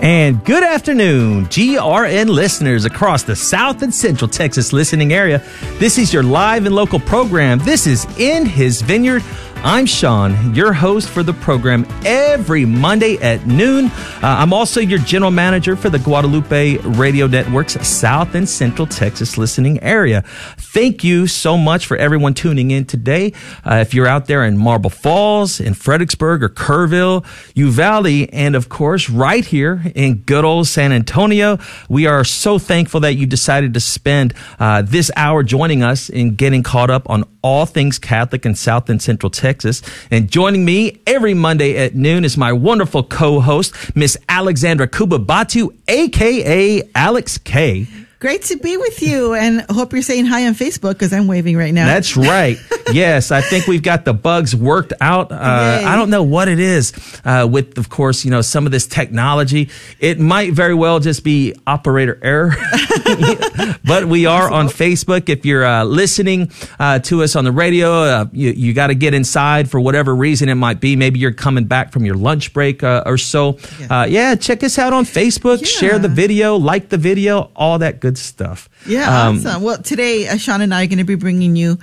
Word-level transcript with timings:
And 0.00 0.42
good 0.46 0.62
afternoon, 0.62 1.44
GRN 1.46 2.30
listeners 2.30 2.86
across 2.86 3.22
the 3.22 3.36
South 3.36 3.82
and 3.82 3.94
Central 3.94 4.30
Texas 4.30 4.72
listening 4.72 5.12
area. 5.12 5.44
This 5.74 5.98
is 5.98 6.10
your 6.10 6.22
live 6.22 6.64
and 6.64 6.74
local 6.74 6.98
program. 6.98 7.58
This 7.58 7.86
is 7.86 8.06
In 8.18 8.46
His 8.46 8.80
Vineyard. 8.80 9.22
I'm 9.62 9.84
Sean, 9.84 10.54
your 10.54 10.72
host 10.72 11.10
for 11.10 11.22
the 11.22 11.34
program 11.34 11.86
every 12.06 12.64
Monday 12.64 13.18
at 13.18 13.46
noon. 13.46 13.86
Uh, 13.86 14.20
I'm 14.22 14.54
also 14.54 14.80
your 14.80 15.00
general 15.00 15.30
manager 15.30 15.76
for 15.76 15.90
the 15.90 15.98
Guadalupe 15.98 16.78
Radio 16.78 17.26
Network's 17.26 17.74
South 17.86 18.34
and 18.34 18.48
Central 18.48 18.86
Texas 18.86 19.36
listening 19.36 19.78
area. 19.82 20.22
Thank 20.56 21.04
you 21.04 21.26
so 21.26 21.58
much 21.58 21.84
for 21.84 21.98
everyone 21.98 22.32
tuning 22.32 22.70
in 22.70 22.86
today. 22.86 23.34
Uh, 23.62 23.76
if 23.76 23.92
you're 23.92 24.06
out 24.06 24.26
there 24.26 24.46
in 24.46 24.56
Marble 24.56 24.88
Falls, 24.88 25.60
in 25.60 25.74
Fredericksburg 25.74 26.42
or 26.42 26.48
Kerrville, 26.48 27.26
Uvalde, 27.54 28.30
and 28.32 28.56
of 28.56 28.70
course, 28.70 29.10
right 29.10 29.44
here 29.44 29.82
in 29.94 30.22
good 30.22 30.46
old 30.46 30.68
San 30.68 30.90
Antonio, 30.90 31.58
we 31.90 32.06
are 32.06 32.24
so 32.24 32.58
thankful 32.58 33.00
that 33.00 33.16
you 33.16 33.26
decided 33.26 33.74
to 33.74 33.80
spend 33.80 34.32
uh, 34.58 34.80
this 34.80 35.10
hour 35.16 35.42
joining 35.42 35.82
us 35.82 36.08
in 36.08 36.34
getting 36.34 36.62
caught 36.62 36.88
up 36.88 37.10
on 37.10 37.24
all 37.42 37.66
things 37.66 37.98
Catholic 37.98 38.46
in 38.46 38.54
South 38.54 38.88
and 38.88 39.02
Central 39.02 39.28
Texas. 39.28 39.49
Texas. 39.50 39.82
And 40.12 40.30
joining 40.30 40.64
me 40.64 41.00
every 41.08 41.34
Monday 41.34 41.76
at 41.76 41.96
noon 41.96 42.24
is 42.24 42.36
my 42.36 42.52
wonderful 42.52 43.02
co-host, 43.02 43.74
Miss 43.96 44.16
Alexandra 44.28 44.86
Kubabatu, 44.86 45.76
aka 45.88 46.82
Alex 46.94 47.36
K. 47.36 47.88
Great 48.20 48.42
to 48.42 48.58
be 48.58 48.76
with 48.76 49.00
you, 49.00 49.32
and 49.32 49.64
hope 49.70 49.94
you're 49.94 50.02
saying 50.02 50.26
hi 50.26 50.46
on 50.46 50.52
Facebook 50.52 50.92
because 50.92 51.10
I'm 51.10 51.26
waving 51.26 51.56
right 51.56 51.72
now. 51.72 51.86
That's 51.86 52.18
right. 52.18 52.58
yes, 52.92 53.30
I 53.30 53.40
think 53.40 53.66
we've 53.66 53.82
got 53.82 54.04
the 54.04 54.12
bugs 54.12 54.54
worked 54.54 54.92
out. 55.00 55.32
Uh, 55.32 55.82
I 55.86 55.96
don't 55.96 56.10
know 56.10 56.22
what 56.22 56.46
it 56.46 56.60
is 56.60 56.92
uh, 57.24 57.48
with, 57.50 57.78
of 57.78 57.88
course, 57.88 58.22
you 58.22 58.30
know, 58.30 58.42
some 58.42 58.66
of 58.66 58.72
this 58.72 58.86
technology. 58.86 59.70
It 60.00 60.20
might 60.20 60.52
very 60.52 60.74
well 60.74 61.00
just 61.00 61.24
be 61.24 61.54
operator 61.66 62.18
error, 62.22 62.50
but 63.84 64.04
we 64.04 64.26
are 64.26 64.50
on 64.50 64.66
Facebook. 64.66 65.30
If 65.30 65.46
you're 65.46 65.64
uh, 65.64 65.84
listening 65.84 66.52
uh, 66.78 66.98
to 66.98 67.22
us 67.22 67.36
on 67.36 67.44
the 67.44 67.52
radio, 67.52 68.02
uh, 68.02 68.26
you, 68.32 68.50
you 68.50 68.74
got 68.74 68.88
to 68.88 68.94
get 68.94 69.14
inside 69.14 69.70
for 69.70 69.80
whatever 69.80 70.14
reason 70.14 70.50
it 70.50 70.56
might 70.56 70.78
be. 70.78 70.94
Maybe 70.94 71.20
you're 71.20 71.32
coming 71.32 71.64
back 71.64 71.90
from 71.90 72.04
your 72.04 72.16
lunch 72.16 72.52
break 72.52 72.82
uh, 72.82 73.02
or 73.06 73.16
so. 73.16 73.58
Yeah. 73.78 74.04
yeah. 74.04 74.34
check 74.34 74.62
us 74.62 74.78
out 74.78 74.92
on 74.92 75.04
Facebook. 75.04 75.62
Yeah. 75.62 75.68
Share 75.68 75.98
the 75.98 76.08
video, 76.08 76.56
like 76.56 76.90
the 76.90 76.98
video, 76.98 77.50
all 77.56 77.78
that 77.78 77.98
good 77.98 78.09
good 78.10 78.18
stuff. 78.18 78.68
Yeah, 78.86 79.28
um, 79.28 79.38
awesome. 79.38 79.62
Well, 79.62 79.78
today, 79.78 80.28
uh, 80.28 80.36
Sean 80.36 80.60
and 80.60 80.74
I 80.74 80.84
are 80.84 80.86
going 80.86 80.98
to 80.98 81.04
be 81.04 81.14
bringing 81.14 81.54
you 81.54 81.78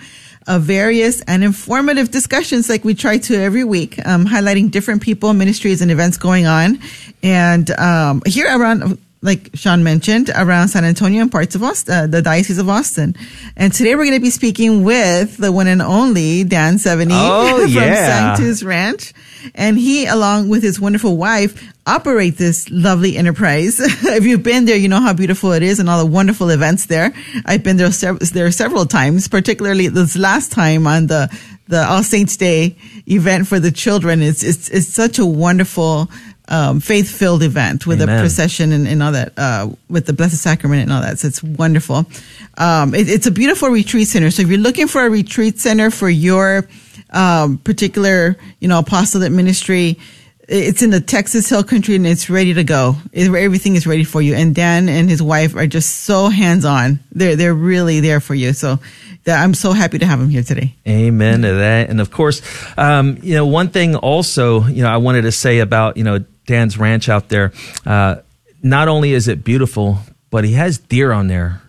uh, 0.46 0.60
various 0.60 1.22
and 1.22 1.44
informative 1.44 2.12
discussions 2.12 2.70
like 2.70 2.84
we 2.84 2.94
try 2.96 3.18
to 3.18 3.36
every 3.36 3.64
week, 3.64 4.06
um, 4.06 4.26
highlighting 4.26 4.70
different 4.72 5.02
people, 5.02 5.34
ministries, 5.34 5.82
and 5.82 5.90
events 5.90 6.18
going 6.18 6.46
on. 6.46 6.80
And 7.24 7.70
um, 7.72 8.22
here 8.26 8.48
around 8.48 9.00
like 9.22 9.50
Sean 9.56 9.84
mentioned, 9.84 10.30
around 10.36 10.68
San 10.68 10.86
Antonio 10.86 11.22
and 11.22 11.32
parts 11.32 11.56
of 11.56 11.64
Austin, 11.64 11.94
uh, 11.94 12.08
the 12.08 12.22
Diocese 12.22 12.60
of 12.60 12.70
Austin. 12.70 13.16
And 13.56 13.74
today 13.74 13.96
we're 13.96 14.06
going 14.06 14.18
to 14.18 14.22
be 14.22 14.30
speaking 14.30 14.84
with 14.84 15.38
the 15.38 15.52
one 15.52 15.68
and 15.68 15.82
only 15.82 16.44
Dan 16.44 16.76
Seveny 16.76 17.10
oh, 17.12 17.62
from 17.62 17.72
yeah. 17.72 18.36
Sanctus 18.36 18.64
Ranch. 18.64 19.14
And 19.56 19.78
he, 19.78 20.06
along 20.06 20.50
with 20.50 20.64
his 20.64 20.80
wonderful 20.80 21.18
wife, 21.18 21.74
operate 21.86 22.38
this 22.38 22.70
lovely 22.70 23.18
enterprise. 23.18 23.80
if 23.80 24.26
you've 24.26 24.44
been 24.44 24.66
there, 24.66 24.78
you 24.78 24.90
know 24.90 25.02
how 25.02 25.14
beautiful 25.14 25.52
it 25.54 25.64
is 25.64 25.80
and 25.80 25.90
all 25.90 26.04
the 26.04 26.12
wonderful 26.12 26.50
events 26.50 26.86
there. 26.88 27.14
I've 27.46 27.64
been 27.64 27.78
there, 27.78 27.92
sev- 27.92 28.20
there 28.20 28.52
several 28.52 28.86
times, 28.86 29.28
particularly 29.28 29.88
this 29.88 30.18
last 30.18 30.52
time 30.52 30.88
on 30.88 31.08
the 31.08 31.30
the 31.70 31.84
All 31.84 32.02
Saints 32.02 32.38
Day 32.38 32.78
event 33.08 33.46
for 33.46 33.60
the 33.60 33.72
children. 33.72 34.22
It's 34.22 34.42
it's, 34.42 34.70
it's 34.70 34.88
such 34.88 35.20
a 35.20 35.26
wonderful 35.26 36.10
um, 36.50 36.80
faith 36.80 37.10
filled 37.10 37.44
event 37.44 37.86
with 37.86 38.02
Amen. 38.02 38.18
a 38.18 38.22
procession 38.22 38.72
and, 38.72 38.88
and 38.88 39.04
all 39.04 39.12
that, 39.12 39.34
uh, 39.38 39.70
with 39.90 40.06
the 40.06 40.14
Blessed 40.14 40.38
Sacrament 40.38 40.84
and 40.84 40.94
all 40.94 41.02
that. 41.02 41.20
So 41.20 41.28
it's 41.28 41.44
wonderful. 41.44 42.06
Um, 42.58 42.96
it, 42.96 43.10
it's 43.10 43.28
a 43.28 43.32
beautiful 43.32 43.70
retreat 43.70 44.08
center. 44.08 44.32
So 44.32 44.44
if 44.44 44.48
you're 44.50 44.58
looking 44.58 44.88
for 44.88 45.06
a 45.06 45.10
retreat 45.10 45.60
center 45.60 45.92
for 45.92 46.10
your 46.10 46.68
um, 47.12 47.58
particular, 47.58 48.38
you 48.60 48.68
know, 48.68 48.80
apostolate 48.80 49.32
ministry, 49.32 49.98
it's 50.48 50.82
in 50.82 50.92
the 50.92 51.02
Texas 51.02 51.50
Hill 51.50 51.64
Country 51.64 51.96
and 51.96 52.08
it's 52.08 52.30
ready 52.30 52.54
to 52.54 52.64
go. 52.64 52.96
It, 53.12 53.34
everything 53.34 53.76
is 53.76 53.86
ready 53.86 54.04
for 54.04 54.22
you. 54.22 54.34
And 54.34 54.56
Dan 54.56 54.88
and 54.88 55.10
his 55.10 55.22
wife 55.22 55.56
are 55.56 55.68
just 55.68 56.06
so 56.06 56.30
hands 56.30 56.64
on. 56.64 57.00
They're 57.12 57.36
they're 57.36 57.54
really 57.54 58.00
there 58.00 58.20
for 58.20 58.34
you. 58.34 58.54
So 58.54 58.80
that 59.26 59.44
I'm 59.44 59.54
so 59.54 59.74
happy 59.74 60.00
to 60.00 60.06
have 60.06 60.22
him 60.22 60.30
here 60.30 60.44
today. 60.44 60.74
Amen 60.88 61.42
to 61.42 61.54
that. 61.56 61.90
And 61.90 62.00
of 62.00 62.12
course, 62.12 62.42
um, 62.78 63.20
you 63.22 63.36
know, 63.36 63.46
one 63.46 63.70
thing 63.70 63.96
also, 63.96 64.64
you 64.64 64.84
know, 64.84 64.90
I 64.90 64.98
wanted 64.98 65.24
to 65.24 65.34
say 65.34 65.60
about 65.60 65.98
you 65.98 66.04
know 66.04 66.20
Dan's 66.46 66.78
ranch 66.78 67.10
out 67.10 67.28
there. 67.30 67.52
Uh, 67.86 68.18
not 68.64 68.88
only 68.88 69.12
is 69.14 69.28
it 69.28 69.44
beautiful, 69.44 70.00
but 70.30 70.46
he 70.46 70.54
has 70.54 70.78
deer 70.78 71.12
on 71.12 71.28
there. 71.28 71.62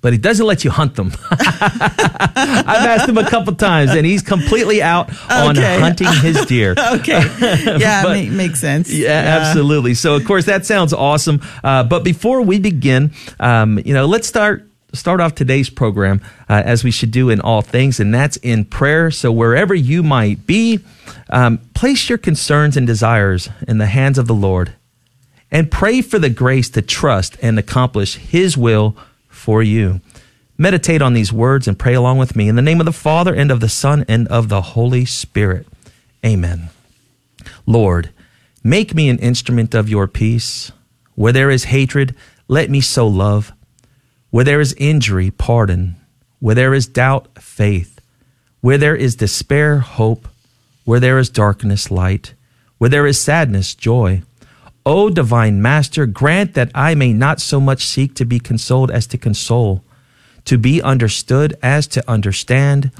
But 0.00 0.12
he 0.12 0.18
doesn't 0.18 0.46
let 0.46 0.64
you 0.64 0.70
hunt 0.70 0.94
them. 0.94 1.12
I've 1.30 2.86
asked 2.86 3.08
him 3.08 3.18
a 3.18 3.28
couple 3.28 3.54
times, 3.54 3.90
and 3.90 4.06
he's 4.06 4.22
completely 4.22 4.80
out 4.80 5.08
on 5.28 5.56
hunting 5.56 6.12
his 6.20 6.46
deer. 6.46 6.74
okay, 6.92 7.20
yeah, 7.78 8.04
but, 8.04 8.12
make, 8.12 8.30
makes 8.30 8.60
sense. 8.60 8.92
Yeah, 8.92 9.08
yeah, 9.08 9.38
absolutely. 9.38 9.94
So, 9.94 10.14
of 10.14 10.24
course, 10.24 10.44
that 10.44 10.64
sounds 10.64 10.92
awesome. 10.92 11.40
Uh, 11.64 11.82
but 11.82 12.04
before 12.04 12.42
we 12.42 12.60
begin, 12.60 13.12
um, 13.40 13.80
you 13.84 13.92
know, 13.92 14.06
let's 14.06 14.28
start 14.28 14.64
start 14.94 15.20
off 15.20 15.34
today's 15.34 15.68
program 15.68 16.20
uh, 16.48 16.62
as 16.64 16.82
we 16.82 16.90
should 16.90 17.10
do 17.10 17.28
in 17.28 17.40
all 17.40 17.60
things, 17.60 17.98
and 17.98 18.14
that's 18.14 18.36
in 18.38 18.64
prayer. 18.64 19.10
So, 19.10 19.32
wherever 19.32 19.74
you 19.74 20.04
might 20.04 20.46
be, 20.46 20.78
um, 21.30 21.58
place 21.74 22.08
your 22.08 22.18
concerns 22.18 22.76
and 22.76 22.86
desires 22.86 23.48
in 23.66 23.78
the 23.78 23.86
hands 23.86 24.16
of 24.16 24.28
the 24.28 24.34
Lord 24.34 24.74
and 25.50 25.70
pray 25.70 26.02
for 26.02 26.18
the 26.18 26.30
grace 26.30 26.70
to 26.70 26.82
trust 26.82 27.36
and 27.42 27.58
accomplish 27.58 28.16
His 28.16 28.56
will 28.56 28.96
for 29.48 29.62
you. 29.62 29.98
Meditate 30.58 31.00
on 31.00 31.14
these 31.14 31.32
words 31.32 31.66
and 31.66 31.78
pray 31.78 31.94
along 31.94 32.18
with 32.18 32.36
me 32.36 32.50
in 32.50 32.56
the 32.56 32.60
name 32.60 32.80
of 32.80 32.84
the 32.84 32.92
Father 32.92 33.34
and 33.34 33.50
of 33.50 33.60
the 33.60 33.68
Son 33.70 34.04
and 34.06 34.28
of 34.28 34.50
the 34.50 34.60
Holy 34.60 35.06
Spirit. 35.06 35.66
Amen. 36.22 36.68
Lord, 37.64 38.10
make 38.62 38.94
me 38.94 39.08
an 39.08 39.18
instrument 39.20 39.74
of 39.74 39.88
your 39.88 40.06
peace. 40.06 40.70
Where 41.14 41.32
there 41.32 41.48
is 41.48 41.64
hatred, 41.64 42.14
let 42.46 42.68
me 42.68 42.82
sow 42.82 43.06
love. 43.06 43.54
Where 44.28 44.44
there 44.44 44.60
is 44.60 44.74
injury, 44.74 45.30
pardon. 45.30 45.96
Where 46.40 46.54
there 46.54 46.74
is 46.74 46.86
doubt, 46.86 47.28
faith. 47.40 48.02
Where 48.60 48.76
there 48.76 48.96
is 48.96 49.16
despair, 49.16 49.78
hope. 49.78 50.28
Where 50.84 51.00
there 51.00 51.18
is 51.18 51.30
darkness, 51.30 51.90
light. 51.90 52.34
Where 52.76 52.90
there 52.90 53.06
is 53.06 53.18
sadness, 53.18 53.74
joy. 53.74 54.20
O 54.88 55.10
divine 55.10 55.60
Master, 55.60 56.06
grant 56.06 56.54
that 56.54 56.70
I 56.74 56.94
may 56.94 57.12
not 57.12 57.42
so 57.42 57.60
much 57.60 57.84
seek 57.84 58.14
to 58.14 58.24
be 58.24 58.40
consoled 58.40 58.90
as 58.90 59.06
to 59.08 59.18
console, 59.18 59.84
to 60.46 60.56
be 60.56 60.80
understood 60.80 61.54
as 61.62 61.86
to 61.88 62.02
understand, 62.10 62.90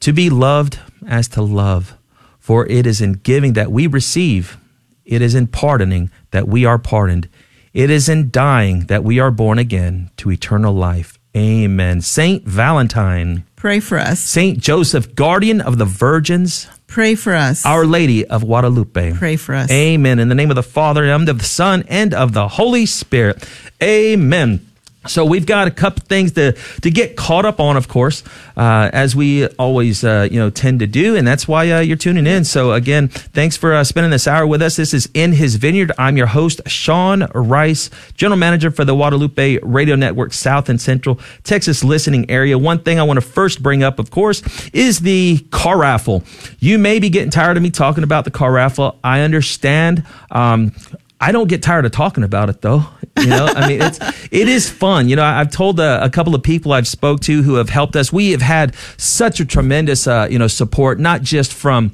to 0.00 0.12
be 0.12 0.28
loved 0.28 0.78
as 1.06 1.28
to 1.28 1.40
love. 1.40 1.96
For 2.40 2.66
it 2.66 2.86
is 2.86 3.00
in 3.00 3.14
giving 3.14 3.54
that 3.54 3.72
we 3.72 3.86
receive, 3.86 4.58
it 5.06 5.22
is 5.22 5.34
in 5.34 5.46
pardoning 5.46 6.10
that 6.30 6.46
we 6.46 6.66
are 6.66 6.78
pardoned. 6.78 7.26
It 7.72 7.88
is 7.88 8.06
in 8.06 8.30
dying 8.30 8.80
that 8.88 9.02
we 9.02 9.18
are 9.18 9.30
born 9.30 9.58
again 9.58 10.10
to 10.18 10.30
eternal 10.30 10.74
life. 10.74 11.18
Amen. 11.34 12.02
Saint 12.02 12.44
Valentine. 12.44 13.44
Pray 13.56 13.80
for 13.80 13.96
us. 13.96 14.20
Saint 14.20 14.58
Joseph, 14.58 15.14
guardian 15.14 15.62
of 15.62 15.78
the 15.78 15.86
virgins. 15.86 16.68
Pray 16.90 17.14
for 17.14 17.34
us. 17.34 17.64
Our 17.64 17.86
Lady 17.86 18.26
of 18.26 18.44
Guadalupe. 18.44 19.14
Pray 19.14 19.36
for 19.36 19.54
us. 19.54 19.70
Amen. 19.70 20.18
In 20.18 20.28
the 20.28 20.34
name 20.34 20.50
of 20.50 20.56
the 20.56 20.62
Father, 20.62 21.04
and 21.04 21.28
of 21.28 21.38
the 21.38 21.44
Son, 21.44 21.84
and 21.86 22.12
of 22.12 22.32
the 22.32 22.48
Holy 22.48 22.84
Spirit. 22.84 23.48
Amen. 23.80 24.69
So 25.06 25.24
we've 25.24 25.46
got 25.46 25.66
a 25.66 25.70
couple 25.70 26.04
things 26.04 26.32
to, 26.32 26.52
to 26.82 26.90
get 26.90 27.16
caught 27.16 27.46
up 27.46 27.58
on, 27.58 27.78
of 27.78 27.88
course, 27.88 28.22
uh, 28.54 28.90
as 28.92 29.16
we 29.16 29.46
always, 29.46 30.04
uh, 30.04 30.28
you 30.30 30.38
know, 30.38 30.50
tend 30.50 30.80
to 30.80 30.86
do. 30.86 31.16
And 31.16 31.26
that's 31.26 31.48
why 31.48 31.70
uh, 31.70 31.80
you're 31.80 31.96
tuning 31.96 32.26
in. 32.26 32.44
So 32.44 32.72
again, 32.72 33.08
thanks 33.08 33.56
for 33.56 33.72
uh, 33.72 33.82
spending 33.82 34.10
this 34.10 34.28
hour 34.28 34.46
with 34.46 34.60
us. 34.60 34.76
This 34.76 34.92
is 34.92 35.08
In 35.14 35.32
His 35.32 35.56
Vineyard. 35.56 35.92
I'm 35.96 36.18
your 36.18 36.26
host, 36.26 36.60
Sean 36.66 37.26
Rice, 37.34 37.88
General 38.14 38.36
Manager 38.36 38.70
for 38.70 38.84
the 38.84 38.94
Guadalupe 38.94 39.58
Radio 39.62 39.96
Network 39.96 40.34
South 40.34 40.68
and 40.68 40.78
Central 40.78 41.18
Texas 41.44 41.82
listening 41.82 42.30
area. 42.30 42.58
One 42.58 42.80
thing 42.80 43.00
I 43.00 43.02
want 43.04 43.16
to 43.16 43.26
first 43.26 43.62
bring 43.62 43.82
up, 43.82 43.98
of 43.98 44.10
course, 44.10 44.42
is 44.74 45.00
the 45.00 45.38
car 45.50 45.78
raffle. 45.78 46.24
You 46.58 46.78
may 46.78 46.98
be 46.98 47.08
getting 47.08 47.30
tired 47.30 47.56
of 47.56 47.62
me 47.62 47.70
talking 47.70 48.04
about 48.04 48.26
the 48.26 48.30
car 48.30 48.52
raffle. 48.52 48.98
I 49.02 49.20
understand. 49.20 50.04
Um, 50.30 50.74
I 51.22 51.32
don't 51.32 51.48
get 51.48 51.62
tired 51.62 51.84
of 51.84 51.92
talking 51.92 52.24
about 52.24 52.48
it 52.48 52.62
though. 52.62 52.84
You 53.18 53.26
know, 53.26 53.46
I 53.46 53.68
mean, 53.68 53.82
it's, 53.82 53.98
it 54.30 54.48
is 54.48 54.70
fun. 54.70 55.08
You 55.08 55.16
know, 55.16 55.24
I've 55.24 55.50
told 55.50 55.78
a, 55.80 56.04
a, 56.04 56.08
couple 56.08 56.34
of 56.34 56.42
people 56.42 56.72
I've 56.72 56.88
spoke 56.88 57.20
to 57.22 57.42
who 57.42 57.56
have 57.56 57.68
helped 57.68 57.96
us. 57.96 58.12
We 58.12 58.30
have 58.30 58.40
had 58.40 58.74
such 58.96 59.40
a 59.40 59.44
tremendous, 59.44 60.06
uh, 60.06 60.28
you 60.30 60.38
know, 60.38 60.46
support, 60.46 60.98
not 60.98 61.20
just 61.22 61.52
from, 61.52 61.92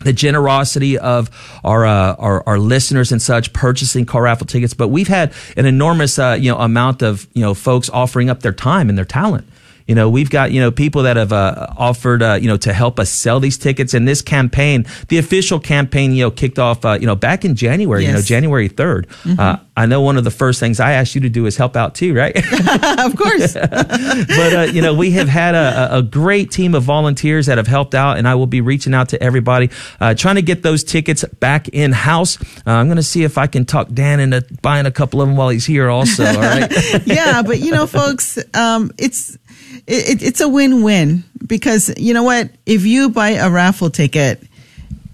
the 0.00 0.12
generosity 0.12 0.98
of 0.98 1.30
our, 1.64 1.86
uh, 1.86 2.14
our, 2.16 2.46
our 2.46 2.58
listeners 2.58 3.12
and 3.12 3.20
such 3.20 3.52
purchasing 3.52 4.04
car 4.04 4.22
raffle 4.22 4.46
tickets, 4.46 4.74
but 4.74 4.88
we've 4.88 5.08
had 5.08 5.32
an 5.56 5.66
enormous 5.66 6.18
uh, 6.18 6.36
you 6.38 6.50
know 6.50 6.58
amount 6.58 7.02
of 7.02 7.26
you 7.32 7.42
know 7.42 7.54
folks 7.54 7.90
offering 7.90 8.30
up 8.30 8.40
their 8.40 8.52
time 8.52 8.88
and 8.88 8.96
their 8.96 9.04
talent 9.04 9.46
You 9.86 9.94
know, 9.94 10.08
we've 10.08 10.30
got, 10.30 10.52
you 10.52 10.60
know, 10.60 10.70
people 10.70 11.02
that 11.04 11.16
have 11.16 11.32
uh, 11.32 11.68
offered, 11.76 12.22
uh, 12.22 12.38
you 12.40 12.48
know, 12.48 12.56
to 12.58 12.72
help 12.72 12.98
us 12.98 13.10
sell 13.10 13.40
these 13.40 13.58
tickets. 13.58 13.94
And 13.94 14.06
this 14.06 14.22
campaign, 14.22 14.86
the 15.08 15.18
official 15.18 15.60
campaign, 15.60 16.12
you 16.12 16.24
know, 16.24 16.30
kicked 16.30 16.58
off, 16.58 16.84
uh, 16.84 16.98
you 17.00 17.06
know, 17.06 17.16
back 17.16 17.44
in 17.44 17.54
January, 17.54 18.06
you 18.06 18.12
know, 18.12 18.20
January 18.20 18.68
3rd. 18.68 19.38
Uh, 19.38 19.58
I 19.76 19.86
know 19.86 20.00
one 20.00 20.16
of 20.16 20.24
the 20.24 20.30
first 20.30 20.58
things 20.58 20.80
I 20.80 20.92
asked 20.92 21.14
you 21.14 21.20
to 21.22 21.28
do 21.28 21.46
is 21.46 21.56
help 21.56 21.76
out 21.76 21.94
too, 21.94 22.14
right? 22.14 22.34
of 22.98 23.16
course. 23.16 23.54
but 23.54 24.52
uh, 24.54 24.66
you 24.72 24.82
know 24.82 24.94
we 24.94 25.12
have 25.12 25.28
had 25.28 25.54
a, 25.54 25.98
a 25.98 26.02
great 26.02 26.50
team 26.50 26.74
of 26.74 26.82
volunteers 26.82 27.46
that 27.46 27.58
have 27.58 27.66
helped 27.66 27.94
out 27.94 28.18
and 28.18 28.26
i 28.26 28.34
will 28.34 28.46
be 28.46 28.60
reaching 28.60 28.94
out 28.94 29.10
to 29.10 29.22
everybody 29.22 29.70
uh, 30.00 30.14
trying 30.14 30.36
to 30.36 30.42
get 30.42 30.62
those 30.62 30.82
tickets 30.82 31.24
back 31.40 31.68
in 31.68 31.92
house 31.92 32.40
uh, 32.66 32.70
i'm 32.70 32.86
going 32.86 32.96
to 32.96 33.02
see 33.02 33.22
if 33.22 33.38
i 33.38 33.46
can 33.46 33.64
talk 33.64 33.88
dan 33.92 34.20
into 34.20 34.44
buying 34.62 34.86
a 34.86 34.90
couple 34.90 35.20
of 35.20 35.28
them 35.28 35.36
while 35.36 35.48
he's 35.48 35.66
here 35.66 35.88
also 35.88 36.24
all 36.24 36.34
right 36.34 36.72
yeah, 37.06 37.42
but 37.42 37.60
you 37.60 37.70
know, 37.70 37.86
folks, 37.86 38.38
um, 38.54 38.90
it's 38.98 39.36
it, 39.86 40.22
it's 40.22 40.40
a 40.40 40.48
win-win 40.48 41.24
because 41.46 41.92
you 41.98 42.14
know 42.14 42.22
what? 42.22 42.50
If 42.64 42.84
you 42.84 43.10
buy 43.10 43.30
a 43.30 43.50
raffle 43.50 43.90
ticket, 43.90 44.42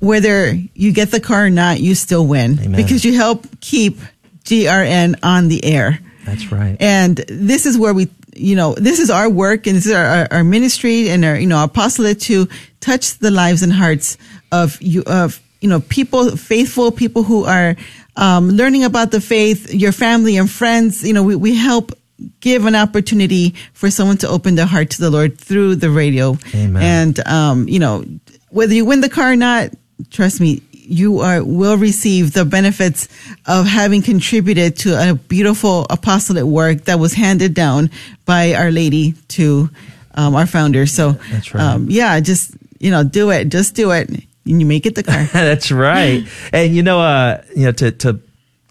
whether 0.00 0.52
you 0.74 0.92
get 0.92 1.10
the 1.10 1.20
car 1.20 1.46
or 1.46 1.50
not, 1.50 1.80
you 1.80 1.94
still 1.94 2.26
win 2.26 2.58
Amen. 2.58 2.72
because 2.72 3.04
you 3.04 3.14
help 3.14 3.46
keep 3.60 3.98
GRN 4.44 5.18
on 5.22 5.48
the 5.48 5.64
air. 5.64 6.00
that's 6.24 6.50
right 6.50 6.76
And 6.80 7.16
this 7.16 7.66
is 7.66 7.78
where 7.78 7.94
we, 7.94 8.08
you 8.34 8.56
know, 8.56 8.74
this 8.74 8.98
is 8.98 9.10
our 9.10 9.28
work 9.28 9.66
and 9.66 9.76
this 9.76 9.86
is 9.86 9.92
our, 9.92 10.26
our, 10.30 10.42
ministry 10.42 11.08
and 11.10 11.24
our, 11.24 11.36
you 11.36 11.46
know, 11.46 11.62
apostolate 11.62 12.20
to 12.22 12.48
touch 12.80 13.18
the 13.18 13.30
lives 13.30 13.62
and 13.62 13.72
hearts 13.72 14.18
of 14.50 14.80
you, 14.82 15.04
of, 15.06 15.40
you 15.60 15.68
know, 15.68 15.80
people, 15.80 16.36
faithful 16.36 16.90
people 16.90 17.22
who 17.22 17.44
are, 17.44 17.76
um, 18.16 18.50
learning 18.50 18.84
about 18.84 19.10
the 19.10 19.20
faith, 19.20 19.72
your 19.72 19.92
family 19.92 20.36
and 20.36 20.50
friends. 20.50 21.06
You 21.06 21.12
know, 21.12 21.22
we, 21.22 21.36
we 21.36 21.54
help 21.54 21.92
give 22.40 22.66
an 22.66 22.74
opportunity 22.74 23.54
for 23.72 23.90
someone 23.90 24.16
to 24.18 24.28
open 24.28 24.54
their 24.54 24.66
heart 24.66 24.90
to 24.90 25.00
the 25.00 25.10
Lord 25.10 25.38
through 25.38 25.76
the 25.76 25.90
radio. 25.90 26.36
Amen. 26.54 26.82
And, 26.82 27.26
um, 27.26 27.68
you 27.68 27.78
know, 27.78 28.04
whether 28.50 28.74
you 28.74 28.84
win 28.84 29.00
the 29.00 29.08
car 29.08 29.32
or 29.32 29.36
not, 29.36 29.70
trust 30.10 30.40
me, 30.40 30.62
you 30.72 31.20
are 31.20 31.44
will 31.44 31.76
receive 31.76 32.32
the 32.32 32.44
benefits 32.44 33.08
of 33.46 33.66
having 33.66 34.02
contributed 34.02 34.76
to 34.76 35.10
a 35.10 35.14
beautiful 35.14 35.86
apostolate 35.90 36.46
work 36.46 36.84
that 36.84 36.98
was 36.98 37.14
handed 37.14 37.54
down 37.54 37.90
by 38.24 38.54
Our 38.54 38.70
Lady 38.70 39.12
to 39.28 39.70
um, 40.14 40.34
our 40.34 40.46
founder. 40.46 40.86
So, 40.86 41.12
That's 41.30 41.54
right. 41.54 41.62
um, 41.62 41.86
yeah, 41.88 42.18
just 42.20 42.52
you 42.78 42.90
know, 42.90 43.04
do 43.04 43.30
it, 43.30 43.48
just 43.48 43.74
do 43.74 43.92
it, 43.92 44.08
and 44.10 44.60
you 44.60 44.66
make 44.66 44.84
it 44.84 44.94
the 44.94 45.02
car. 45.02 45.24
That's 45.32 45.70
right. 45.70 46.26
And 46.52 46.74
you 46.74 46.82
know, 46.82 47.00
uh, 47.00 47.42
you 47.56 47.64
know, 47.66 47.72
to 47.72 47.92
to 47.92 48.20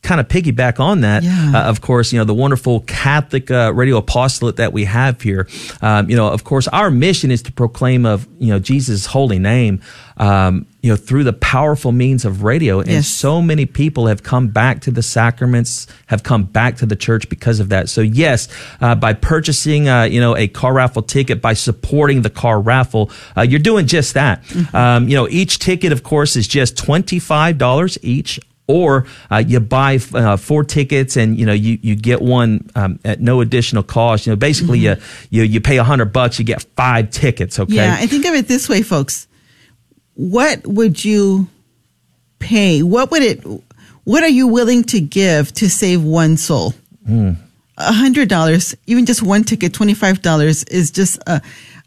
kind 0.03 0.19
of 0.19 0.27
piggyback 0.27 0.79
on 0.79 1.01
that, 1.01 1.21
Yeah. 1.23 1.51
uh, 1.55 1.63
of 1.69 1.81
course, 1.81 2.11
you 2.11 2.17
know, 2.17 2.25
the 2.25 2.33
wonderful 2.33 2.79
Catholic 2.81 3.51
uh, 3.51 3.71
radio 3.75 3.97
apostolate 3.97 4.55
that 4.55 4.73
we 4.73 4.85
have 4.85 5.21
here. 5.21 5.47
Um, 5.81 6.09
you 6.09 6.15
know, 6.15 6.27
of 6.27 6.43
course, 6.43 6.67
our 6.69 6.89
mission 6.89 7.29
is 7.29 7.43
to 7.43 7.51
proclaim 7.51 8.05
of 8.05 8.27
you 8.39 8.47
know 8.47 8.59
Jesus' 8.59 9.05
holy 9.05 9.37
name. 9.39 9.81
Um, 10.17 10.65
you 10.83 10.89
know, 10.91 10.95
through 10.95 11.23
the 11.23 11.33
powerful 11.33 11.91
means 11.91 12.25
of 12.25 12.43
radio, 12.43 12.79
and 12.79 12.89
Yes. 12.89 13.07
so 13.07 13.41
many 13.41 13.65
people 13.65 14.07
have 14.07 14.21
come 14.23 14.47
back 14.49 14.81
to 14.81 14.91
the 14.91 15.01
sacraments, 15.01 15.87
have 16.07 16.21
come 16.23 16.43
back 16.43 16.77
to 16.77 16.85
the 16.85 16.95
church 16.95 17.27
because 17.29 17.59
of 17.59 17.69
that. 17.69 17.89
So, 17.89 18.01
yes, 18.01 18.47
uh, 18.81 18.93
by 18.95 19.13
purchasing, 19.13 19.87
uh, 19.87 20.03
you 20.03 20.19
know, 20.19 20.35
a 20.35 20.47
car 20.47 20.73
raffle 20.73 21.01
ticket, 21.03 21.41
by 21.41 21.53
supporting 21.53 22.21
the 22.23 22.29
car 22.29 22.59
raffle, 22.59 23.09
uh, 23.37 23.41
you're 23.41 23.59
doing 23.59 23.85
just 23.87 24.13
that. 24.15 24.43
Um, 24.73 25.07
you 25.07 25.15
know, 25.15 25.27
each 25.29 25.57
ticket, 25.59 25.91
of 25.91 26.01
course, 26.03 26.35
is 26.35 26.47
just 26.47 26.75
twenty 26.77 27.19
five 27.19 27.57
dollars 27.59 27.97
each. 28.03 28.39
Or 28.71 29.05
uh, 29.29 29.43
you 29.45 29.59
buy 29.59 29.99
uh, 30.13 30.37
four 30.37 30.63
tickets 30.63 31.17
and 31.17 31.37
you 31.37 31.45
know 31.45 31.53
you, 31.53 31.77
you 31.81 31.95
get 31.95 32.21
one 32.21 32.69
um, 32.75 32.99
at 33.03 33.19
no 33.21 33.41
additional 33.41 33.83
cost. 33.83 34.25
You 34.25 34.31
know, 34.31 34.37
basically 34.37 34.79
you 34.79 34.95
you 35.29 35.43
you 35.43 35.59
pay 35.61 35.77
a 35.77 35.83
hundred 35.83 36.13
bucks, 36.13 36.39
you 36.39 36.45
get 36.45 36.63
five 36.75 37.09
tickets. 37.11 37.59
Okay, 37.59 37.75
Yeah, 37.75 37.97
and 37.99 38.09
think 38.09 38.25
of 38.25 38.33
it 38.35 38.47
this 38.47 38.67
way, 38.69 38.81
folks. 38.81 39.27
What 40.15 40.65
would 40.67 41.03
you 41.03 41.47
pay? 42.39 42.83
What 42.83 43.11
would 43.11 43.23
it? 43.23 43.43
What 44.03 44.23
are 44.23 44.29
you 44.29 44.47
willing 44.47 44.83
to 44.85 44.99
give 44.99 45.53
to 45.53 45.69
save 45.69 46.03
one 46.03 46.37
soul? 46.37 46.73
A 47.07 47.93
hundred 47.93 48.29
dollars, 48.29 48.75
even 48.87 49.05
just 49.05 49.21
one 49.23 49.43
ticket, 49.43 49.73
twenty 49.73 49.93
five 49.93 50.21
dollars 50.21 50.63
is 50.65 50.91
just 50.91 51.17
a 51.27 51.41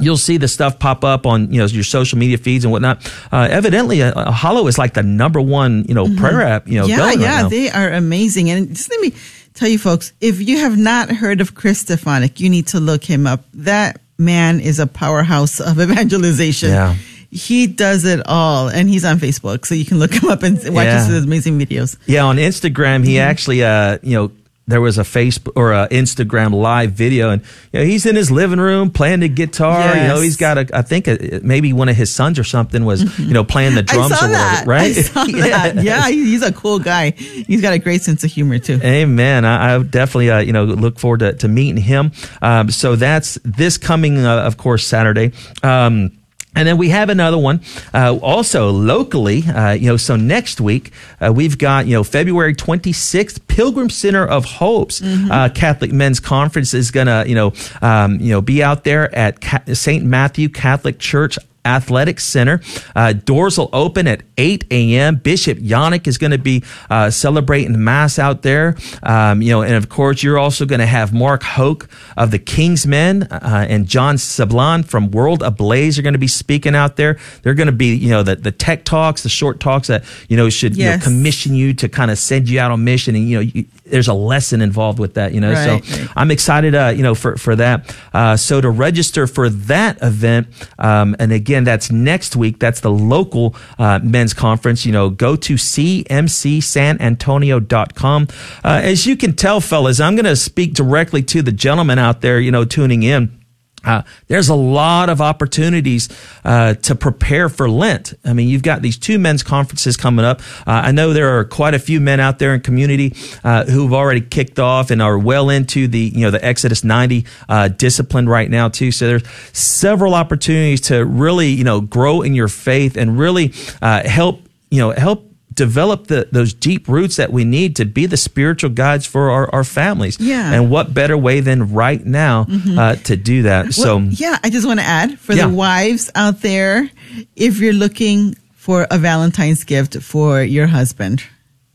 you'll 0.00 0.18
see 0.18 0.36
the 0.36 0.48
stuff 0.48 0.78
pop 0.78 1.04
up 1.04 1.26
on 1.26 1.50
you 1.50 1.60
know 1.60 1.66
your 1.66 1.84
social 1.84 2.18
media 2.18 2.36
feeds 2.36 2.64
and 2.64 2.72
whatnot. 2.72 3.10
Uh, 3.32 3.48
evidently, 3.50 4.02
uh, 4.02 4.30
Hallow 4.30 4.66
is 4.66 4.76
like 4.76 4.92
the 4.92 5.02
number 5.02 5.40
one 5.40 5.86
you 5.88 5.94
know 5.94 6.04
mm-hmm. 6.04 6.18
prayer 6.18 6.42
app. 6.42 6.68
You 6.68 6.80
know, 6.80 6.86
yeah, 6.86 7.12
yeah, 7.12 7.42
right 7.42 7.50
they 7.50 7.70
are 7.70 7.88
amazing. 7.88 8.50
And 8.50 8.68
just 8.68 8.90
let 8.90 9.00
me 9.00 9.14
tell 9.54 9.68
you, 9.68 9.78
folks, 9.78 10.12
if 10.20 10.40
you 10.40 10.58
have 10.58 10.76
not 10.76 11.10
heard 11.10 11.40
of 11.40 11.54
Chris 11.54 11.84
Stefanick, 11.84 12.40
you 12.40 12.50
need 12.50 12.68
to 12.68 12.80
look 12.80 13.04
him 13.04 13.26
up. 13.26 13.44
That 13.54 14.00
man 14.18 14.60
is 14.60 14.78
a 14.78 14.86
powerhouse 14.86 15.60
of 15.60 15.80
evangelization. 15.80 16.70
Yeah. 16.70 16.94
He 17.30 17.66
does 17.66 18.04
it 18.04 18.20
all, 18.26 18.68
and 18.68 18.90
he's 18.90 19.06
on 19.06 19.18
Facebook, 19.18 19.64
so 19.64 19.74
you 19.74 19.86
can 19.86 19.98
look 19.98 20.12
him 20.12 20.28
up 20.28 20.42
and 20.42 20.56
watch 20.56 20.84
yeah. 20.84 21.06
his 21.06 21.24
amazing 21.24 21.58
videos. 21.58 21.96
Yeah, 22.04 22.24
on 22.24 22.36
Instagram, 22.36 23.06
he 23.06 23.14
mm-hmm. 23.14 23.30
actually, 23.30 23.64
uh, 23.64 23.98
you 24.02 24.14
know, 24.14 24.32
there 24.66 24.80
was 24.80 24.96
a 24.96 25.02
Facebook 25.02 25.52
or 25.56 25.72
a 25.72 25.88
Instagram 25.88 26.54
live 26.54 26.92
video, 26.92 27.30
and 27.30 27.42
you 27.72 27.80
know, 27.80 27.84
he's 27.84 28.06
in 28.06 28.14
his 28.14 28.30
living 28.30 28.60
room 28.60 28.90
playing 28.90 29.20
the 29.20 29.28
guitar. 29.28 29.80
Yes. 29.80 30.02
You 30.02 30.08
know, 30.08 30.20
he's 30.20 30.36
got 30.36 30.58
a, 30.58 30.76
I 30.76 30.82
think 30.82 31.08
a, 31.08 31.40
maybe 31.42 31.72
one 31.72 31.88
of 31.88 31.96
his 31.96 32.14
sons 32.14 32.38
or 32.38 32.44
something 32.44 32.84
was, 32.84 33.18
you 33.18 33.34
know, 33.34 33.44
playing 33.44 33.74
the 33.74 33.82
drums 33.82 34.12
or 34.22 34.28
whatever, 34.28 34.70
right? 34.70 34.96
yeah. 35.28 35.80
yeah, 35.80 36.08
he's 36.08 36.42
a 36.42 36.52
cool 36.52 36.78
guy. 36.78 37.10
He's 37.10 37.60
got 37.60 37.72
a 37.72 37.78
great 37.78 38.02
sense 38.02 38.22
of 38.22 38.30
humor 38.30 38.58
too. 38.58 38.80
Amen. 38.82 39.44
I, 39.44 39.74
I 39.74 39.82
definitely, 39.82 40.30
uh, 40.30 40.38
you 40.38 40.52
know, 40.52 40.64
look 40.64 40.98
forward 40.98 41.20
to, 41.20 41.32
to 41.34 41.48
meeting 41.48 41.82
him. 41.82 42.12
Um, 42.40 42.70
so 42.70 42.94
that's 42.94 43.38
this 43.44 43.78
coming, 43.78 44.24
uh, 44.24 44.42
of 44.42 44.56
course, 44.56 44.86
Saturday. 44.86 45.32
Um, 45.62 46.21
and 46.54 46.68
then 46.68 46.76
we 46.76 46.90
have 46.90 47.08
another 47.08 47.38
one, 47.38 47.60
uh, 47.94 48.16
also 48.16 48.70
locally, 48.70 49.44
uh, 49.44 49.72
you 49.72 49.86
know, 49.86 49.96
so 49.96 50.16
next 50.16 50.60
week, 50.60 50.92
uh, 51.20 51.32
we've 51.32 51.56
got, 51.56 51.86
you 51.86 51.94
know, 51.94 52.04
February 52.04 52.54
26th, 52.54 53.46
Pilgrim 53.46 53.88
Center 53.88 54.26
of 54.26 54.44
Hope's 54.44 55.00
mm-hmm. 55.00 55.30
Uh, 55.32 55.48
Catholic 55.48 55.92
Men's 55.92 56.20
Conference 56.20 56.74
is 56.74 56.90
going 56.90 57.06
to, 57.06 57.24
you 57.26 57.34
know, 57.34 57.52
um, 57.80 58.20
you 58.20 58.30
know, 58.30 58.42
be 58.42 58.62
out 58.62 58.84
there 58.84 59.14
at 59.14 59.38
St. 59.74 60.04
Matthew 60.04 60.48
Catholic 60.48 60.98
Church 60.98 61.38
Athletic 61.64 62.20
Center. 62.20 62.60
Uh, 62.94 63.12
doors 63.12 63.58
will 63.58 63.70
open 63.72 64.06
at 64.06 64.22
8 64.36 64.64
a.m. 64.70 65.16
Bishop 65.16 65.58
Janak 65.58 66.06
is 66.06 66.18
going 66.18 66.32
to 66.32 66.38
be 66.38 66.64
uh, 66.90 67.10
celebrating 67.10 67.82
Mass 67.82 68.18
out 68.18 68.42
there. 68.42 68.76
Um, 69.02 69.42
you 69.42 69.50
know, 69.50 69.62
and 69.62 69.74
of 69.74 69.88
course, 69.88 70.22
you're 70.22 70.38
also 70.38 70.66
going 70.66 70.80
to 70.80 70.86
have 70.86 71.12
Mark 71.12 71.42
Houck 71.42 71.88
of 72.16 72.30
the 72.30 72.38
Kingsmen 72.38 73.30
uh, 73.30 73.66
and 73.68 73.86
John 73.86 74.16
Sablan 74.16 74.84
from 74.84 75.10
World 75.10 75.42
Ablaze 75.42 75.98
are 75.98 76.02
going 76.02 76.14
to 76.14 76.18
be 76.18 76.28
speaking 76.28 76.74
out 76.74 76.96
there. 76.96 77.18
They're 77.42 77.54
going 77.54 77.66
to 77.66 77.72
be, 77.72 77.94
you 77.94 78.10
know, 78.10 78.22
the, 78.22 78.36
the 78.36 78.52
tech 78.52 78.84
talks, 78.84 79.22
the 79.22 79.28
short 79.28 79.60
talks 79.60 79.88
that, 79.88 80.04
you 80.28 80.36
know, 80.36 80.50
should 80.50 80.76
yes. 80.76 80.84
you 80.84 80.98
know, 80.98 81.04
commission 81.04 81.54
you 81.54 81.74
to 81.74 81.88
kind 81.88 82.10
of 82.10 82.18
send 82.18 82.48
you 82.48 82.58
out 82.58 82.70
on 82.70 82.82
mission. 82.84 83.14
And, 83.14 83.28
you 83.28 83.36
know, 83.36 83.42
you, 83.42 83.66
there's 83.84 84.08
a 84.08 84.14
lesson 84.14 84.62
involved 84.62 84.98
with 84.98 85.14
that, 85.14 85.32
you 85.34 85.40
know. 85.40 85.52
Right, 85.52 85.84
so. 85.84 86.06
I'm 86.16 86.30
excited, 86.30 86.74
uh, 86.74 86.92
you 86.96 87.02
know, 87.02 87.14
for, 87.14 87.36
for 87.36 87.54
that. 87.56 87.96
Uh, 88.12 88.36
so 88.36 88.60
to 88.60 88.70
register 88.70 89.26
for 89.26 89.48
that 89.50 90.02
event, 90.02 90.48
um, 90.78 91.14
and 91.18 91.30
again, 91.30 91.51
Again, 91.52 91.64
that's 91.64 91.92
next 91.92 92.34
week. 92.34 92.58
That's 92.58 92.80
the 92.80 92.90
local 92.90 93.54
uh, 93.78 94.00
men's 94.02 94.32
conference. 94.32 94.86
You 94.86 94.92
know, 94.92 95.10
go 95.10 95.36
to 95.36 95.56
cmcsanantonio.com. 95.56 98.28
Uh, 98.64 98.80
as 98.82 99.06
you 99.06 99.18
can 99.18 99.36
tell, 99.36 99.60
fellas, 99.60 100.00
I'm 100.00 100.16
going 100.16 100.24
to 100.24 100.34
speak 100.34 100.72
directly 100.72 101.22
to 101.24 101.42
the 101.42 101.52
gentleman 101.52 101.98
out 101.98 102.22
there, 102.22 102.40
you 102.40 102.50
know, 102.50 102.64
tuning 102.64 103.02
in. 103.02 103.41
Uh, 103.84 104.02
there's 104.28 104.48
a 104.48 104.54
lot 104.54 105.08
of 105.08 105.20
opportunities 105.20 106.08
uh, 106.44 106.74
to 106.74 106.94
prepare 106.94 107.48
for 107.48 107.68
Lent. 107.68 108.14
I 108.24 108.32
mean, 108.32 108.48
you've 108.48 108.62
got 108.62 108.82
these 108.82 108.96
two 108.96 109.18
men's 109.18 109.42
conferences 109.42 109.96
coming 109.96 110.24
up. 110.24 110.40
Uh, 110.66 110.82
I 110.84 110.92
know 110.92 111.12
there 111.12 111.38
are 111.38 111.44
quite 111.44 111.74
a 111.74 111.78
few 111.78 112.00
men 112.00 112.20
out 112.20 112.38
there 112.38 112.54
in 112.54 112.60
community 112.60 113.14
uh, 113.44 113.64
who've 113.64 113.92
already 113.92 114.20
kicked 114.20 114.58
off 114.58 114.90
and 114.90 115.02
are 115.02 115.18
well 115.18 115.50
into 115.50 115.88
the 115.88 116.12
you 116.14 116.20
know 116.20 116.30
the 116.30 116.44
Exodus 116.44 116.84
90 116.84 117.26
uh, 117.48 117.68
discipline 117.68 118.28
right 118.28 118.50
now 118.50 118.68
too. 118.68 118.92
So 118.92 119.06
there's 119.06 119.28
several 119.52 120.14
opportunities 120.14 120.80
to 120.82 121.04
really 121.04 121.48
you 121.48 121.64
know 121.64 121.80
grow 121.80 122.22
in 122.22 122.34
your 122.34 122.48
faith 122.48 122.96
and 122.96 123.18
really 123.18 123.52
uh, 123.80 124.06
help 124.06 124.42
you 124.70 124.78
know 124.78 124.90
help 124.90 125.31
develop 125.52 126.06
the, 126.06 126.28
those 126.30 126.54
deep 126.54 126.88
roots 126.88 127.16
that 127.16 127.32
we 127.32 127.44
need 127.44 127.76
to 127.76 127.84
be 127.84 128.06
the 128.06 128.16
spiritual 128.16 128.70
guides 128.70 129.06
for 129.06 129.30
our, 129.30 129.52
our 129.54 129.64
families. 129.64 130.18
Yeah. 130.20 130.52
And 130.52 130.70
what 130.70 130.94
better 130.94 131.16
way 131.16 131.40
than 131.40 131.72
right 131.72 132.04
now 132.04 132.44
mm-hmm. 132.44 132.78
uh, 132.78 132.96
to 132.96 133.16
do 133.16 133.42
that? 133.42 133.64
Well, 133.64 133.72
so, 133.72 133.98
yeah, 133.98 134.38
I 134.42 134.50
just 134.50 134.66
want 134.66 134.80
to 134.80 134.86
add 134.86 135.18
for 135.18 135.34
yeah. 135.34 135.46
the 135.46 135.54
wives 135.54 136.10
out 136.14 136.40
there, 136.40 136.90
if 137.36 137.58
you're 137.58 137.72
looking 137.72 138.34
for 138.54 138.86
a 138.90 138.98
Valentine's 138.98 139.64
gift 139.64 140.00
for 140.02 140.42
your 140.42 140.66
husband, 140.68 141.22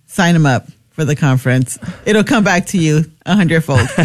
sign 0.05 0.35
him 0.35 0.45
up 0.45 0.67
for 0.97 1.05
the 1.05 1.15
conference. 1.15 1.77
It'll 2.07 2.23
come 2.23 2.43
back 2.43 2.65
to 2.67 2.77
you 2.79 3.05
a 3.23 3.35
hundredfold. 3.35 3.81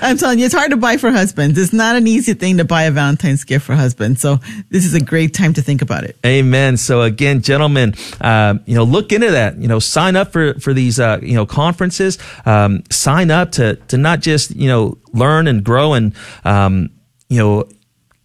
I'm 0.00 0.16
telling 0.16 0.38
you, 0.38 0.46
it's 0.46 0.54
hard 0.54 0.70
to 0.70 0.78
buy 0.78 0.96
for 0.96 1.10
husbands. 1.10 1.58
It's 1.58 1.74
not 1.74 1.96
an 1.96 2.06
easy 2.06 2.32
thing 2.32 2.56
to 2.56 2.64
buy 2.64 2.84
a 2.84 2.90
Valentine's 2.90 3.44
gift 3.44 3.66
for 3.66 3.74
husbands. 3.74 4.22
So 4.22 4.38
this 4.70 4.86
is 4.86 4.94
a 4.94 5.02
great 5.02 5.34
time 5.34 5.52
to 5.52 5.60
think 5.60 5.82
about 5.82 6.04
it. 6.04 6.16
Amen. 6.24 6.78
So 6.78 7.02
again, 7.02 7.42
gentlemen, 7.42 7.94
uh, 8.22 8.54
you 8.64 8.74
know, 8.74 8.84
look 8.84 9.12
into 9.12 9.32
that. 9.32 9.58
You 9.58 9.68
know, 9.68 9.80
sign 9.80 10.16
up 10.16 10.32
for 10.32 10.54
for 10.60 10.72
these 10.72 10.98
uh, 10.98 11.18
you 11.20 11.34
know 11.34 11.44
conferences. 11.44 12.16
Um, 12.46 12.84
sign 12.88 13.30
up 13.30 13.52
to 13.52 13.76
to 13.76 13.98
not 13.98 14.20
just 14.20 14.56
you 14.56 14.68
know 14.68 14.96
learn 15.12 15.46
and 15.46 15.62
grow 15.62 15.92
and 15.92 16.14
um, 16.46 16.88
you 17.28 17.36
know 17.36 17.68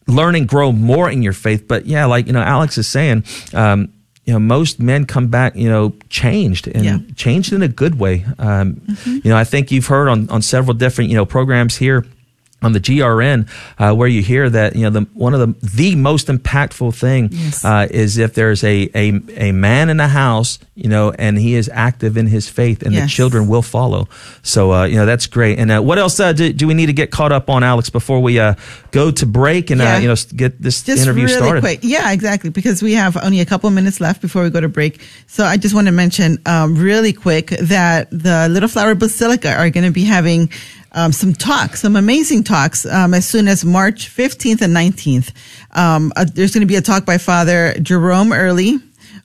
learn 0.07 0.35
and 0.35 0.47
grow 0.47 0.71
more 0.71 1.09
in 1.09 1.21
your 1.21 1.33
faith, 1.33 1.67
but 1.67 1.85
yeah, 1.85 2.05
like 2.05 2.27
you 2.27 2.33
know, 2.33 2.41
Alex 2.41 2.77
is 2.77 2.87
saying. 2.87 3.25
Um, 3.53 3.91
you 4.25 4.33
know, 4.33 4.39
most 4.39 4.79
men 4.79 5.05
come 5.05 5.27
back, 5.27 5.55
you 5.55 5.69
know, 5.69 5.93
changed 6.09 6.67
and 6.67 6.85
yeah. 6.85 6.97
changed 7.15 7.51
in 7.51 7.61
a 7.61 7.67
good 7.67 7.99
way. 7.99 8.25
Um, 8.39 8.75
mm-hmm. 8.75 9.17
You 9.23 9.29
know, 9.31 9.37
I 9.37 9.43
think 9.43 9.71
you've 9.71 9.87
heard 9.87 10.07
on, 10.07 10.29
on 10.29 10.41
several 10.41 10.73
different, 10.73 11.09
you 11.09 11.17
know, 11.17 11.25
programs 11.25 11.75
here 11.75 12.05
on 12.63 12.73
the 12.73 12.79
GRN, 12.79 13.49
uh, 13.77 13.93
where 13.93 14.07
you 14.07 14.21
hear 14.21 14.49
that 14.49 14.75
you 14.75 14.83
know 14.83 14.89
the 14.89 15.01
one 15.13 15.33
of 15.33 15.39
the 15.39 15.67
the 15.67 15.95
most 15.95 16.27
impactful 16.27 16.95
thing 16.95 17.29
yes. 17.31 17.63
uh, 17.65 17.87
is 17.89 18.17
if 18.17 18.33
there's 18.33 18.63
a, 18.63 18.89
a 18.95 19.21
a 19.37 19.51
man 19.51 19.89
in 19.89 19.97
the 19.97 20.07
house, 20.07 20.59
you 20.75 20.89
know, 20.89 21.11
and 21.11 21.37
he 21.37 21.55
is 21.55 21.69
active 21.73 22.17
in 22.17 22.27
his 22.27 22.49
faith, 22.49 22.83
and 22.83 22.93
yes. 22.93 23.03
the 23.03 23.09
children 23.09 23.47
will 23.47 23.61
follow. 23.61 24.07
So 24.41 24.71
uh, 24.73 24.85
you 24.85 24.95
know 24.95 25.05
that's 25.05 25.27
great. 25.27 25.59
And 25.59 25.71
uh, 25.71 25.81
what 25.81 25.99
else 25.99 26.19
uh, 26.19 26.33
do, 26.33 26.51
do, 26.53 26.67
we 26.67 26.73
need 26.73 26.87
to 26.87 26.93
get 26.93 27.11
caught 27.11 27.31
up 27.31 27.49
on, 27.49 27.63
Alex, 27.63 27.89
before 27.89 28.19
we 28.19 28.39
uh, 28.39 28.55
go 28.91 29.11
to 29.11 29.25
break 29.25 29.69
and 29.69 29.79
yeah. 29.79 29.99
you 29.99 30.07
know 30.07 30.15
get 30.35 30.61
this 30.61 30.83
just 30.83 31.03
interview 31.03 31.25
really 31.25 31.37
started? 31.37 31.61
Quick. 31.61 31.79
Yeah, 31.83 32.11
exactly. 32.11 32.49
Because 32.49 32.81
we 32.81 32.93
have 32.93 33.17
only 33.17 33.39
a 33.39 33.45
couple 33.45 33.69
minutes 33.69 33.99
left 33.99 34.21
before 34.21 34.43
we 34.43 34.49
go 34.49 34.61
to 34.61 34.69
break. 34.69 35.01
So 35.27 35.43
I 35.43 35.57
just 35.57 35.75
want 35.75 35.87
to 35.87 35.93
mention 35.93 36.37
um, 36.45 36.75
really 36.75 37.13
quick 37.13 37.47
that 37.47 38.09
the 38.11 38.47
Little 38.49 38.69
Flower 38.69 38.95
Basilica 38.95 39.53
are 39.53 39.69
going 39.69 39.85
to 39.85 39.91
be 39.91 40.03
having 40.03 40.49
um, 40.93 41.11
some 41.11 41.33
talks, 41.33 41.81
some 41.81 41.95
amazing 41.95 42.43
talks, 42.43 42.85
um, 42.85 43.13
as 43.13 43.27
soon 43.27 43.47
as 43.47 43.65
March 43.65 44.09
15th 44.15 44.61
and 44.61 44.75
19th. 44.75 45.31
Um, 45.71 46.11
uh, 46.15 46.25
there's 46.25 46.53
going 46.53 46.61
to 46.61 46.67
be 46.67 46.75
a 46.75 46.81
talk 46.81 47.05
by 47.05 47.17
Father 47.17 47.73
Jerome 47.79 48.31
Early, 48.31 48.79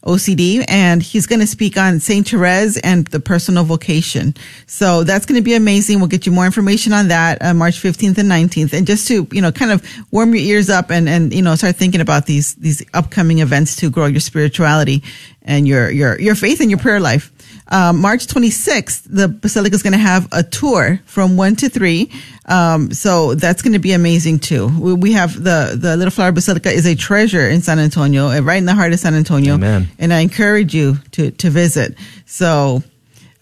OCD, 0.05 0.65
and 0.69 1.03
he's 1.03 1.27
going 1.27 1.41
to 1.41 1.47
speak 1.47 1.77
on 1.77 2.01
St. 2.01 2.27
Therese 2.27 2.79
and 2.79 3.07
the 3.09 3.21
personal 3.21 3.65
vocation. 3.65 4.35
So 4.67 5.05
that's 5.05 5.27
going 5.27 5.39
to 5.39 5.45
be 5.45 5.55
amazing. 5.55 5.99
We'll 5.99 6.09
get 6.09 6.25
you 6.25 6.33
more 6.33 6.47
information 6.47 6.93
on 6.93 7.09
that 7.09 7.43
uh, 7.43 7.53
March 7.53 7.83
15th 7.83 8.17
and 8.17 8.31
19th. 8.31 8.73
And 8.73 8.87
just 8.87 9.09
to, 9.09 9.27
you 9.33 9.43
know, 9.43 9.53
kind 9.53 9.73
of 9.73 9.85
warm 10.11 10.35
your 10.35 10.45
ears 10.45 10.71
up 10.71 10.91
and, 10.91 11.09
and, 11.09 11.35
you 11.35 11.43
know, 11.43 11.55
start 11.57 11.77
thinking 11.77 12.01
about 12.01 12.27
these, 12.27 12.55
these 12.55 12.83
upcoming 12.95 13.41
events 13.41 13.77
to 13.77 13.91
grow 13.91 14.07
your 14.07 14.21
spirituality 14.21 15.03
and 15.43 15.67
your, 15.67 15.91
your, 15.91 16.19
your 16.21 16.35
faith 16.35 16.61
and 16.61 16.71
your 16.71 16.79
prayer 16.79 17.01
life. 17.01 17.33
Um, 17.71 18.01
March 18.01 18.27
26th, 18.27 19.07
the 19.11 19.29
Basilica 19.29 19.75
is 19.75 19.83
going 19.83 19.93
to 19.93 19.99
have 19.99 20.27
a 20.33 20.43
tour 20.43 21.01
from 21.05 21.37
1 21.37 21.57
to 21.57 21.69
3. 21.69 22.11
Um, 22.47 22.93
so 22.93 23.35
that's 23.35 23.61
going 23.61 23.75
to 23.75 23.79
be 23.79 23.93
amazing 23.93 24.39
too. 24.39 24.69
We, 24.69 24.95
we, 24.95 25.13
have 25.13 25.35
the, 25.35 25.77
the 25.79 25.97
Little 25.97 26.11
Flower 26.11 26.33
Basilica 26.33 26.71
is 26.71 26.87
a 26.87 26.95
treasure 26.95 27.47
in 27.47 27.61
San 27.61 27.79
Antonio, 27.79 28.29
uh, 28.29 28.41
right 28.41 28.57
in 28.57 28.65
the 28.65 28.75
heart 28.75 28.93
of 28.93 28.99
San 28.99 29.15
Antonio. 29.15 29.55
Amen. 29.55 29.89
And 29.99 30.15
I 30.15 30.21
encourage 30.21 30.75
you 30.75 30.97
to, 31.13 31.31
to 31.31 31.51
visit. 31.51 31.97
So, 32.25 32.83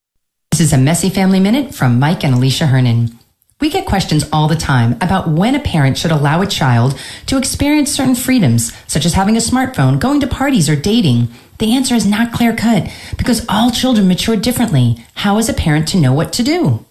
This 0.51 0.61
is 0.61 0.73
a 0.73 0.79
Messy 0.79 1.09
Family 1.09 1.41
Minute 1.41 1.75
from 1.75 1.99
Mike 1.99 2.23
and 2.23 2.35
Alicia 2.35 2.67
Hernon. 2.67 3.19
We 3.61 3.71
get 3.71 3.87
questions 3.87 4.29
all 4.31 4.47
the 4.47 4.57
time 4.57 4.93
about 5.01 5.29
when 5.29 5.55
a 5.55 5.61
parent 5.61 5.97
should 5.97 6.13
allow 6.13 6.43
a 6.43 6.47
child 6.47 6.99
to 7.27 7.39
experience 7.39 7.91
certain 7.91 8.15
freedoms, 8.15 8.73
such 8.87 9.07
as 9.07 9.15
having 9.15 9.37
a 9.37 9.41
smartphone, 9.41 9.99
going 9.99 10.21
to 10.21 10.27
parties, 10.27 10.69
or 10.69 10.77
dating. 10.77 11.29
The 11.59 11.75
answer 11.75 11.95
is 11.95 12.07
not 12.07 12.33
clear 12.33 12.55
cut 12.55 12.93
because 13.17 13.45
all 13.49 13.71
children 13.71 14.07
mature 14.07 14.37
differently. 14.37 15.05
How 15.15 15.39
is 15.39 15.49
a 15.49 15.55
parent 15.55 15.89
to 15.89 16.01
know 16.01 16.13
what 16.13 16.33
to 16.35 16.43
do? 16.43 16.85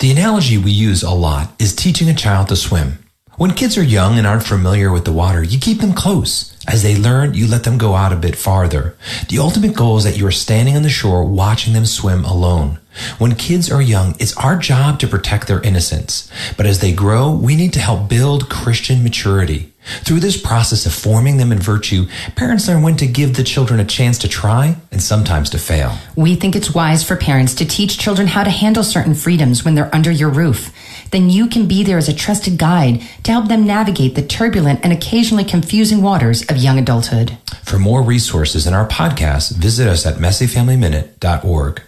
The 0.00 0.12
analogy 0.12 0.58
we 0.58 0.70
use 0.70 1.02
a 1.02 1.10
lot 1.10 1.50
is 1.58 1.74
teaching 1.74 2.08
a 2.08 2.14
child 2.14 2.48
to 2.48 2.56
swim. 2.56 2.98
When 3.36 3.52
kids 3.52 3.78
are 3.78 3.82
young 3.82 4.18
and 4.18 4.26
aren't 4.26 4.44
familiar 4.44 4.92
with 4.92 5.06
the 5.06 5.12
water, 5.12 5.42
you 5.42 5.58
keep 5.58 5.80
them 5.80 5.94
close. 5.94 6.51
As 6.68 6.82
they 6.82 6.96
learn, 6.96 7.34
you 7.34 7.48
let 7.48 7.64
them 7.64 7.76
go 7.76 7.94
out 7.94 8.12
a 8.12 8.16
bit 8.16 8.36
farther. 8.36 8.96
The 9.28 9.38
ultimate 9.38 9.74
goal 9.74 9.96
is 9.98 10.04
that 10.04 10.16
you 10.16 10.26
are 10.26 10.32
standing 10.32 10.76
on 10.76 10.82
the 10.82 10.88
shore 10.88 11.24
watching 11.24 11.72
them 11.72 11.86
swim 11.86 12.24
alone. 12.24 12.78
When 13.18 13.34
kids 13.34 13.70
are 13.70 13.82
young, 13.82 14.14
it's 14.20 14.36
our 14.36 14.56
job 14.56 15.00
to 15.00 15.08
protect 15.08 15.48
their 15.48 15.62
innocence. 15.62 16.30
But 16.56 16.66
as 16.66 16.80
they 16.80 16.92
grow, 16.92 17.32
we 17.32 17.56
need 17.56 17.72
to 17.72 17.80
help 17.80 18.08
build 18.08 18.50
Christian 18.50 19.02
maturity. 19.02 19.72
Through 20.04 20.20
this 20.20 20.40
process 20.40 20.86
of 20.86 20.94
forming 20.94 21.38
them 21.38 21.50
in 21.50 21.58
virtue, 21.58 22.06
parents 22.36 22.68
learn 22.68 22.82
when 22.82 22.96
to 22.98 23.06
give 23.06 23.34
the 23.34 23.42
children 23.42 23.80
a 23.80 23.84
chance 23.84 24.18
to 24.18 24.28
try 24.28 24.76
and 24.92 25.02
sometimes 25.02 25.50
to 25.50 25.58
fail. 25.58 25.96
We 26.14 26.36
think 26.36 26.54
it's 26.54 26.72
wise 26.72 27.02
for 27.02 27.16
parents 27.16 27.54
to 27.56 27.64
teach 27.64 27.98
children 27.98 28.28
how 28.28 28.44
to 28.44 28.50
handle 28.50 28.84
certain 28.84 29.14
freedoms 29.14 29.64
when 29.64 29.74
they're 29.74 29.92
under 29.92 30.10
your 30.10 30.28
roof. 30.28 30.70
Then 31.12 31.28
you 31.28 31.46
can 31.46 31.68
be 31.68 31.84
there 31.84 31.98
as 31.98 32.08
a 32.08 32.14
trusted 32.14 32.58
guide 32.58 33.02
to 33.22 33.32
help 33.32 33.48
them 33.48 33.66
navigate 33.66 34.14
the 34.14 34.22
turbulent 34.22 34.80
and 34.82 34.92
occasionally 34.92 35.44
confusing 35.44 36.00
waters 36.00 36.42
of 36.50 36.56
young 36.56 36.78
adulthood. 36.78 37.36
For 37.64 37.78
more 37.78 38.02
resources 38.02 38.66
in 38.66 38.72
our 38.72 38.88
podcast, 38.88 39.52
visit 39.52 39.88
us 39.88 40.06
at 40.06 40.16
messyfamilyminute.org. 40.16 41.82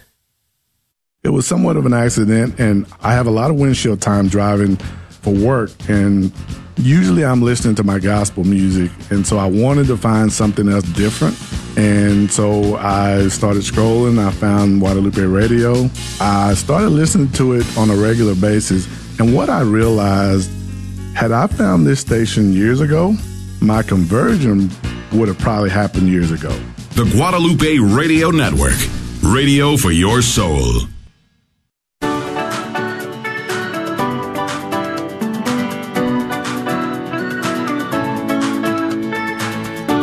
It 1.23 1.29
was 1.29 1.47
somewhat 1.47 1.75
of 1.75 1.87
an 1.87 1.93
accident, 1.93 2.59
and 2.59 2.85
I 3.01 3.13
have 3.13 3.25
a 3.25 3.31
lot 3.31 3.49
of 3.49 3.57
windshield 3.57 3.99
time 3.99 4.27
driving 4.27 4.75
for 5.09 5.33
work, 5.33 5.71
and 5.89 6.31
usually 6.77 7.25
I'm 7.25 7.41
listening 7.41 7.73
to 7.75 7.83
my 7.83 7.97
gospel 7.97 8.43
music, 8.43 8.91
and 9.09 9.25
so 9.25 9.39
I 9.39 9.47
wanted 9.47 9.87
to 9.87 9.97
find 9.97 10.31
something 10.31 10.69
else 10.69 10.83
different. 10.83 11.35
And 11.77 12.31
so 12.31 12.75
I 12.77 13.27
started 13.29 13.63
scrolling. 13.63 14.23
I 14.23 14.31
found 14.31 14.79
Guadalupe 14.79 15.19
Radio. 15.21 15.89
I 16.21 16.53
started 16.53 16.89
listening 16.89 17.31
to 17.33 17.53
it 17.53 17.77
on 17.77 17.89
a 17.89 17.95
regular 17.95 18.35
basis. 18.35 18.87
And 19.17 19.33
what 19.33 19.49
I 19.49 19.61
realized, 19.61 20.51
had 21.15 21.31
I 21.31 21.47
found 21.47 21.87
this 21.87 22.01
station 22.01 22.51
years 22.51 22.81
ago, 22.81 23.15
my 23.61 23.81
conversion 23.81 24.69
would 25.13 25.29
have 25.29 25.39
probably 25.39 25.69
happened 25.69 26.09
years 26.09 26.31
ago. 26.31 26.51
The 26.95 27.05
Guadalupe 27.05 27.77
Radio 27.79 28.29
Network, 28.29 28.75
radio 29.23 29.77
for 29.77 29.91
your 29.91 30.21
soul. 30.21 30.87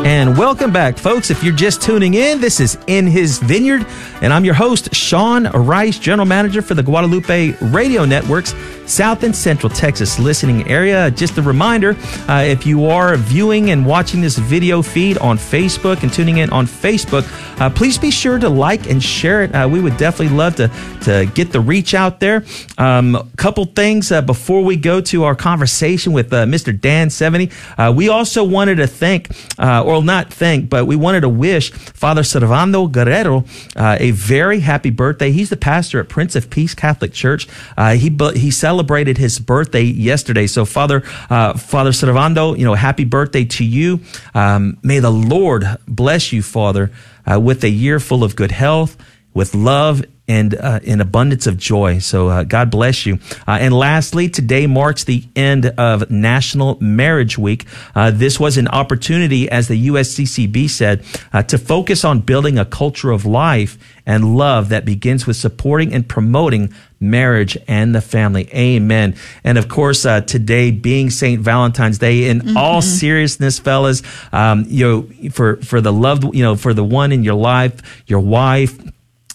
And 0.05 0.37
welcome 0.37 0.73
back, 0.73 0.99
folks. 0.99 1.31
If 1.31 1.45
you're 1.45 1.55
just 1.55 1.83
tuning 1.83 2.15
in, 2.15 2.41
this 2.41 2.61
is 2.61 2.79
In 2.87 3.07
His 3.07 3.39
Vineyard, 3.39 3.87
and 4.23 4.33
I'm 4.33 4.45
your 4.45 4.55
host, 4.55 4.95
Sean 4.95 5.49
Rice, 5.49 5.99
General 5.99 6.27
Manager 6.27 6.63
for 6.63 6.75
the 6.75 6.83
Guadalupe 6.83 7.57
Radio 7.61 8.05
Network's 8.05 8.55
South 8.87 9.25
and 9.25 9.35
Central 9.35 9.69
Texas 9.69 10.19
listening 10.19 10.69
area. 10.69 11.11
Just 11.11 11.39
a 11.39 11.43
reminder 11.43 11.97
uh, 12.29 12.45
if 12.47 12.65
you 12.65 12.87
are 12.87 13.17
viewing 13.17 13.71
and 13.71 13.85
watching 13.85 14.21
this 14.21 14.39
video 14.39 14.81
feed 14.81 15.19
on 15.19 15.39
Facebook 15.39 16.05
and 16.05 16.13
tuning 16.13 16.39
in 16.39 16.51
on 16.51 16.67
Facebook, 16.67 17.25
uh, 17.61 17.69
please 17.71 17.99
be 17.99 18.13
sure 18.13 18.39
to 18.39 18.49
like 18.49 18.89
and 18.89 19.03
share 19.03 19.43
it. 19.43 19.53
Uh, 19.55 19.69
we 19.69 19.81
would 19.81 19.97
definitely 19.97 20.37
love 20.37 20.55
to, 20.57 20.71
to 21.03 21.29
get 21.35 21.51
the 21.51 21.61
reach 21.61 21.93
out 21.93 22.21
there. 22.21 22.45
Um, 22.79 23.17
a 23.17 23.27
couple 23.37 23.65
things 23.65 24.13
uh, 24.13 24.23
before 24.23 24.63
we 24.63 24.77
go 24.77 25.01
to 25.01 25.25
our 25.25 25.35
conversation 25.35 26.13
with 26.13 26.33
uh, 26.33 26.45
Mr. 26.45 26.79
Dan 26.79 27.09
Seveny. 27.09 27.53
Uh, 27.77 27.93
we 27.93 28.09
also 28.09 28.45
wanted 28.45 28.77
to 28.77 28.87
thank, 28.87 29.31
or 29.59 30.03
not 30.03 30.33
thank, 30.33 30.71
but 30.71 30.87
we 30.87 30.95
wanted 30.95 31.23
to 31.23 31.29
wish 31.29 31.73
Father 31.73 32.23
Servando 32.23 32.91
Guerrero 32.91 33.45
a 33.77 34.12
very 34.13 34.61
happy 34.61 34.91
birthday. 34.91 35.33
He's 35.33 35.51
the 35.51 35.57
pastor 35.57 36.01
at 36.01 36.09
Prince 36.09 36.37
of 36.37 36.51
Peace 36.51 36.75
Catholic 36.75 37.13
Church. 37.13 37.49
he, 37.95 38.17
he 38.35 38.51
celebrated 38.51 38.83
celebrated 38.83 39.19
his 39.19 39.39
birthday 39.39 39.83
yesterday. 39.83 40.47
So, 40.47 40.65
Father, 40.65 41.03
uh, 41.31 41.55
Father 41.55 41.91
Servando, 41.91 42.57
you 42.59 42.65
know, 42.65 42.75
happy 42.75 43.05
birthday 43.05 43.45
to 43.45 43.65
you. 43.65 44.01
Um, 44.35 44.79
may 44.83 44.99
the 44.99 45.11
Lord 45.11 45.65
bless 45.87 46.33
you, 46.33 46.43
Father, 46.43 46.91
uh, 47.31 47.41
with 47.41 47.65
a 47.65 47.69
year 47.71 48.01
full 48.01 48.23
of 48.23 48.37
good 48.37 48.51
health, 48.51 48.97
with 49.35 49.55
love 49.55 50.05
and 50.29 50.55
uh, 50.55 50.81
an 50.87 51.01
abundance 51.01 51.47
of 51.47 51.57
joy. 51.57 51.99
So 51.99 52.29
uh, 52.29 52.45
God 52.45 52.71
bless 52.71 53.07
you. 53.07 53.19
Uh, 53.47 53.59
and 53.61 53.75
lastly, 53.75 54.29
today 54.29 54.67
marks 54.67 55.05
the 55.05 55.25
end 55.35 55.67
of 55.67 56.11
National 56.11 56.79
Marriage 56.81 57.37
Week. 57.37 57.67
Uh, 57.95 58.11
this 58.11 58.39
was 58.39 58.57
an 58.57 58.69
opportunity, 58.69 59.51
as 59.51 59.69
the 59.69 59.89
USCCB 59.89 60.71
said, 60.71 61.05
uh, 61.33 61.43
to 61.43 61.59
focus 61.59 62.05
on 62.05 62.21
building 62.21 62.59
a 62.59 62.65
culture 62.65 63.11
of 63.11 63.27
life 63.27 63.77
and 64.07 64.37
love 64.37 64.69
that 64.71 64.85
begins 64.85 65.27
with 65.27 65.37
supporting 65.37 65.93
and 65.93 66.09
promoting 66.09 66.73
marriage 67.01 67.59
and 67.67 67.95
the 67.95 68.01
family. 68.01 68.49
Amen. 68.55 69.17
And 69.43 69.59
of 69.59 69.69
course, 69.69 70.07
uh, 70.07 70.21
today 70.21 70.71
being 70.71 71.11
St. 71.11 71.41
Valentine's 71.41 71.99
Day, 71.99 72.29
in 72.29 72.41
mm-hmm. 72.41 72.57
all 72.57 72.81
seriousness, 72.81 73.59
fellas, 73.59 74.03
um, 74.33 74.65
you 74.69 74.87
know, 74.87 75.31
for, 75.31 75.57
for 75.57 75.81
the 75.81 75.93
loved, 75.93 76.35
you 76.35 76.43
know, 76.43 76.57
for 76.57 76.73
the 76.73 76.85
one 76.85 77.13
in 77.13 77.25
your 77.25 77.35
life, 77.35 78.05
your 78.07 78.21
wife, 78.21 78.79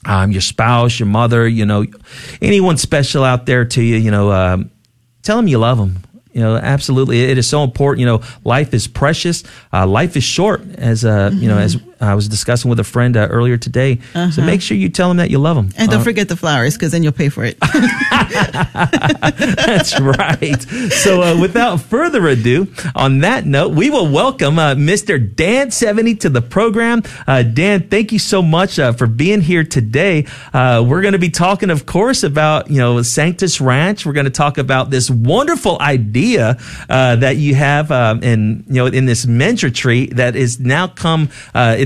um, 0.07 0.31
your 0.31 0.41
spouse, 0.41 0.99
your 0.99 1.07
mother, 1.07 1.47
you 1.47 1.65
know, 1.65 1.85
anyone 2.41 2.77
special 2.77 3.23
out 3.23 3.45
there 3.45 3.65
to 3.65 3.81
you, 3.83 3.97
you 3.97 4.09
know, 4.09 4.31
um, 4.31 4.71
tell 5.21 5.35
them 5.35 5.47
you 5.47 5.59
love 5.59 5.77
them. 5.77 5.99
You 6.31 6.41
know, 6.43 6.55
absolutely, 6.55 7.23
it 7.23 7.37
is 7.37 7.49
so 7.49 7.63
important. 7.63 7.99
You 7.99 8.05
know, 8.05 8.21
life 8.43 8.73
is 8.73 8.87
precious. 8.87 9.43
Uh, 9.73 9.87
life 9.87 10.15
is 10.15 10.23
short, 10.23 10.61
as 10.75 11.03
uh, 11.03 11.29
mm-hmm. 11.29 11.39
you 11.41 11.47
know, 11.49 11.57
as 11.57 11.77
I 11.99 12.15
was 12.15 12.27
discussing 12.27 12.69
with 12.69 12.79
a 12.79 12.83
friend 12.83 13.15
uh, 13.17 13.27
earlier 13.27 13.57
today. 13.57 13.99
So 14.31 14.41
make 14.41 14.61
sure 14.61 14.77
you 14.77 14.89
tell 14.89 15.07
them 15.09 15.17
that 15.17 15.29
you 15.29 15.39
love 15.39 15.55
them. 15.55 15.69
And 15.77 15.89
don't 15.91 16.03
forget 16.03 16.29
the 16.29 16.35
flowers 16.35 16.75
because 16.75 16.91
then 16.91 17.03
you'll 17.03 17.11
pay 17.11 17.29
for 17.29 17.43
it. 17.43 17.57
That's 19.67 19.99
right. 19.99 20.61
So, 20.91 21.21
uh, 21.21 21.39
without 21.39 21.81
further 21.81 22.27
ado, 22.27 22.67
on 22.95 23.19
that 23.19 23.45
note, 23.45 23.73
we 23.73 23.89
will 23.89 24.09
welcome 24.09 24.59
uh, 24.59 24.75
Mr. 24.75 25.17
Dan 25.35 25.69
Seveny 25.69 26.19
to 26.21 26.29
the 26.29 26.41
program. 26.41 27.03
Uh, 27.25 27.43
Dan, 27.43 27.87
thank 27.89 28.11
you 28.11 28.19
so 28.19 28.41
much 28.41 28.79
uh, 28.79 28.91
for 28.93 29.07
being 29.07 29.41
here 29.41 29.63
today. 29.63 30.25
Uh, 30.53 30.85
we're 30.87 31.01
going 31.01 31.13
to 31.13 31.19
be 31.19 31.29
talking, 31.29 31.69
of 31.69 31.85
course, 31.85 32.23
about 32.23 32.69
you 32.69 32.77
know 32.77 33.01
Sanctus 33.01 33.61
Ranch. 33.61 34.05
We're 34.05 34.13
going 34.13 34.25
to 34.25 34.31
talk 34.31 34.57
about 34.57 34.89
this 34.89 35.09
wonderful 35.09 35.77
idea 35.79 36.57
uh, 36.89 37.15
that 37.17 37.37
you 37.37 37.55
have 37.55 37.91
um, 37.91 38.23
in 38.23 38.65
you 38.67 38.75
know 38.75 38.85
in 38.87 39.05
this 39.05 39.25
men's 39.25 39.63
retreat 39.63 40.15
that 40.17 40.35
is 40.35 40.59
now 40.59 40.87
come. 40.87 41.29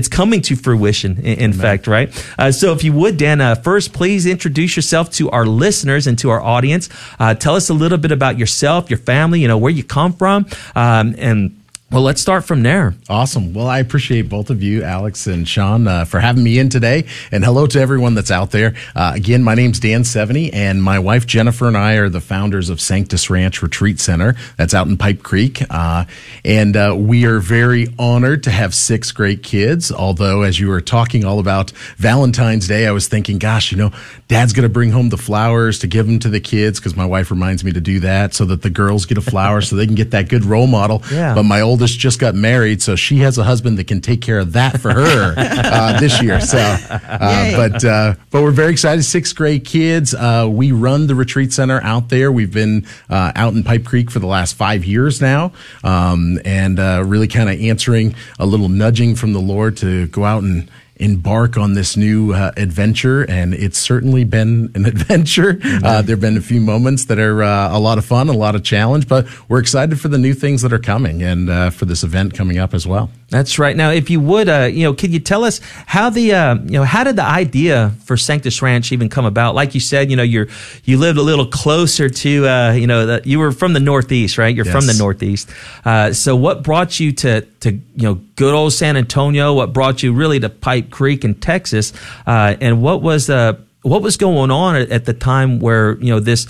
It's 0.02 0.08
coming 0.08 0.40
to 0.42 0.56
fruition. 0.56 1.18
In, 1.18 1.38
in 1.38 1.52
fact, 1.52 1.86
right. 1.86 2.12
so, 2.50 2.72
if 2.72 2.82
you 2.82 2.92
would, 2.92 3.16
Dan, 3.16 3.38
first 3.62 3.92
please 3.92 4.26
introduce 4.26 4.74
yourself 4.74 5.10
to 5.12 5.30
our 5.30 5.46
listeners 5.46 6.08
and 6.08 6.18
to 6.18 6.30
our 6.30 6.42
audience. 6.42 6.88
Uh, 7.20 7.34
tell 7.34 7.54
us 7.54 7.68
a 7.68 7.74
little 7.74 7.98
bit 7.98 8.10
about 8.10 8.36
yourself, 8.36 8.90
your 8.90 8.98
family, 8.98 9.40
you 9.40 9.46
know, 9.46 9.58
where 9.58 9.70
you 9.70 9.84
come 9.84 10.12
from, 10.12 10.46
um, 10.74 11.14
and 11.18 11.61
well, 11.92 12.02
let's 12.02 12.22
start 12.22 12.44
from 12.44 12.62
there. 12.62 12.94
Awesome. 13.10 13.52
Well, 13.52 13.66
I 13.66 13.78
appreciate 13.78 14.30
both 14.30 14.48
of 14.48 14.62
you, 14.62 14.82
Alex 14.82 15.26
and 15.26 15.46
Sean, 15.46 15.86
uh, 15.86 16.06
for 16.06 16.20
having 16.20 16.42
me 16.42 16.58
in 16.58 16.70
today. 16.70 17.04
And 17.30 17.44
hello 17.44 17.66
to 17.66 17.78
everyone 17.78 18.14
that's 18.14 18.30
out 18.30 18.50
there. 18.50 18.74
Uh, 18.96 19.12
again, 19.14 19.42
my 19.42 19.54
name's 19.54 19.78
Dan 19.78 20.02
Seveny, 20.02 20.48
and 20.54 20.82
my 20.82 20.98
wife 20.98 21.26
Jennifer 21.26 21.68
and 21.68 21.76
I 21.76 21.96
are 21.96 22.08
the 22.08 22.22
founders 22.22 22.70
of 22.70 22.80
Sanctus 22.80 23.28
Ranch 23.28 23.60
Retreat 23.60 24.00
Center. 24.00 24.36
That's 24.56 24.72
out 24.72 24.86
in 24.86 24.96
Pipe 24.96 25.22
Creek. 25.22 25.62
Uh, 25.68 26.06
and 26.46 26.74
uh, 26.78 26.96
we 26.98 27.26
are 27.26 27.40
very 27.40 27.88
honored 27.98 28.44
to 28.44 28.50
have 28.50 28.74
six 28.74 29.12
great 29.12 29.42
kids. 29.42 29.92
Although, 29.92 30.42
as 30.42 30.58
you 30.58 30.68
were 30.68 30.80
talking 30.80 31.26
all 31.26 31.40
about 31.40 31.72
Valentine's 31.98 32.66
Day, 32.66 32.86
I 32.86 32.92
was 32.92 33.06
thinking, 33.06 33.38
gosh, 33.38 33.70
you 33.70 33.76
know, 33.76 33.92
dad's 34.28 34.54
going 34.54 34.62
to 34.62 34.72
bring 34.72 34.92
home 34.92 35.10
the 35.10 35.18
flowers 35.18 35.80
to 35.80 35.86
give 35.86 36.06
them 36.06 36.18
to 36.20 36.30
the 36.30 36.40
kids 36.40 36.80
because 36.80 36.96
my 36.96 37.04
wife 37.04 37.30
reminds 37.30 37.64
me 37.64 37.72
to 37.72 37.82
do 37.82 38.00
that 38.00 38.32
so 38.32 38.46
that 38.46 38.62
the 38.62 38.70
girls 38.70 39.04
get 39.04 39.18
a 39.18 39.22
flower 39.22 39.60
so 39.60 39.76
they 39.76 39.84
can 39.84 39.94
get 39.94 40.12
that 40.12 40.30
good 40.30 40.46
role 40.46 40.66
model. 40.66 41.02
Yeah. 41.12 41.34
But 41.34 41.42
my 41.42 41.60
old 41.60 41.81
oldest 41.82 41.98
just 41.98 42.20
got 42.20 42.34
married, 42.36 42.80
so 42.80 42.94
she 42.94 43.18
has 43.18 43.38
a 43.38 43.44
husband 43.44 43.76
that 43.78 43.88
can 43.88 44.00
take 44.00 44.20
care 44.20 44.38
of 44.38 44.52
that 44.52 44.80
for 44.80 44.92
her 44.92 45.34
uh, 45.38 45.98
this 45.98 46.22
year. 46.22 46.40
So, 46.40 46.58
uh, 46.58 47.56
but 47.56 47.84
uh, 47.84 48.14
but 48.30 48.42
we're 48.42 48.52
very 48.52 48.70
excited. 48.70 49.02
Sixth 49.02 49.34
grade 49.34 49.64
kids. 49.64 50.14
Uh, 50.14 50.48
we 50.50 50.70
run 50.70 51.08
the 51.08 51.16
retreat 51.16 51.52
center 51.52 51.80
out 51.82 52.08
there. 52.08 52.30
We've 52.30 52.52
been 52.52 52.86
uh, 53.10 53.32
out 53.34 53.54
in 53.54 53.64
Pipe 53.64 53.84
Creek 53.84 54.12
for 54.12 54.20
the 54.20 54.28
last 54.28 54.54
five 54.54 54.84
years 54.84 55.20
now, 55.20 55.52
um, 55.82 56.38
and 56.44 56.78
uh, 56.78 57.02
really 57.04 57.26
kind 57.26 57.50
of 57.50 57.60
answering 57.60 58.14
a 58.38 58.46
little 58.46 58.68
nudging 58.68 59.16
from 59.16 59.32
the 59.32 59.40
Lord 59.40 59.76
to 59.78 60.06
go 60.06 60.24
out 60.24 60.44
and 60.44 60.70
embark 60.96 61.56
on 61.56 61.74
this 61.74 61.96
new 61.96 62.32
uh, 62.32 62.52
adventure, 62.56 63.28
and 63.28 63.54
it's 63.54 63.78
certainly 63.78 64.24
been 64.24 64.70
an 64.74 64.86
adventure. 64.94 65.58
Uh, 65.62 66.02
there 66.02 66.14
have 66.14 66.20
been 66.20 66.36
a 66.36 66.40
few 66.40 66.60
moments 66.60 67.06
that 67.06 67.18
are 67.18 67.42
uh, 67.42 67.76
a 67.76 67.78
lot 67.78 67.98
of 67.98 68.04
fun, 68.04 68.28
a 68.28 68.32
lot 68.32 68.54
of 68.54 68.62
challenge, 68.62 69.08
but 69.08 69.26
we're 69.48 69.58
excited 69.58 70.00
for 70.00 70.08
the 70.08 70.18
new 70.18 70.34
things 70.34 70.62
that 70.62 70.72
are 70.72 70.78
coming 70.78 71.22
and 71.22 71.50
uh, 71.50 71.70
for 71.70 71.84
this 71.84 72.02
event 72.02 72.34
coming 72.34 72.58
up 72.58 72.74
as 72.74 72.86
well. 72.86 73.10
That's 73.32 73.58
right. 73.58 73.74
Now, 73.74 73.90
if 73.92 74.10
you 74.10 74.20
would, 74.20 74.50
uh, 74.50 74.68
you 74.70 74.84
know, 74.84 74.92
could 74.92 75.10
you 75.10 75.18
tell 75.18 75.42
us 75.44 75.62
how 75.86 76.10
the, 76.10 76.34
uh, 76.34 76.54
you 76.56 76.72
know, 76.72 76.84
how 76.84 77.02
did 77.02 77.16
the 77.16 77.24
idea 77.24 77.92
for 78.04 78.18
Sanctus 78.18 78.60
Ranch 78.60 78.92
even 78.92 79.08
come 79.08 79.24
about? 79.24 79.54
Like 79.54 79.72
you 79.72 79.80
said, 79.80 80.10
you 80.10 80.18
know, 80.18 80.22
you're 80.22 80.48
you 80.84 80.98
lived 80.98 81.16
a 81.16 81.22
little 81.22 81.46
closer 81.46 82.10
to, 82.10 82.46
uh, 82.46 82.72
you 82.72 82.86
know, 82.86 83.06
the, 83.06 83.22
you 83.24 83.38
were 83.38 83.50
from 83.50 83.72
the 83.72 83.80
Northeast, 83.80 84.36
right? 84.36 84.54
You're 84.54 84.66
from 84.66 84.86
the 84.86 84.92
Northeast. 84.92 85.48
Uh, 85.82 86.12
so, 86.12 86.36
what 86.36 86.62
brought 86.62 87.00
you 87.00 87.10
to 87.12 87.40
to 87.60 87.72
you 87.72 88.02
know 88.02 88.14
good 88.36 88.52
old 88.52 88.74
San 88.74 88.98
Antonio? 88.98 89.54
What 89.54 89.72
brought 89.72 90.02
you 90.02 90.12
really 90.12 90.38
to 90.40 90.50
Pipe 90.50 90.90
Creek 90.90 91.24
in 91.24 91.34
Texas? 91.36 91.94
Uh, 92.26 92.56
and 92.60 92.82
what 92.82 93.00
was 93.00 93.30
uh, 93.30 93.54
what 93.80 94.02
was 94.02 94.18
going 94.18 94.50
on 94.50 94.76
at, 94.76 94.90
at 94.90 95.06
the 95.06 95.14
time 95.14 95.58
where 95.58 95.96
you 96.00 96.12
know 96.12 96.20
this 96.20 96.46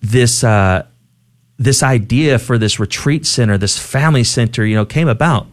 this 0.00 0.42
uh, 0.42 0.84
this 1.58 1.84
idea 1.84 2.40
for 2.40 2.58
this 2.58 2.80
retreat 2.80 3.24
center, 3.24 3.56
this 3.56 3.78
family 3.78 4.24
center, 4.24 4.66
you 4.66 4.74
know, 4.74 4.84
came 4.84 5.06
about? 5.06 5.46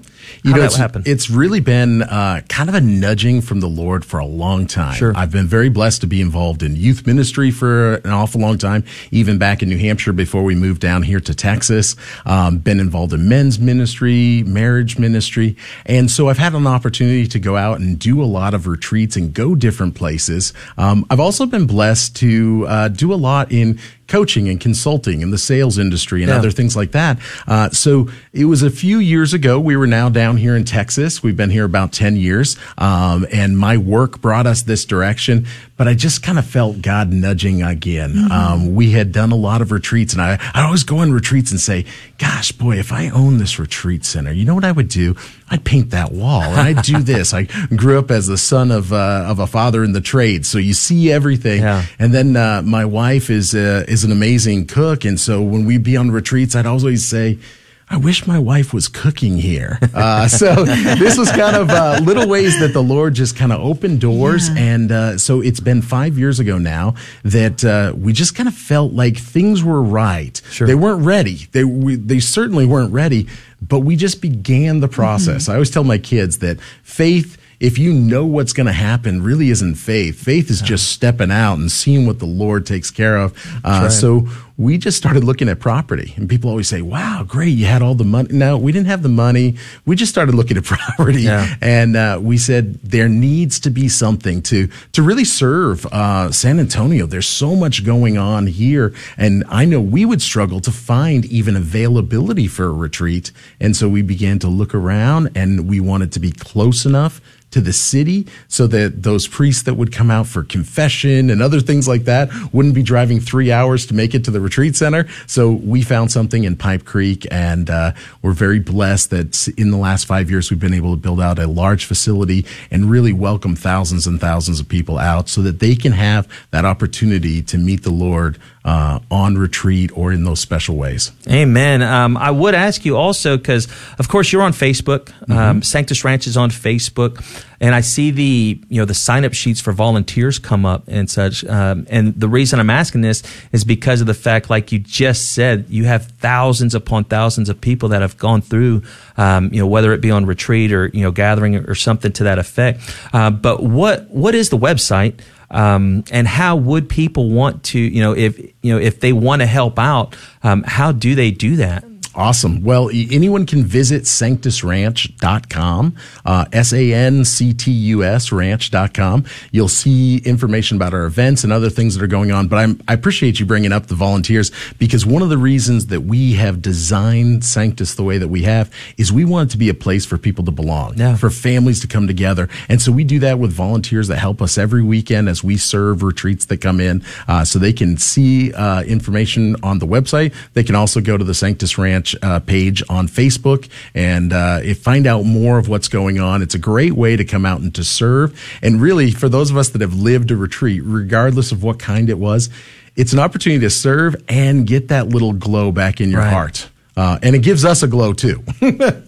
You 0.44 0.52
How 0.52 0.58
know, 0.58 0.64
it's, 0.66 0.76
happened? 0.76 1.08
it's 1.08 1.30
really 1.30 1.60
been 1.60 2.02
uh, 2.04 2.42
kind 2.50 2.70
of 2.70 2.76
a 2.76 2.82
nudging 2.82 3.42
from 3.42 3.60
the 3.60 3.68
Lord 3.68 4.06
for 4.06 4.20
a 4.20 4.26
long 4.26 4.68
time. 4.68 4.96
Sure. 4.96 5.14
I've 5.16 5.32
been 5.32 5.48
very 5.48 5.70
blessed 5.70 6.02
to 6.02 6.08
be 6.08 6.22
involved 6.22 6.64
in 6.64 6.76
youth 6.76 7.06
ministry 7.06 7.52
for 7.52 7.96
an 7.96 8.12
awful 8.12 8.42
long 8.42 8.58
time, 8.58 8.84
even 9.12 9.38
back 9.38 9.62
in 9.62 9.70
New 9.70 9.78
Hampshire 9.78 10.14
before 10.14 10.44
we 10.44 10.56
moved 10.56 10.82
down 10.82 11.04
here 11.04 11.20
to 11.20 11.36
Texas. 11.36 11.96
Um, 12.26 12.60
been 12.60 12.80
involved 12.80 13.14
in 13.14 13.28
men's 13.28 13.60
ministry, 13.60 14.44
marriage 14.44 14.98
ministry. 14.98 15.56
And 15.86 16.10
so 16.10 16.30
I've 16.30 16.38
had 16.38 16.54
an 16.54 16.68
opportunity 16.68 17.28
to 17.28 17.40
go 17.40 17.58
out 17.58 17.80
and 17.80 17.98
do 17.98 18.22
a 18.22 18.26
lot 18.26 18.54
of 18.54 18.68
retreats 18.68 19.16
and 19.16 19.34
go 19.34 19.56
different 19.56 19.96
places. 19.96 20.54
Um, 20.78 21.06
I've 21.10 21.20
also 21.20 21.46
been 21.46 21.68
blessed 21.68 22.16
to 22.18 22.66
uh, 22.68 22.88
do 22.90 23.14
a 23.14 23.16
lot 23.16 23.52
in 23.52 23.80
coaching 24.08 24.48
and 24.48 24.60
consulting 24.60 25.22
in 25.22 25.32
the 25.32 25.38
sales 25.38 25.78
industry 25.78 26.22
and 26.22 26.30
Yeah. 26.30 26.38
other 26.38 26.52
things 26.52 26.76
like 26.76 26.92
that. 26.92 27.18
Uh, 27.48 27.70
so 27.72 28.08
it 28.34 28.46
was 28.46 28.62
a 28.62 28.70
few 28.70 29.00
years 29.00 29.34
ago. 29.34 29.60
We 29.60 29.76
were 29.76 29.88
now 29.88 30.10
down 30.10 30.38
here 30.38 30.56
in 30.56 30.64
Texas. 30.64 31.24
We've 31.24 31.36
been 31.38 31.50
here 31.50 31.66
about 31.66 31.92
10 31.92 32.16
years. 32.16 32.56
Um, 32.78 33.26
and 33.32 33.58
my 33.58 33.78
work 33.78 34.22
brought 34.22 34.46
us 34.46 34.62
this 34.62 34.86
direction, 34.86 35.48
but 35.78 35.88
I 35.88 35.94
just 35.96 36.22
kind 36.22 36.38
of 36.38 36.46
felt 36.46 36.82
God 36.82 37.12
nudging 37.12 37.64
again. 37.64 38.32
Um, 38.32 38.76
we 38.76 38.92
had 38.92 39.12
done 39.12 39.32
a 39.32 39.36
lot 39.36 39.62
of 39.62 39.72
retreats 39.72 40.14
and 40.14 40.22
I, 40.22 40.38
I 40.54 40.64
always 40.64 40.84
go 40.84 40.98
on 41.00 41.12
retreats 41.12 41.52
and 41.52 41.60
say, 41.60 41.86
gosh, 42.18 42.52
boy, 42.52 42.78
if 42.78 42.92
I 42.92 43.10
own 43.10 43.38
this 43.40 43.58
retreat 43.60 44.06
center, 44.06 44.32
you 44.32 44.46
know 44.46 44.56
what 44.56 44.66
I 44.66 44.72
would 44.72 44.88
do? 44.90 45.16
I'd 45.50 45.64
paint 45.64 45.92
that 45.92 46.12
wall 46.12 46.42
and 46.42 46.60
I'd 46.60 46.84
do 46.84 47.00
this. 47.04 47.34
I 47.34 47.44
grew 47.76 48.00
up 48.00 48.10
as 48.10 48.26
the 48.28 48.38
son 48.38 48.72
of, 48.72 48.92
uh, 48.92 49.26
of 49.28 49.40
a 49.40 49.46
father 49.48 49.84
in 49.84 49.92
the 49.92 50.02
trade. 50.02 50.46
So 50.46 50.58
you 50.58 50.74
see 50.74 51.12
everything. 51.12 51.62
Yeah. 51.62 51.86
And 52.00 52.14
then 52.14 52.36
uh, 52.36 52.64
my 52.64 52.86
wife 52.86 53.30
is 53.30 53.54
uh, 53.54 53.86
is 53.88 54.04
an 54.04 54.12
amazing 54.12 54.66
cook, 54.68 55.06
and 55.06 55.20
so 55.20 55.42
when 55.42 55.66
we'd 55.66 55.84
be 55.84 55.98
on 55.98 56.12
retreats, 56.12 56.56
I'd 56.56 56.66
always 56.66 57.06
say. 57.06 57.38
I 57.88 57.98
wish 57.98 58.26
my 58.26 58.40
wife 58.40 58.74
was 58.74 58.88
cooking 58.88 59.38
here. 59.38 59.80
Uh, 59.96 60.28
so 60.28 60.66
this 60.66 61.18
was 61.18 61.32
kind 61.32 61.56
of 61.56 61.70
uh, 61.70 62.00
little 62.04 62.28
ways 62.28 62.60
that 62.60 62.74
the 62.74 62.84
Lord 62.84 63.14
just 63.14 63.36
kind 63.38 63.52
of 63.54 63.62
opened 63.62 64.02
doors, 64.02 64.50
and 64.50 64.92
uh, 64.92 65.18
so 65.18 65.40
it's 65.42 65.60
been 65.62 65.82
five 65.82 66.18
years 66.20 66.40
ago 66.40 66.58
now 66.58 66.96
that 67.24 67.64
uh, 67.64 67.94
we 67.96 68.12
just 68.12 68.36
kind 68.36 68.50
of 68.50 68.54
felt 68.56 68.92
like 68.92 69.18
things 69.18 69.64
were 69.64 69.82
right. 69.82 70.42
Sure. 70.52 70.68
They 70.68 70.76
weren't 70.76 71.06
ready. 71.06 71.48
They 71.54 71.64
we, 71.64 71.96
they 71.96 72.20
certainly 72.20 72.66
weren't 72.66 72.92
ready, 72.92 73.28
but 73.62 73.80
we 73.80 73.96
just 73.96 74.22
began 74.22 74.82
the 74.82 74.90
process. 74.90 75.48
I 75.48 75.54
always 75.54 75.72
tell 75.72 75.84
my 75.86 75.98
kids 75.98 76.40
that 76.40 76.60
faith 76.84 77.38
if 77.58 77.78
you 77.78 77.94
know 77.94 78.26
what's 78.26 78.52
going 78.52 78.68
to 78.68 78.74
happen, 78.74 79.24
really 79.24 79.50
isn't 79.50 79.76
faith. 79.76 80.20
Faith 80.22 80.50
is 80.52 80.62
just 80.62 80.90
stepping 80.90 81.32
out 81.32 81.54
and 81.58 81.72
seeing 81.72 82.06
what 82.06 82.20
the 82.20 82.26
Lord 82.26 82.66
takes 82.66 82.92
care 82.92 83.16
of. 83.18 83.32
Uh, 83.64 83.88
So 83.90 84.28
we 84.58 84.78
just 84.78 84.96
started 84.98 85.24
looking 85.24 85.50
at 85.50 85.60
property, 85.60 86.14
and 86.16 86.30
people 86.30 86.50
always 86.50 86.70
say, 86.70 86.82
"Wow, 86.82 87.26
great, 87.28 87.50
you 87.58 87.66
had 87.66 87.82
all 87.82 87.94
the 87.96 88.06
money." 88.06 88.30
No, 88.32 88.58
we 88.58 88.72
didn't 88.72 88.88
have 88.88 89.04
the 89.04 89.10
money. 89.10 89.56
We 89.86 89.96
just 89.98 90.12
started 90.12 90.34
looking 90.34 90.56
at 90.56 90.64
property, 90.76 91.24
Yeah. 91.24 91.56
and 91.62 91.96
uh, 91.98 92.20
we 92.22 92.38
said 92.38 92.76
there 92.82 93.10
needs 93.10 93.60
to 93.62 93.70
be 93.70 93.90
something 93.90 94.42
to 94.44 94.70
to 94.94 95.02
really 95.04 95.26
serve 95.26 95.86
uh, 95.88 96.32
San 96.32 96.60
Antonio. 96.60 97.06
There's 97.06 97.28
so 97.28 97.56
much 97.56 97.84
going 97.86 98.18
on 98.18 98.48
here, 98.48 98.94
and 99.18 99.44
I 99.50 99.66
know 99.66 99.82
we 99.82 100.06
would 100.06 100.22
struggle 100.22 100.62
to 100.62 100.72
find 100.72 101.26
even 101.26 101.56
availability 101.58 102.48
for 102.48 102.66
a 102.68 102.72
retreat. 102.74 103.32
And 103.60 103.76
so 103.76 103.90
we 103.90 104.02
began 104.02 104.40
to 104.40 104.48
look 104.48 104.74
around, 104.74 105.32
and 105.36 105.68
we 105.68 105.80
wanted 105.82 106.12
to 106.14 106.20
be 106.20 106.32
close 106.32 106.86
enough 106.86 107.20
to 107.52 107.62
the 107.62 107.72
city 107.72 108.28
so 108.50 108.68
that 108.68 109.04
those 109.04 109.28
priests 109.30 109.64
that 109.64 109.76
would 109.76 109.90
come 109.94 110.12
out 110.12 110.28
for 110.28 110.44
confession 110.44 111.30
and 111.30 111.42
other 111.42 111.62
things 111.62 111.88
like 111.88 112.04
that 112.04 112.30
wouldn't 112.52 112.76
be 112.76 112.84
driving 112.84 113.20
three 113.22 113.50
hours 113.50 113.86
to 113.86 113.94
make 113.94 114.14
it 114.14 114.26
to 114.26 114.32
the 114.32 114.42
retreat 114.46 114.76
center. 114.78 115.08
So 115.28 115.52
we 115.52 115.82
found 115.82 116.12
something 116.12 116.46
in 116.46 116.56
Pipe 116.56 116.86
Creek 116.86 117.28
and 117.32 117.70
uh, 117.70 117.92
we're 118.22 118.32
very 118.32 118.60
blessed 118.60 119.10
that 119.10 119.48
in 119.58 119.72
the 119.72 119.78
last 119.78 120.06
five 120.06 120.30
years 120.30 120.50
we've 120.50 120.60
been 120.60 120.74
able 120.74 120.92
to 120.92 121.02
build 121.02 121.20
out 121.20 121.40
a 121.40 121.48
large 121.48 121.84
facility 121.86 122.46
and 122.72 122.90
really 122.90 123.12
welcome 123.12 123.56
thousands 123.56 124.08
and 124.08 124.22
thousands 124.22 124.60
of 124.62 124.70
people 124.70 124.98
out 124.98 125.28
so 125.28 125.42
that 125.42 125.60
they 125.60 125.76
can 125.76 125.92
have 125.92 126.30
that 126.52 126.64
opportunity 126.64 127.42
to 127.42 127.58
meet 127.58 127.84
the 127.84 127.92
Lord 127.92 128.38
uh, 128.66 129.00
on 129.12 129.38
retreat 129.38 129.96
or 129.96 130.12
in 130.12 130.24
those 130.24 130.40
special 130.40 130.76
ways. 130.76 131.12
Amen. 131.30 131.84
Um, 131.84 132.18
I 132.18 132.32
would 132.32 132.56
ask 132.56 132.84
you 132.84 132.98
also 132.98 133.38
because, 133.38 133.68
of 134.00 134.10
course, 134.10 134.32
you're 134.34 134.42
on 134.42 134.54
Facebook. 134.54 135.06
Mm-hmm. 135.06 135.32
Um, 135.34 135.62
Sanctus 135.62 136.04
Ranch 136.04 136.26
is 136.26 136.36
on 136.36 136.50
Facebook, 136.50 137.24
and 137.62 137.76
I 137.76 137.82
see 137.82 138.10
the 138.10 138.60
you 138.68 138.82
know 138.82 138.86
the 138.86 138.96
sign 138.96 139.24
up 139.24 139.34
sheets 139.34 139.62
for 139.62 139.72
volunteers 139.72 140.40
come 140.40 140.66
up 140.66 140.84
and 140.88 141.08
such. 141.08 141.46
Um, 141.46 141.86
and 141.92 142.20
the 142.20 142.28
reason 142.28 142.60
I'm 142.60 142.72
asking 142.72 143.02
this 143.02 143.22
is 143.52 143.64
because 143.64 144.02
of 144.02 144.08
the 144.08 144.16
fact, 144.16 144.50
like 144.50 144.72
you 144.72 144.80
just 144.80 145.34
said, 145.34 145.68
you 145.70 145.86
have 145.86 146.08
thousands 146.08 146.74
upon 146.74 147.04
thousands 147.04 147.50
of 147.50 147.62
people 147.62 147.90
that 147.90 148.02
have 148.02 148.18
gone 148.18 148.42
through, 148.42 148.82
um, 149.18 149.54
you 149.54 149.60
know, 149.60 149.68
whether 149.68 149.94
it 149.94 150.02
be 150.02 150.10
on 150.10 150.26
retreat 150.26 150.74
or 150.74 150.88
you 150.88 151.04
know 151.04 151.12
gathering 151.12 151.56
or 151.56 151.76
something 151.76 152.12
to 152.14 152.24
that 152.24 152.40
effect. 152.40 152.82
Uh, 153.14 153.30
but 153.30 153.62
what 153.62 154.10
what 154.10 154.34
is 154.34 154.50
the 154.50 154.58
website? 154.58 155.20
Um, 155.52 156.04
and 156.12 156.28
how 156.28 156.56
would 156.56 156.90
people 156.90 157.30
want 157.30 157.64
to 157.64 157.80
you 157.80 158.02
know 158.02 158.14
if 158.14 158.40
you 158.62 158.74
know 158.74 158.80
if 158.80 159.00
they 159.00 159.14
want 159.14 159.42
to 159.42 159.46
help 159.46 159.80
out 159.80 160.16
um, 160.44 160.64
how 160.64 160.92
do 160.92 161.16
they 161.16 161.32
do 161.32 161.58
that 161.58 161.84
Awesome. 162.16 162.64
Well, 162.64 162.90
anyone 162.94 163.46
can 163.46 163.64
visit 163.66 164.04
sanctusranch.com, 164.04 165.96
uh, 166.26 166.46
S-A-N-C-T-U-S 166.54 168.32
ranch.com. 168.32 169.26
You'll 169.52 169.68
see 169.68 170.18
information 170.20 170.78
about 170.78 170.94
our 170.94 171.04
events 171.06 171.44
and 171.44 171.52
other 171.52 171.70
things 171.70 171.94
that 171.96 172.04
are 172.04 172.08
going 172.08 172.32
on. 172.32 172.48
But 172.48 172.58
I'm, 172.58 172.82
I 172.88 172.94
appreciate 172.94 173.40
you 173.42 173.46
bringing 173.46 173.74
up 173.74 173.88
the 173.88 173.96
volunteers 173.96 174.52
because 174.80 175.06
one 175.06 175.22
of 175.24 175.30
the 175.30 175.38
reasons 175.38 175.88
that 175.88 176.02
we 176.02 176.34
have 176.36 176.62
designed 176.62 177.44
Sanctus 177.44 177.96
the 177.96 178.04
way 178.04 178.18
that 178.18 178.30
we 178.30 178.44
have 178.44 178.72
is 178.98 179.12
we 179.12 179.26
want 179.26 179.50
it 179.50 179.52
to 179.52 179.58
be 179.58 179.68
a 179.68 179.74
place 179.74 180.06
for 180.06 180.18
people 180.18 180.46
to 180.46 180.52
belong, 180.52 180.94
Yeah. 180.98 181.18
for 181.18 181.30
families 181.30 181.82
to 181.82 181.88
come 181.88 182.08
together. 182.08 182.48
And 182.70 182.82
so 182.82 182.94
we 182.94 183.04
do 183.04 183.20
that 183.20 183.40
with 183.40 183.52
volunteers 183.52 184.08
that 184.08 184.20
help 184.20 184.42
us 184.42 184.58
every 184.58 184.84
weekend 184.84 185.28
as 185.28 185.44
we 185.44 185.58
serve 185.58 186.02
retreats 186.02 186.46
that 186.46 186.62
come 186.62 186.80
in. 186.80 187.04
Uh, 187.28 187.44
so 187.44 187.60
they 187.60 187.74
can 187.74 187.98
see 187.98 188.54
uh, 188.54 188.84
information 188.84 189.58
on 189.64 189.80
the 189.80 189.88
website. 189.88 190.34
They 190.54 190.64
can 190.64 190.76
also 190.76 191.02
go 191.02 191.18
to 191.18 191.24
the 191.26 191.34
Sanctus 191.34 191.78
Ranch 191.78 192.05
uh, 192.22 192.42
page 192.42 192.84
on 192.90 193.08
Facebook 193.08 193.70
and 193.94 194.34
uh, 194.34 194.60
if- 194.62 194.82
find 194.84 195.08
out 195.08 195.24
more 195.24 195.58
of 195.58 195.70
what's 195.70 195.88
going 195.88 196.20
on. 196.20 196.42
It's 196.42 196.54
a 196.54 196.60
great 196.60 196.94
way 196.94 197.16
to 197.16 197.24
come 197.24 197.46
out 197.46 197.62
and 197.62 197.74
to 197.76 197.84
serve. 197.84 198.38
And 198.62 198.82
really, 198.82 199.10
for 199.12 199.30
those 199.30 199.50
of 199.50 199.58
us 199.58 199.70
that 199.70 199.82
have 199.82 199.96
lived 199.96 200.30
a 200.32 200.36
retreat, 200.36 200.82
regardless 200.84 201.52
of 201.52 201.64
what 201.64 201.80
kind 201.80 202.10
it 202.10 202.20
was, 202.20 202.50
it's 202.96 203.14
an 203.14 203.20
opportunity 203.20 203.62
to 203.62 203.70
serve 203.70 204.16
and 204.30 204.68
get 204.68 204.90
that 204.90 205.10
little 205.10 205.34
glow 205.34 205.72
back 205.72 206.00
in 206.02 206.12
your 206.12 206.20
Right. 206.22 206.32
heart. 206.34 206.70
Uh, 206.98 207.18
and 207.24 207.36
it 207.36 207.40
gives 207.40 207.66
us 207.66 207.82
a 207.84 207.88
glow 207.88 208.14
too. 208.14 208.44
Amen. 208.62 209.02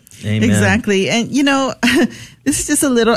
Exactly. 0.43 1.09
And, 1.09 1.29
you 1.31 1.43
know, 1.43 1.73
this 2.43 2.59
is 2.59 2.65
just 2.67 2.83
a 2.83 2.89
little 2.89 3.15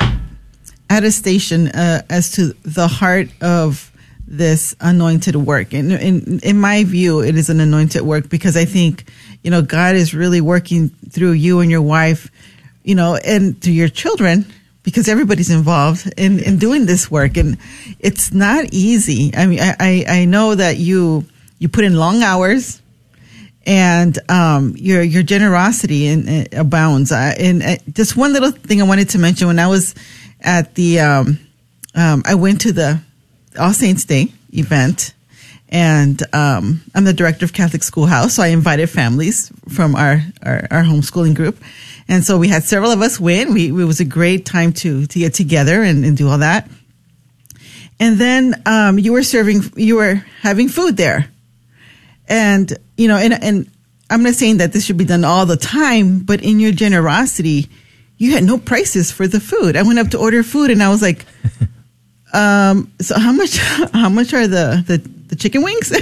attestation 0.88 1.68
uh, 1.68 2.02
as 2.10 2.32
to 2.32 2.52
the 2.64 2.88
heart 2.88 3.28
of 3.40 3.90
this 4.26 4.76
anointed 4.80 5.34
work. 5.36 5.72
And 5.72 5.92
in, 5.92 6.38
in 6.40 6.58
my 6.60 6.84
view, 6.84 7.20
it 7.20 7.36
is 7.36 7.48
an 7.50 7.58
anointed 7.60 8.02
work 8.02 8.28
because 8.28 8.56
I 8.56 8.64
think, 8.64 9.04
you 9.42 9.50
know, 9.50 9.62
God 9.62 9.96
is 9.96 10.14
really 10.14 10.40
working 10.40 10.88
through 10.88 11.32
you 11.32 11.60
and 11.60 11.70
your 11.70 11.82
wife, 11.82 12.30
you 12.82 12.94
know, 12.94 13.16
and 13.16 13.60
through 13.60 13.72
your 13.72 13.88
children 13.88 14.46
because 14.82 15.08
everybody's 15.08 15.50
involved 15.50 16.12
in, 16.16 16.38
in 16.40 16.58
doing 16.58 16.86
this 16.86 17.10
work. 17.10 17.36
And 17.36 17.58
it's 17.98 18.32
not 18.32 18.66
easy. 18.72 19.32
I 19.34 19.46
mean, 19.46 19.60
I, 19.60 19.76
I, 19.78 20.04
I 20.08 20.24
know 20.24 20.54
that 20.54 20.78
you, 20.78 21.24
you 21.58 21.68
put 21.68 21.84
in 21.84 21.96
long 21.96 22.22
hours 22.22 22.80
and 23.66 24.18
um, 24.30 24.74
your 24.76 25.02
your 25.02 25.22
generosity 25.22 26.06
in, 26.06 26.28
in, 26.28 26.46
abounds. 26.58 27.12
Uh, 27.12 27.34
and 27.38 27.62
uh, 27.62 27.76
just 27.92 28.16
one 28.16 28.32
little 28.32 28.50
thing 28.50 28.80
I 28.80 28.84
wanted 28.84 29.10
to 29.10 29.18
mention 29.18 29.48
when 29.48 29.58
I 29.58 29.66
was 29.66 29.94
at 30.40 30.74
the, 30.74 31.00
um, 31.00 31.38
um, 31.94 32.22
I 32.24 32.34
went 32.34 32.62
to 32.62 32.72
the 32.72 33.00
All 33.58 33.72
Saints 33.72 34.04
Day 34.04 34.32
event, 34.52 35.12
and 35.70 36.20
um, 36.34 36.82
I'm 36.94 37.04
the 37.04 37.12
director 37.12 37.44
of 37.44 37.52
Catholic 37.52 37.82
Schoolhouse, 37.82 38.34
so 38.34 38.42
I 38.42 38.48
invited 38.48 38.90
families 38.90 39.52
from 39.68 39.94
our 39.94 40.22
our, 40.42 40.66
our 40.70 40.82
homeschooling 40.82 41.34
group, 41.34 41.58
and 42.08 42.24
so 42.24 42.38
we 42.38 42.48
had 42.48 42.64
several 42.64 42.90
of 42.90 43.00
us 43.00 43.18
win. 43.18 43.54
We 43.54 43.68
it 43.68 43.86
was 43.86 44.00
a 44.00 44.04
great 44.04 44.44
time 44.44 44.72
to 44.74 45.06
to 45.06 45.18
get 45.18 45.34
together 45.34 45.82
and, 45.82 46.04
and 46.04 46.16
do 46.16 46.28
all 46.28 46.38
that. 46.38 46.68
And 47.98 48.18
then 48.18 48.62
um, 48.64 48.98
you 48.98 49.12
were 49.12 49.22
serving, 49.22 49.60
you 49.76 49.96
were 49.96 50.24
having 50.40 50.68
food 50.68 50.96
there 50.96 51.30
and 52.30 52.78
you 52.96 53.08
know 53.08 53.16
and 53.16 53.34
and 53.42 53.70
i'm 54.08 54.22
not 54.22 54.34
saying 54.34 54.58
that 54.58 54.72
this 54.72 54.86
should 54.86 54.96
be 54.96 55.04
done 55.04 55.24
all 55.24 55.44
the 55.44 55.56
time 55.56 56.20
but 56.20 56.42
in 56.42 56.60
your 56.60 56.72
generosity 56.72 57.68
you 58.16 58.32
had 58.32 58.44
no 58.44 58.56
prices 58.56 59.10
for 59.10 59.26
the 59.26 59.40
food 59.40 59.76
i 59.76 59.82
went 59.82 59.98
up 59.98 60.08
to 60.08 60.18
order 60.18 60.42
food 60.42 60.70
and 60.70 60.82
i 60.82 60.88
was 60.88 61.02
like 61.02 61.26
um 62.32 62.90
so 63.00 63.18
how 63.18 63.32
much 63.32 63.56
how 63.92 64.08
much 64.08 64.32
are 64.32 64.46
the 64.46 64.82
the, 64.86 65.19
the 65.30 65.36
chicken 65.36 65.62
wings. 65.62 65.90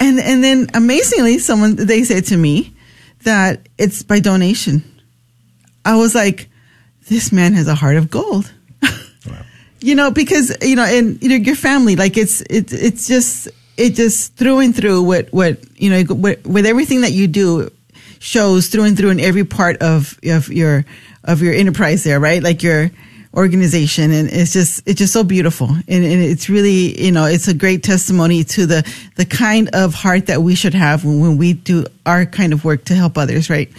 And 0.00 0.20
and 0.20 0.44
then 0.44 0.68
amazingly 0.74 1.38
someone 1.38 1.76
they 1.76 2.04
said 2.04 2.26
to 2.26 2.36
me 2.36 2.74
that 3.24 3.68
it's 3.76 4.02
by 4.02 4.20
donation. 4.20 4.82
I 5.84 5.96
was 5.96 6.14
like 6.14 6.48
this 7.08 7.32
man 7.32 7.54
has 7.54 7.66
a 7.66 7.74
heart 7.74 7.96
of 7.96 8.10
gold. 8.10 8.52
You 9.82 9.94
know 9.94 10.10
because 10.10 10.54
you 10.60 10.76
know 10.76 10.84
and 10.84 11.22
you 11.22 11.30
know 11.30 11.36
your 11.36 11.56
family 11.56 11.96
like 11.96 12.18
it's 12.18 12.42
it, 12.42 12.70
it's 12.70 13.08
just 13.08 13.48
it 13.78 13.94
just 13.94 14.36
through 14.36 14.58
and 14.58 14.76
through 14.76 15.02
what 15.02 15.32
what 15.32 15.56
you 15.80 15.88
know 15.88 16.14
with, 16.14 16.46
with 16.46 16.66
everything 16.66 17.00
that 17.00 17.12
you 17.12 17.26
do 17.26 17.70
shows 18.18 18.68
through 18.68 18.84
and 18.84 18.94
through 18.94 19.08
in 19.08 19.20
every 19.20 19.44
part 19.44 19.78
of 19.80 20.20
of 20.22 20.50
your 20.50 20.84
of 21.24 21.40
your 21.40 21.54
enterprise 21.54 22.04
there 22.04 22.20
right? 22.20 22.42
Like 22.42 22.62
your 22.62 22.90
organization 23.34 24.10
and 24.10 24.28
it's 24.28 24.52
just 24.52 24.82
it's 24.86 24.98
just 24.98 25.12
so 25.12 25.22
beautiful. 25.22 25.68
And, 25.68 26.04
and 26.04 26.22
it's 26.22 26.48
really 26.48 27.00
you 27.00 27.12
know 27.12 27.26
it's 27.26 27.48
a 27.48 27.54
great 27.54 27.82
testimony 27.82 28.44
to 28.44 28.66
the 28.66 28.92
the 29.16 29.24
kind 29.24 29.70
of 29.72 29.94
heart 29.94 30.26
that 30.26 30.42
we 30.42 30.54
should 30.54 30.74
have 30.74 31.04
when, 31.04 31.20
when 31.20 31.36
we 31.38 31.52
do 31.52 31.86
our 32.06 32.26
kind 32.26 32.52
of 32.52 32.64
work 32.64 32.84
to 32.86 32.94
help 32.94 33.16
others 33.16 33.48
right 33.48 33.70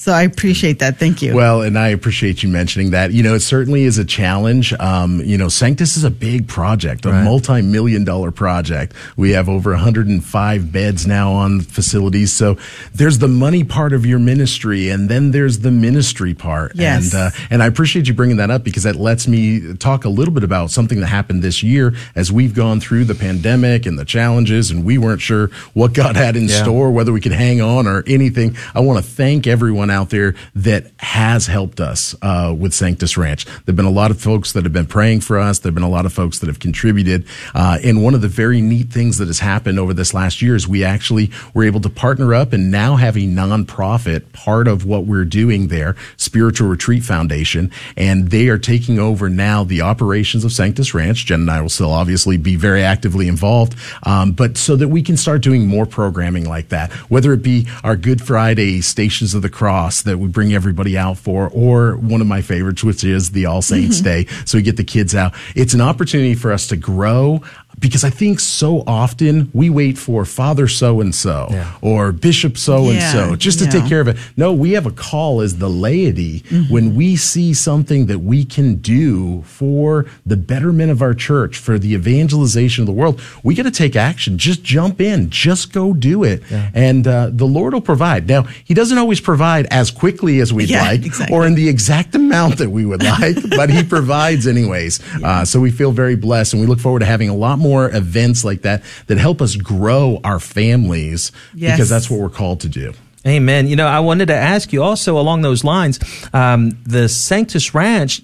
so 0.00 0.12
i 0.12 0.22
appreciate 0.22 0.78
that 0.78 0.98
thank 0.98 1.20
you 1.20 1.34
Well, 1.34 1.60
and 1.60 1.78
I 1.78 1.88
appreciate 1.88 2.42
you 2.42 2.48
mentioning 2.48 2.90
that. 2.92 3.12
You 3.12 3.22
know, 3.22 3.34
it 3.34 3.40
certainly 3.40 3.82
is 3.84 3.98
a 3.98 4.04
challenge. 4.04 4.72
Um, 4.74 5.20
you 5.24 5.36
know, 5.36 5.48
Sanctus 5.48 5.96
is 5.96 6.04
a 6.04 6.10
big 6.10 6.48
project, 6.48 7.04
a 7.04 7.10
Right. 7.10 7.24
multi-million 7.24 8.04
dollar 8.04 8.30
project. 8.30 8.94
We 9.16 9.30
have 9.32 9.48
over 9.48 9.70
105 9.72 10.72
beds 10.72 11.06
now 11.06 11.32
on 11.32 11.60
facilities. 11.60 12.32
So 12.32 12.56
there's 12.94 13.18
the 13.18 13.28
money 13.28 13.62
part 13.64 13.92
of 13.92 14.06
your 14.06 14.18
ministry, 14.18 14.88
and 14.88 15.08
then 15.08 15.30
there's 15.32 15.58
the 15.60 15.70
ministry 15.70 16.32
part. 16.34 16.72
Yes. 16.74 17.12
And, 17.12 17.14
uh, 17.22 17.30
and 17.50 17.62
I 17.62 17.66
appreciate 17.66 18.08
you 18.08 18.14
bringing 18.14 18.38
that 18.38 18.50
up 18.50 18.64
because 18.64 18.84
that 18.84 18.96
lets 18.96 19.28
me 19.28 19.74
talk 19.74 20.04
a 20.04 20.08
little 20.10 20.32
bit 20.34 20.44
about 20.44 20.70
something 20.70 21.00
that 21.00 21.06
happened 21.08 21.42
this 21.42 21.62
year 21.62 21.92
as 22.16 22.32
we've 22.32 22.54
gone 22.54 22.80
through 22.80 23.04
the 23.04 23.14
pandemic 23.14 23.86
and 23.86 23.98
the 23.98 24.04
challenges, 24.06 24.70
and 24.70 24.84
we 24.84 24.96
weren't 24.98 25.20
sure 25.20 25.50
what 25.74 25.92
God 25.92 26.16
had 26.16 26.36
in 26.36 26.48
Yeah. 26.48 26.62
store, 26.62 26.90
whether 26.90 27.12
we 27.12 27.20
could 27.20 27.32
hang 27.32 27.60
on 27.60 27.86
or 27.86 28.02
anything. 28.06 28.56
I 28.74 28.80
want 28.80 29.04
to 29.04 29.10
thank 29.10 29.46
everyone 29.46 29.89
out 29.90 30.10
there 30.10 30.34
that 30.54 30.90
has 30.98 31.46
helped 31.46 31.80
us 31.80 32.14
uh, 32.22 32.54
with 32.56 32.72
Sanctus 32.72 33.16
Ranch. 33.16 33.46
There've 33.64 33.76
been 33.76 33.84
a 33.84 33.90
lot 33.90 34.10
of 34.10 34.20
folks 34.20 34.52
that 34.52 34.64
have 34.64 34.72
been 34.72 34.86
praying 34.86 35.20
for 35.20 35.38
us. 35.38 35.58
There've 35.58 35.74
been 35.74 35.82
a 35.82 35.88
lot 35.88 36.06
of 36.06 36.12
folks 36.12 36.38
that 36.38 36.46
have 36.46 36.60
contributed. 36.60 37.26
Uh, 37.54 37.78
and 37.82 38.02
one 38.02 38.14
of 38.14 38.20
the 38.20 38.28
very 38.28 38.60
neat 38.60 38.90
things 38.90 39.18
that 39.18 39.28
has 39.28 39.40
happened 39.40 39.78
over 39.78 39.94
this 39.94 40.14
last 40.14 40.42
year 40.42 40.54
is 40.54 40.68
we 40.68 40.84
actually 40.84 41.30
were 41.54 41.64
able 41.64 41.80
to 41.80 41.88
partner 41.88 42.34
up 42.34 42.52
and 42.52 42.70
now 42.70 42.96
have 42.96 43.16
a 43.16 43.20
nonprofit 43.20 44.32
part 44.32 44.68
of 44.68 44.84
what 44.84 45.04
we're 45.04 45.24
doing 45.24 45.68
there, 45.68 45.96
Spiritual 46.16 46.68
Retreat 46.68 47.02
Foundation, 47.02 47.70
and 47.96 48.30
they 48.30 48.48
are 48.48 48.58
taking 48.58 48.98
over 48.98 49.28
now 49.28 49.64
the 49.64 49.80
operations 49.80 50.44
of 50.44 50.52
Sanctus 50.52 50.94
Ranch. 50.94 51.26
Jen 51.26 51.40
and 51.40 51.50
I 51.50 51.60
will 51.60 51.68
still 51.68 51.92
obviously 51.92 52.36
be 52.36 52.56
very 52.56 52.82
actively 52.82 53.28
involved, 53.28 53.74
um, 54.04 54.32
but 54.32 54.56
so 54.56 54.76
that 54.76 54.88
we 54.88 55.02
can 55.02 55.16
start 55.16 55.42
doing 55.42 55.66
more 55.66 55.86
programming 55.86 56.48
like 56.48 56.68
that, 56.68 56.92
whether 57.10 57.32
it 57.32 57.42
be 57.42 57.66
our 57.82 57.96
Good 57.96 58.22
Friday 58.22 58.80
Stations 58.80 59.34
of 59.34 59.42
the 59.42 59.48
Cross 59.48 59.79
that 60.04 60.18
we 60.18 60.28
bring 60.28 60.52
everybody 60.52 60.96
out 60.96 61.18
for, 61.18 61.48
or 61.48 61.96
one 61.96 62.20
of 62.20 62.26
my 62.26 62.42
favorites, 62.42 62.84
which 62.84 63.04
is 63.04 63.30
the 63.30 63.46
All 63.46 63.62
Saints 63.62 63.96
mm-hmm. 63.96 64.26
Day. 64.26 64.26
So 64.44 64.58
we 64.58 64.62
get 64.62 64.76
the 64.76 64.84
kids 64.84 65.14
out. 65.14 65.34
It's 65.54 65.74
an 65.74 65.80
opportunity 65.80 66.34
for 66.34 66.52
us 66.52 66.66
to 66.68 66.76
grow 66.76 67.42
because 67.80 68.04
I 68.04 68.10
think 68.10 68.40
so 68.40 68.84
often 68.86 69.50
we 69.52 69.70
wait 69.70 69.98
for 69.98 70.24
Father 70.24 70.68
so 70.68 71.00
and 71.00 71.14
so 71.14 71.48
or 71.80 72.12
Bishop 72.12 72.56
so 72.58 72.90
and 72.90 73.02
so 73.02 73.36
just 73.36 73.58
to 73.60 73.64
yeah. 73.64 73.70
take 73.70 73.86
care 73.88 74.00
of 74.00 74.08
it. 74.08 74.16
No, 74.36 74.52
we 74.52 74.72
have 74.72 74.86
a 74.86 74.90
call 74.90 75.40
as 75.40 75.58
the 75.58 75.68
laity 75.68 76.44
when 76.68 76.94
we 76.94 77.16
see 77.16 77.54
something 77.54 78.06
that 78.06 78.18
we 78.20 78.44
can 78.44 78.76
do 78.76 79.42
for 79.42 80.06
the 80.26 80.36
betterment 80.36 80.90
of 80.90 81.00
our 81.02 81.14
church, 81.14 81.56
for 81.58 81.78
the 81.78 81.94
evangelization 81.94 82.82
of 82.82 82.86
the 82.86 82.92
world. 82.92 83.20
We 83.42 83.54
got 83.54 83.62
to 83.64 83.70
take 83.70 83.96
action. 83.96 84.36
Just 84.38 84.62
jump 84.62 85.00
in. 85.00 85.30
Just 85.30 85.72
go 85.72 85.92
do 85.94 86.22
it. 86.24 86.42
And 86.74 87.06
uh, 87.06 87.30
the 87.32 87.46
Lord 87.46 87.72
will 87.72 87.80
provide. 87.80 88.28
Now, 88.28 88.42
He 88.64 88.74
doesn't 88.74 88.98
always 88.98 89.20
provide 89.20 89.66
as 89.66 89.90
quickly 89.90 90.40
as 90.40 90.52
we'd 90.52 90.68
Yeah, 90.70 90.82
like 90.82 91.06
exactly. 91.06 91.34
or 91.36 91.46
in 91.46 91.54
the 91.54 91.68
exact 91.68 92.14
amount 92.14 92.58
that 92.58 92.70
we 92.70 92.84
would 92.84 93.02
like, 93.02 93.36
but 93.50 93.70
He 93.70 93.82
provides 93.96 94.46
anyways. 94.46 95.00
Uh, 95.22 95.44
so 95.44 95.60
we 95.60 95.70
feel 95.70 95.92
very 95.92 96.16
blessed 96.16 96.52
and 96.52 96.60
we 96.60 96.66
look 96.66 96.80
forward 96.80 97.00
to 97.00 97.06
having 97.06 97.28
a 97.28 97.34
lot 97.34 97.58
more 97.58 97.69
events 97.78 98.44
like 98.44 98.62
that 98.62 98.82
that 99.06 99.18
help 99.18 99.40
us 99.40 99.56
grow 99.56 100.20
our 100.24 100.40
families 100.40 101.32
Yes. 101.54 101.76
because 101.76 101.88
that's 101.88 102.10
what 102.10 102.20
we're 102.20 102.28
called 102.30 102.60
to 102.60 102.68
do. 102.68 102.92
Amen. 103.26 103.66
You 103.68 103.76
know, 103.76 103.86
I 103.86 104.00
wanted 104.00 104.26
to 104.28 104.34
ask 104.34 104.72
you 104.72 104.82
also 104.82 105.18
along 105.18 105.42
those 105.42 105.62
lines, 105.62 105.98
um, 106.32 106.70
the 106.84 107.06
Sanctus 107.08 107.74
Ranch. 107.74 108.22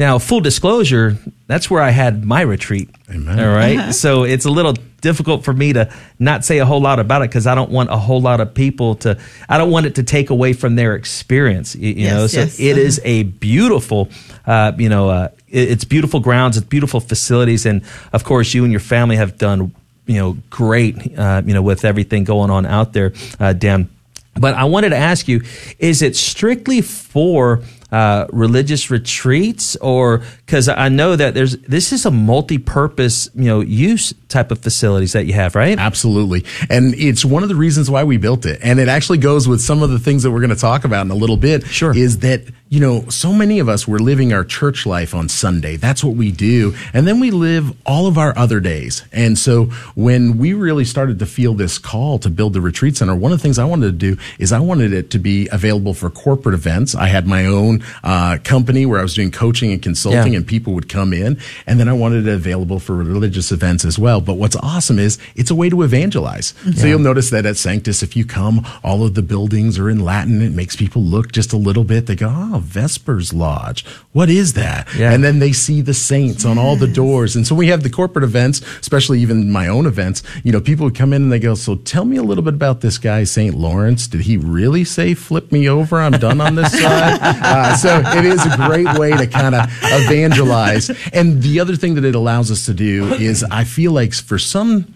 Now, 0.00 0.18
full 0.18 0.40
disclosure, 0.40 1.18
that's 1.46 1.70
where 1.70 1.82
I 1.82 1.90
had 1.90 2.24
my 2.24 2.40
retreat. 2.40 2.88
Amen. 3.10 3.38
All 3.38 3.54
right? 3.54 3.94
So 3.94 4.24
it's 4.24 4.46
a 4.46 4.50
little 4.50 4.72
difficult 5.02 5.44
for 5.44 5.52
me 5.52 5.74
to 5.74 5.92
not 6.18 6.42
say 6.42 6.56
a 6.58 6.64
whole 6.64 6.80
lot 6.80 6.98
about 6.98 7.20
it 7.20 7.28
because 7.28 7.46
I 7.46 7.54
don't 7.54 7.70
want 7.70 7.90
a 7.90 7.98
whole 7.98 8.20
lot 8.22 8.40
of 8.40 8.54
people 8.54 8.94
to. 8.96 9.18
I 9.46 9.58
don't 9.58 9.70
want 9.70 9.84
it 9.84 9.96
to 9.96 10.02
take 10.02 10.30
away 10.30 10.54
from 10.54 10.74
their 10.74 10.94
experience. 10.94 11.76
You, 11.76 11.90
you 11.90 12.04
Yes, 12.04 12.12
know, 12.14 12.26
so 12.28 12.40
yes. 12.40 12.58
it 12.58 12.78
is 12.78 12.98
a 13.04 13.24
beautiful, 13.24 14.08
uh, 14.46 14.72
you 14.78 14.88
know, 14.88 15.10
uh, 15.10 15.28
it- 15.50 15.70
it's 15.70 15.84
beautiful 15.84 16.20
grounds, 16.20 16.56
it's 16.56 16.66
beautiful 16.66 17.00
facilities, 17.00 17.66
and 17.66 17.82
of 18.14 18.24
course, 18.24 18.54
you 18.54 18.62
and 18.64 18.72
your 18.72 18.80
family 18.80 19.16
have 19.16 19.36
done, 19.36 19.74
you 20.06 20.16
know, 20.18 20.38
great, 20.48 20.96
uh, 21.18 21.42
you 21.44 21.52
know, 21.52 21.60
with 21.62 21.84
everything 21.84 22.24
going 22.24 22.50
on 22.50 22.64
out 22.64 22.94
there, 22.94 23.12
uh, 23.38 23.52
Dan. 23.52 23.90
But 24.34 24.54
I 24.54 24.64
wanted 24.64 24.90
to 24.90 24.96
ask 24.96 25.28
you: 25.28 25.42
Is 25.78 26.00
it 26.02 26.16
strictly 26.16 26.80
for 26.80 27.60
uh, 27.92 28.26
religious 28.32 28.90
retreats, 28.90 29.76
or 29.76 30.22
because 30.46 30.68
I 30.68 30.88
know 30.88 31.16
that 31.16 31.34
there's 31.34 31.56
this 31.58 31.92
is 31.92 32.06
a 32.06 32.10
multi-purpose, 32.10 33.30
you 33.34 33.44
know, 33.44 33.60
use 33.60 34.14
type 34.30 34.50
of 34.50 34.60
facilities 34.60 35.12
that 35.12 35.26
you 35.26 35.32
have, 35.34 35.54
right? 35.54 35.78
Absolutely. 35.78 36.44
And 36.68 36.94
it's 36.94 37.24
one 37.24 37.42
of 37.42 37.48
the 37.48 37.54
reasons 37.56 37.90
why 37.90 38.04
we 38.04 38.16
built 38.16 38.46
it. 38.46 38.60
And 38.62 38.80
it 38.80 38.88
actually 38.88 39.18
goes 39.18 39.46
with 39.48 39.60
some 39.60 39.82
of 39.82 39.90
the 39.90 39.98
things 39.98 40.22
that 40.22 40.30
we're 40.30 40.40
going 40.40 40.50
to 40.50 40.56
talk 40.56 40.84
about 40.84 41.04
in 41.04 41.10
a 41.10 41.14
little 41.16 41.36
bit. 41.36 41.66
Sure. 41.66 41.96
Is 41.96 42.20
that, 42.20 42.42
you 42.68 42.80
know, 42.80 43.04
so 43.08 43.32
many 43.32 43.58
of 43.58 43.68
us, 43.68 43.86
we're 43.88 43.98
living 43.98 44.32
our 44.32 44.44
church 44.44 44.86
life 44.86 45.14
on 45.14 45.28
Sunday. 45.28 45.76
That's 45.76 46.04
what 46.04 46.14
we 46.14 46.30
do. 46.30 46.74
And 46.92 47.06
then 47.06 47.18
we 47.20 47.30
live 47.30 47.72
all 47.84 48.06
of 48.06 48.16
our 48.16 48.36
other 48.38 48.60
days. 48.60 49.02
And 49.12 49.36
so 49.38 49.64
when 49.94 50.38
we 50.38 50.52
really 50.52 50.84
started 50.84 51.18
to 51.18 51.26
feel 51.26 51.54
this 51.54 51.78
call 51.78 52.18
to 52.20 52.30
build 52.30 52.52
the 52.52 52.60
retreat 52.60 52.96
center, 52.96 53.14
one 53.14 53.32
of 53.32 53.38
the 53.38 53.42
things 53.42 53.58
I 53.58 53.64
wanted 53.64 53.86
to 53.86 54.14
do 54.14 54.22
is 54.38 54.52
I 54.52 54.60
wanted 54.60 54.92
it 54.92 55.10
to 55.10 55.18
be 55.18 55.48
available 55.50 55.94
for 55.94 56.08
corporate 56.10 56.54
events. 56.54 56.94
I 56.94 57.06
had 57.08 57.26
my 57.26 57.46
own 57.46 57.82
uh, 58.04 58.38
company 58.44 58.86
where 58.86 59.00
I 59.00 59.02
was 59.02 59.14
doing 59.14 59.30
coaching 59.32 59.72
and 59.72 59.82
consulting 59.82 60.32
Yeah. 60.32 60.38
and 60.38 60.46
people 60.46 60.72
would 60.74 60.88
come 60.88 61.12
in. 61.12 61.38
And 61.66 61.80
then 61.80 61.88
I 61.88 61.92
wanted 61.92 62.28
it 62.28 62.34
available 62.34 62.78
for 62.78 62.94
religious 62.94 63.50
events 63.50 63.84
as 63.84 63.98
well. 63.98 64.19
But 64.20 64.34
what's 64.34 64.56
awesome 64.56 64.98
is 64.98 65.18
it's 65.34 65.50
a 65.50 65.54
way 65.54 65.68
to 65.70 65.82
evangelize. 65.82 66.54
So 66.76 66.86
you'll 66.86 66.98
notice 66.98 67.30
that 67.30 67.46
at 67.46 67.56
Sanctus, 67.56 68.02
if 68.02 68.16
you 68.16 68.24
come, 68.24 68.66
all 68.82 69.04
of 69.04 69.14
the 69.14 69.22
buildings 69.22 69.78
are 69.78 69.88
in 69.90 70.00
Latin. 70.00 70.42
It 70.42 70.52
makes 70.52 70.76
people 70.76 71.02
look 71.02 71.32
just 71.32 71.52
a 71.52 71.56
little 71.56 71.84
bit. 71.84 72.06
They 72.06 72.16
go, 72.16 72.28
Oh, 72.30 72.60
Vespers 72.64 73.32
Lodge. 73.32 73.84
What 74.12 74.28
is 74.28 74.54
that? 74.54 74.88
Yeah. 74.94 75.12
And 75.12 75.22
then 75.22 75.38
they 75.38 75.52
see 75.52 75.80
the 75.80 75.94
saints 75.94 76.44
on 76.44 76.58
all 76.58 76.76
the 76.76 76.86
doors. 76.88 77.36
And 77.36 77.46
so 77.46 77.54
we 77.54 77.68
have 77.68 77.82
the 77.82 77.90
corporate 77.90 78.24
events, 78.24 78.60
especially 78.80 79.20
even 79.20 79.50
my 79.50 79.68
own 79.68 79.86
events. 79.86 80.22
You 80.44 80.52
know, 80.52 80.60
people 80.60 80.84
would 80.84 80.94
come 80.94 81.12
in 81.12 81.22
and 81.22 81.32
they 81.32 81.38
go, 81.38 81.54
So 81.54 81.76
tell 81.76 82.04
me 82.04 82.16
a 82.16 82.22
little 82.22 82.44
bit 82.44 82.54
about 82.54 82.80
this 82.80 82.98
guy, 82.98 83.24
St. 83.24 83.54
Lawrence. 83.54 84.06
Did 84.06 84.22
he 84.22 84.36
really 84.36 84.84
say, 84.84 85.14
Flip 85.14 85.50
me 85.52 85.68
over? 85.68 86.00
I'm 86.00 86.12
done 86.12 86.40
on 86.40 86.54
this 86.54 86.72
side? 86.72 87.18
Uh, 87.50 87.74
so 87.76 88.02
it 88.16 88.24
is 88.24 88.44
a 88.44 88.56
great 88.56 88.98
way 88.98 89.10
to 89.16 89.26
kind 89.26 89.54
of 89.54 89.68
evangelize. 89.82 90.90
And 91.12 91.42
the 91.42 91.60
other 91.60 91.76
thing 91.76 91.94
that 91.94 92.04
it 92.04 92.14
allows 92.14 92.50
us 92.50 92.66
to 92.66 92.74
do 92.74 93.12
is 93.14 93.44
I 93.50 93.64
feel 93.64 93.92
like 93.92 94.09
for 94.18 94.38
some 94.38 94.94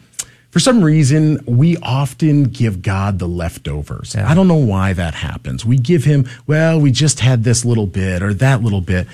for 0.55 0.61
some 0.61 0.85
reason, 0.85 1.43
we 1.47 1.77
often 1.79 2.45
give 2.45 2.81
God 2.81 3.19
the 3.19 3.27
leftovers. 3.27 4.15
I 4.15 4.35
don't 4.35 4.47
know 4.47 4.55
why 4.55 4.93
that 4.93 5.13
happens. 5.13 5.65
We 5.65 5.77
give 5.79 6.05
him, 6.05 6.29
well, 6.47 6.81
we 6.81 6.93
just 6.93 7.19
had 7.19 7.43
this 7.43 7.65
little 7.65 7.89
bit 7.89 8.23
or 8.23 8.33
that 8.35 8.63
little 8.63 8.81
bit. 8.81 9.09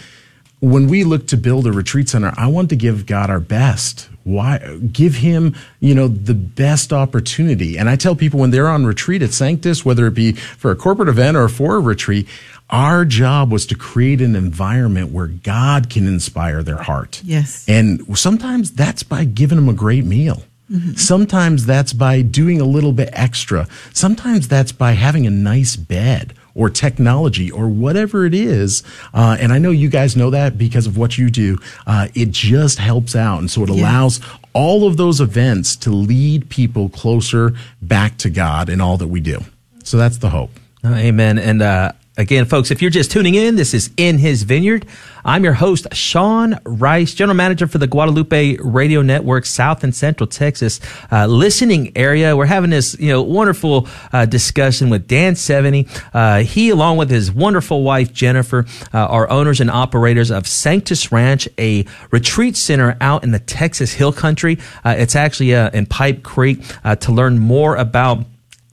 When 0.60 0.86
we 0.86 1.02
look 1.02 1.26
to 1.28 1.38
build 1.38 1.66
a 1.66 1.72
retreat 1.72 2.10
center, 2.10 2.34
I 2.36 2.48
want 2.48 2.68
to 2.68 2.76
give 2.76 3.06
God 3.06 3.30
our 3.30 3.40
best. 3.40 4.10
Why 4.24 4.58
give 4.92 5.14
him, 5.14 5.56
you 5.80 5.94
know, 5.94 6.08
the 6.08 6.34
best 6.34 6.92
opportunity? 6.92 7.78
And 7.78 7.88
I 7.88 7.96
tell 7.96 8.14
people 8.14 8.38
when 8.38 8.50
they're 8.50 8.68
on 8.68 8.84
retreat 8.84 9.22
at 9.22 9.32
Sanctus, 9.32 9.82
whether 9.82 10.06
it 10.06 10.14
be 10.14 10.32
for 10.32 10.70
a 10.70 10.76
corporate 10.76 11.08
event 11.08 11.38
or 11.38 11.48
for 11.48 11.76
a 11.76 11.80
retreat, 11.80 12.28
our 12.70 13.04
job 13.04 13.52
was 13.52 13.66
to 13.66 13.74
create 13.74 14.20
an 14.20 14.34
environment 14.34 15.12
where 15.12 15.26
God 15.26 15.90
can 15.90 16.06
inspire 16.06 16.62
their 16.62 16.78
heart. 16.78 17.20
Yes. 17.24 17.64
And 17.68 18.16
sometimes 18.18 18.72
that's 18.72 19.02
by 19.02 19.24
giving 19.24 19.56
them 19.56 19.68
a 19.68 19.74
great 19.74 20.04
meal. 20.04 20.42
Sometimes 20.94 21.66
that's 21.66 21.92
by 21.92 22.22
doing 22.22 22.60
a 22.60 22.64
little 22.64 22.92
bit 22.92 23.08
extra. 23.12 23.66
Sometimes 23.92 24.46
that's 24.46 24.70
by 24.70 24.92
having 24.92 25.26
a 25.26 25.30
nice 25.30 25.74
bed 25.74 26.32
or 26.54 26.70
technology 26.70 27.50
or 27.50 27.68
whatever 27.68 28.24
it 28.24 28.34
is. 28.34 28.84
Uh, 29.12 29.36
and 29.40 29.52
I 29.52 29.58
know 29.58 29.72
you 29.72 29.88
guys 29.88 30.16
know 30.16 30.30
that 30.30 30.56
because 30.56 30.86
of 30.86 30.96
what 30.96 31.18
you 31.18 31.28
do. 31.28 31.58
Uh, 31.88 32.06
it 32.14 32.30
just 32.30 32.78
helps 32.78 33.16
out. 33.16 33.40
And 33.40 33.50
so 33.50 33.64
it 33.64 33.68
allows 33.68 34.20
all 34.52 34.86
of 34.86 34.96
those 34.96 35.20
events 35.20 35.74
to 35.76 35.90
lead 35.90 36.48
people 36.50 36.88
closer 36.88 37.52
back 37.82 38.16
to 38.18 38.30
God 38.30 38.68
in 38.68 38.80
all 38.80 38.96
that 38.98 39.08
we 39.08 39.18
do. 39.18 39.40
So 39.82 39.96
that's 39.96 40.18
the 40.18 40.30
hope. 40.30 40.50
Amen. 40.84 41.38
And 41.40 41.62
uh, 41.62 41.92
again, 42.16 42.44
folks, 42.44 42.70
if 42.70 42.82
you're 42.82 42.90
just 42.90 43.10
tuning 43.10 43.34
in, 43.34 43.56
this 43.56 43.74
is 43.74 43.90
In 43.96 44.18
His 44.18 44.42
Vineyard. 44.42 44.86
I'm 45.24 45.44
your 45.44 45.52
host, 45.52 45.86
Sean 45.92 46.58
Rice, 46.64 47.14
General 47.14 47.36
Manager 47.36 47.66
for 47.66 47.78
the 47.78 47.86
Guadalupe 47.86 48.56
Radio 48.60 49.02
Network, 49.02 49.44
South 49.44 49.84
and 49.84 49.94
Central 49.94 50.26
Texas 50.26 50.80
uh, 51.12 51.26
listening 51.26 51.92
area. 51.94 52.36
We're 52.36 52.46
having 52.46 52.70
this, 52.70 52.98
you 52.98 53.08
know, 53.08 53.22
wonderful 53.22 53.86
uh, 54.12 54.24
discussion 54.26 54.88
with 54.88 55.06
Dan 55.06 55.34
Seveny. 55.34 55.88
Uh, 56.14 56.42
he, 56.42 56.70
along 56.70 56.96
with 56.96 57.10
his 57.10 57.30
wonderful 57.30 57.82
wife 57.82 58.12
Jennifer, 58.12 58.64
uh, 58.94 58.98
are 58.98 59.28
owners 59.30 59.60
and 59.60 59.70
operators 59.70 60.30
of 60.30 60.46
Sanctus 60.46 61.12
Ranch, 61.12 61.48
a 61.58 61.84
retreat 62.10 62.56
center 62.56 62.96
out 63.00 63.22
in 63.22 63.30
the 63.30 63.38
Texas 63.38 63.92
Hill 63.92 64.12
Country. 64.12 64.58
Uh, 64.84 64.94
it's 64.96 65.16
actually 65.16 65.54
uh, 65.54 65.70
in 65.70 65.86
Pipe 65.86 66.22
Creek. 66.22 66.60
To 67.00 67.12
learn 67.12 67.38
more 67.38 67.76
about 67.76 68.24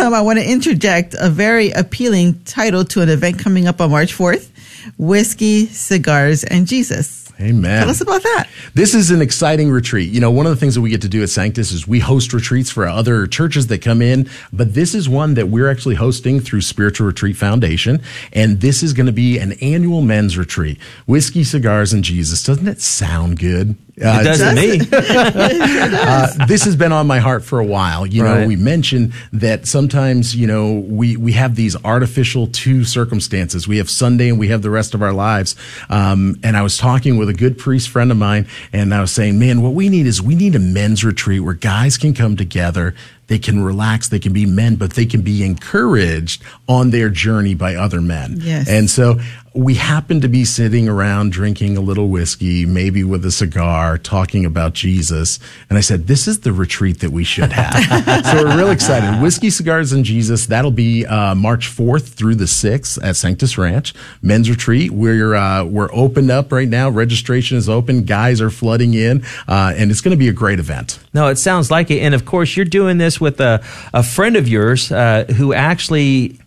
Um, 0.00 0.12
I 0.14 0.22
want 0.22 0.38
to 0.38 0.44
interject 0.44 1.14
a 1.18 1.30
very 1.30 1.70
appealing 1.70 2.42
title 2.44 2.84
to 2.86 3.02
an 3.02 3.08
event 3.08 3.38
coming 3.38 3.66
up 3.66 3.80
on 3.80 3.90
March 3.90 4.12
fourth: 4.12 4.50
whiskey, 4.98 5.66
cigars, 5.66 6.42
and 6.42 6.66
Jesus. 6.66 7.23
Amen. 7.40 7.80
Tell 7.80 7.90
us 7.90 8.00
about 8.00 8.22
that. 8.22 8.48
This 8.74 8.94
is 8.94 9.10
an 9.10 9.20
exciting 9.20 9.70
retreat. 9.70 10.12
You 10.12 10.20
know, 10.20 10.30
one 10.30 10.46
of 10.46 10.50
the 10.50 10.56
things 10.56 10.74
that 10.76 10.80
we 10.80 10.90
get 10.90 11.02
to 11.02 11.08
do 11.08 11.22
at 11.22 11.28
Sanctus 11.28 11.72
is 11.72 11.86
we 11.86 11.98
host 11.98 12.32
retreats 12.32 12.70
for 12.70 12.86
other 12.86 13.26
churches 13.26 13.66
that 13.68 13.82
come 13.82 14.00
in, 14.00 14.28
but 14.52 14.74
this 14.74 14.94
is 14.94 15.08
one 15.08 15.34
that 15.34 15.48
we're 15.48 15.68
actually 15.68 15.96
hosting 15.96 16.38
through 16.40 16.60
Spiritual 16.60 17.06
Retreat 17.06 17.36
Foundation. 17.36 18.00
And 18.32 18.60
this 18.60 18.82
is 18.82 18.92
going 18.92 19.06
to 19.06 19.12
be 19.12 19.38
an 19.38 19.52
annual 19.54 20.00
men's 20.00 20.38
retreat. 20.38 20.78
Whiskey, 21.06 21.42
cigars, 21.42 21.92
and 21.92 22.04
Jesus. 22.04 22.42
Doesn't 22.42 22.68
it 22.68 22.80
sound 22.80 23.38
good? 23.38 23.76
Uh, 24.02 24.18
it 24.20 24.24
does 24.24 24.38
to 24.40 24.54
me. 24.54 24.80
uh, 24.92 26.46
this 26.46 26.64
has 26.64 26.74
been 26.76 26.92
on 26.92 27.06
my 27.06 27.18
heart 27.20 27.44
for 27.44 27.60
a 27.60 27.64
while. 27.64 28.06
You 28.06 28.22
know, 28.24 28.34
Right. 28.38 28.48
we 28.48 28.56
mentioned 28.56 29.12
that 29.32 29.66
sometimes, 29.66 30.34
you 30.34 30.46
know, 30.46 30.72
we, 30.74 31.16
we 31.16 31.32
have 31.32 31.54
these 31.54 31.76
artificial 31.84 32.48
two 32.48 32.84
circumstances. 32.84 33.68
We 33.68 33.78
have 33.78 33.88
Sunday 33.88 34.28
and 34.30 34.38
we 34.38 34.48
have 34.48 34.62
the 34.62 34.70
rest 34.70 34.94
of 34.94 35.02
our 35.02 35.12
lives. 35.12 35.54
Um, 35.88 36.38
and 36.42 36.56
I 36.56 36.62
was 36.62 36.76
talking 36.76 37.18
with 37.18 37.28
a 37.28 37.34
good 37.34 37.56
priest 37.58 37.88
friend 37.88 38.10
of 38.10 38.16
mine 38.16 38.48
and 38.72 38.92
I 38.92 39.00
was 39.00 39.12
saying, 39.12 39.38
man, 39.38 39.62
what 39.62 39.74
we 39.74 39.88
need 39.88 40.06
is 40.06 40.20
we 40.20 40.34
need 40.34 40.54
a 40.56 40.60
men's 40.60 41.04
retreat 41.04 41.42
where 41.42 41.54
guys 41.54 41.96
can 41.96 42.14
come 42.14 42.36
together. 42.36 42.94
They 43.26 43.38
can 43.38 43.62
relax. 43.62 44.08
They 44.08 44.18
can 44.18 44.32
be 44.32 44.46
men, 44.46 44.76
but 44.76 44.92
they 44.94 45.06
can 45.06 45.22
be 45.22 45.44
encouraged 45.44 46.42
on 46.68 46.90
their 46.90 47.08
journey 47.08 47.54
by 47.54 47.74
other 47.74 48.00
men. 48.00 48.38
Yes. 48.40 48.68
And 48.68 48.90
so 48.90 49.18
we 49.54 49.74
happen 49.74 50.20
to 50.20 50.28
be 50.28 50.44
sitting 50.44 50.88
around 50.88 51.30
drinking 51.30 51.76
a 51.76 51.80
little 51.80 52.08
whiskey, 52.08 52.66
maybe 52.66 53.04
with 53.04 53.24
a 53.24 53.30
cigar, 53.30 53.96
talking 53.96 54.44
about 54.44 54.72
Jesus. 54.72 55.38
And 55.68 55.78
I 55.78 55.80
said, 55.80 56.08
this 56.08 56.26
is 56.26 56.40
the 56.40 56.52
retreat 56.52 57.00
that 57.00 57.10
we 57.10 57.22
should 57.22 57.52
have. 57.52 58.24
so 58.26 58.44
we're 58.44 58.56
real 58.56 58.70
excited. 58.70 59.22
Whiskey, 59.22 59.50
cigars, 59.50 59.92
and 59.92 60.04
Jesus. 60.04 60.46
That'll 60.46 60.72
be 60.72 61.06
uh, 61.06 61.36
March 61.36 61.68
4th 61.68 62.14
through 62.14 62.34
the 62.34 62.46
6th 62.46 62.98
at 63.04 63.14
Sanctus 63.14 63.56
Ranch. 63.56 63.94
Men's 64.22 64.50
retreat. 64.50 64.90
We're, 64.90 65.36
uh, 65.36 65.62
we're 65.64 65.90
opened 65.92 66.32
up 66.32 66.50
right 66.50 66.68
now. 66.68 66.88
Registration 66.90 67.56
is 67.56 67.68
open. 67.68 68.02
Guys 68.02 68.40
are 68.40 68.50
flooding 68.50 68.94
in. 68.94 69.24
Uh, 69.46 69.72
and 69.76 69.92
it's 69.92 70.00
going 70.00 70.16
to 70.16 70.18
be 70.18 70.28
a 70.28 70.32
great 70.32 70.58
event. 70.58 70.98
No, 71.14 71.28
it 71.28 71.36
sounds 71.36 71.70
like 71.70 71.92
it. 71.92 72.00
And 72.00 72.12
of 72.12 72.24
course, 72.24 72.56
you're 72.56 72.66
doing 72.66 72.98
this 72.98 73.13
with 73.20 73.40
a, 73.40 73.62
a 73.92 74.02
friend 74.02 74.36
of 74.36 74.48
yours 74.48 74.90
uh, 74.92 75.24
who 75.36 75.52
actually 75.52 76.38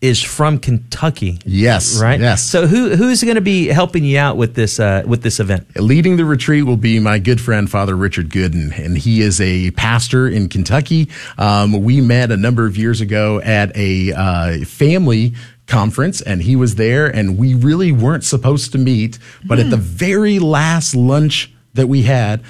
is 0.00 0.22
from 0.22 0.58
Kentucky. 0.58 1.38
Yes. 1.44 2.00
Right. 2.00 2.20
Yes. 2.20 2.42
So 2.42 2.66
who 2.66 2.94
who's 2.94 3.22
going 3.22 3.36
to 3.36 3.40
be 3.40 3.66
helping 3.66 4.04
you 4.04 4.18
out 4.18 4.36
with 4.36 4.54
this 4.54 4.78
uh, 4.78 5.02
with 5.06 5.22
this 5.22 5.40
event? 5.40 5.66
Leading 5.76 6.16
the 6.16 6.24
retreat 6.24 6.64
will 6.64 6.76
be 6.76 7.00
my 7.00 7.18
good 7.18 7.40
friend, 7.40 7.70
Father 7.70 7.96
Richard 7.96 8.28
Gooden, 8.28 8.76
and 8.78 8.96
he 8.96 9.22
is 9.22 9.40
a 9.40 9.70
pastor 9.72 10.28
in 10.28 10.48
Kentucky. 10.48 11.08
Um, 11.38 11.82
we 11.82 12.00
met 12.00 12.30
a 12.30 12.36
number 12.36 12.66
of 12.66 12.76
years 12.76 13.00
ago 13.00 13.40
at 13.40 13.74
a 13.76 14.12
uh, 14.12 14.64
family 14.64 15.34
conference 15.66 16.20
and 16.20 16.42
he 16.42 16.54
was 16.54 16.76
there 16.76 17.06
and 17.06 17.36
we 17.36 17.54
really 17.54 17.90
weren't 17.90 18.22
supposed 18.22 18.70
to 18.72 18.78
meet, 18.78 19.18
but 19.44 19.58
at 19.58 19.68
the 19.68 19.76
very 19.76 20.38
last 20.38 20.94
lunch 20.94 21.52
that 21.74 21.88
we 21.88 22.02
had, 22.02 22.40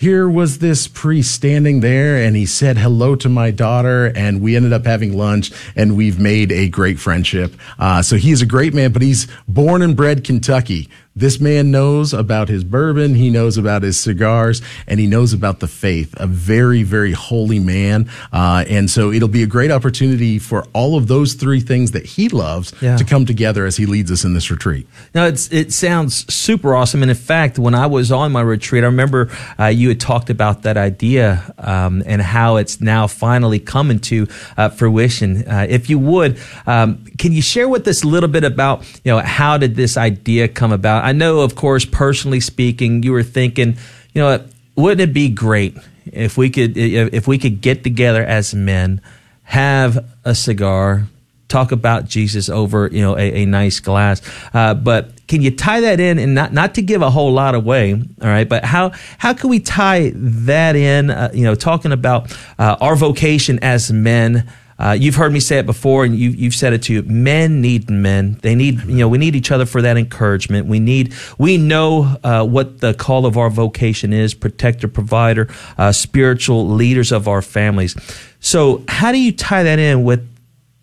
here 0.00 0.26
was 0.30 0.60
this 0.60 0.88
priest 0.88 1.30
standing 1.30 1.80
there 1.80 2.16
and 2.16 2.34
he 2.34 2.46
said 2.46 2.78
hello 2.78 3.14
to 3.14 3.28
my 3.28 3.50
daughter 3.50 4.06
and 4.16 4.40
we 4.40 4.56
ended 4.56 4.72
up 4.72 4.86
having 4.86 5.14
lunch 5.14 5.52
and 5.76 5.94
we've 5.94 6.18
made 6.18 6.50
a 6.50 6.70
great 6.70 6.98
friendship. 6.98 7.54
Uh, 7.78 8.00
so 8.00 8.16
he's 8.16 8.40
a 8.40 8.46
great 8.46 8.72
man, 8.72 8.92
but 8.92 9.02
he's 9.02 9.28
born 9.46 9.82
and 9.82 9.94
bred 9.94 10.24
Kentucky. 10.24 10.88
This 11.16 11.40
man 11.40 11.72
knows 11.72 12.14
about 12.14 12.48
his 12.48 12.62
bourbon. 12.62 13.16
He 13.16 13.30
knows 13.30 13.58
about 13.58 13.82
his 13.82 13.98
cigars 13.98 14.62
and 14.86 15.00
he 15.00 15.06
knows 15.08 15.32
about 15.32 15.58
the 15.58 15.66
faith. 15.66 16.14
A 16.18 16.26
very, 16.26 16.84
very 16.84 17.12
holy 17.12 17.58
man. 17.58 18.08
Uh, 18.32 18.64
and 18.68 18.88
so 18.88 19.10
it'll 19.10 19.26
be 19.28 19.42
a 19.42 19.46
great 19.46 19.72
opportunity 19.72 20.38
for 20.38 20.64
all 20.72 20.96
of 20.96 21.08
those 21.08 21.34
three 21.34 21.58
things 21.60 21.90
that 21.90 22.06
he 22.06 22.28
loves 22.28 22.72
Yeah. 22.80 22.96
to 22.96 23.04
come 23.04 23.26
together 23.26 23.66
as 23.66 23.76
he 23.76 23.86
leads 23.86 24.10
us 24.12 24.24
in 24.24 24.34
this 24.34 24.50
retreat. 24.52 24.86
Now, 25.14 25.24
it's 25.26 25.48
it 25.52 25.72
sounds 25.72 26.32
super 26.32 26.74
awesome. 26.76 27.02
And 27.02 27.10
in 27.10 27.16
fact, 27.16 27.58
when 27.58 27.74
I 27.74 27.86
was 27.86 28.12
on 28.12 28.30
my 28.30 28.40
retreat, 28.40 28.84
I 28.84 28.86
remember 28.86 29.30
uh, 29.58 29.66
you 29.66 29.88
had 29.88 29.98
talked 30.00 30.30
about 30.30 30.62
that 30.62 30.76
idea 30.76 31.52
um, 31.58 32.04
and 32.06 32.22
how 32.22 32.56
it's 32.56 32.80
now 32.80 33.08
finally 33.08 33.58
coming 33.58 33.98
to 34.00 34.28
uh, 34.56 34.68
fruition. 34.68 35.46
Uh, 35.48 35.66
if 35.68 35.90
you 35.90 35.98
would, 35.98 36.38
um, 36.68 37.04
can 37.18 37.32
you 37.32 37.42
share 37.42 37.68
with 37.68 37.86
us 37.88 38.04
a 38.04 38.06
little 38.08 38.28
bit 38.28 38.44
about 38.44 38.84
you 39.04 39.10
know 39.12 39.18
how 39.18 39.58
did 39.58 39.74
this 39.74 39.96
idea 39.96 40.46
come 40.46 40.72
about? 40.72 40.99
I 41.00 41.12
know, 41.12 41.40
of 41.40 41.54
course, 41.54 41.84
personally 41.84 42.40
speaking, 42.40 43.02
you 43.02 43.12
were 43.12 43.22
thinking, 43.22 43.76
you 44.14 44.22
know, 44.22 44.44
wouldn't 44.76 45.00
it 45.00 45.12
be 45.12 45.28
great 45.28 45.76
if 46.06 46.36
we 46.36 46.50
could 46.50 46.76
if 46.76 47.26
we 47.26 47.38
could 47.38 47.60
get 47.60 47.84
together 47.84 48.24
as 48.24 48.54
men, 48.54 49.00
have 49.44 50.04
a 50.24 50.34
cigar, 50.34 51.06
talk 51.48 51.72
about 51.72 52.06
Jesus 52.06 52.48
over 52.48 52.88
you 52.90 53.02
know 53.02 53.16
a, 53.18 53.42
a 53.42 53.44
nice 53.44 53.80
glass. 53.80 54.22
Uh, 54.54 54.74
but 54.74 55.26
can 55.26 55.42
you 55.42 55.50
tie 55.50 55.80
that 55.80 56.00
in 56.00 56.18
and 56.18 56.34
not 56.34 56.52
not 56.52 56.74
to 56.76 56.82
give 56.82 57.02
a 57.02 57.10
whole 57.10 57.32
lot 57.32 57.54
away, 57.54 57.92
all 57.92 58.28
right? 58.28 58.48
But 58.48 58.64
how 58.64 58.92
how 59.18 59.34
can 59.34 59.50
we 59.50 59.60
tie 59.60 60.12
that 60.14 60.76
in? 60.76 61.10
Uh, 61.10 61.30
you 61.34 61.44
know, 61.44 61.54
talking 61.54 61.92
about 61.92 62.34
uh, 62.58 62.76
our 62.80 62.96
vocation 62.96 63.58
as 63.60 63.92
men. 63.92 64.50
Uh, 64.80 64.92
you've 64.92 65.16
heard 65.16 65.32
me 65.32 65.40
say 65.40 65.58
it 65.58 65.66
before, 65.66 66.04
and 66.04 66.16
you, 66.16 66.30
you've 66.30 66.54
said 66.54 66.72
it 66.72 66.82
too. 66.82 67.02
Men 67.02 67.60
need 67.60 67.90
men. 67.90 68.38
They 68.40 68.54
need, 68.54 68.82
you 68.84 68.96
know, 68.96 69.08
we 69.08 69.18
need 69.18 69.36
each 69.36 69.50
other 69.50 69.66
for 69.66 69.82
that 69.82 69.98
encouragement. 69.98 70.66
We 70.66 70.80
need, 70.80 71.12
we 71.38 71.58
know 71.58 72.16
uh, 72.24 72.46
what 72.46 72.80
the 72.80 72.94
call 72.94 73.26
of 73.26 73.36
our 73.36 73.50
vocation 73.50 74.12
is: 74.12 74.32
protector, 74.32 74.88
provider, 74.88 75.48
uh, 75.76 75.92
spiritual 75.92 76.68
leaders 76.68 77.12
of 77.12 77.28
our 77.28 77.42
families. 77.42 77.94
So, 78.40 78.82
how 78.88 79.12
do 79.12 79.18
you 79.18 79.32
tie 79.32 79.64
that 79.64 79.78
in 79.78 80.02
with 80.04 80.26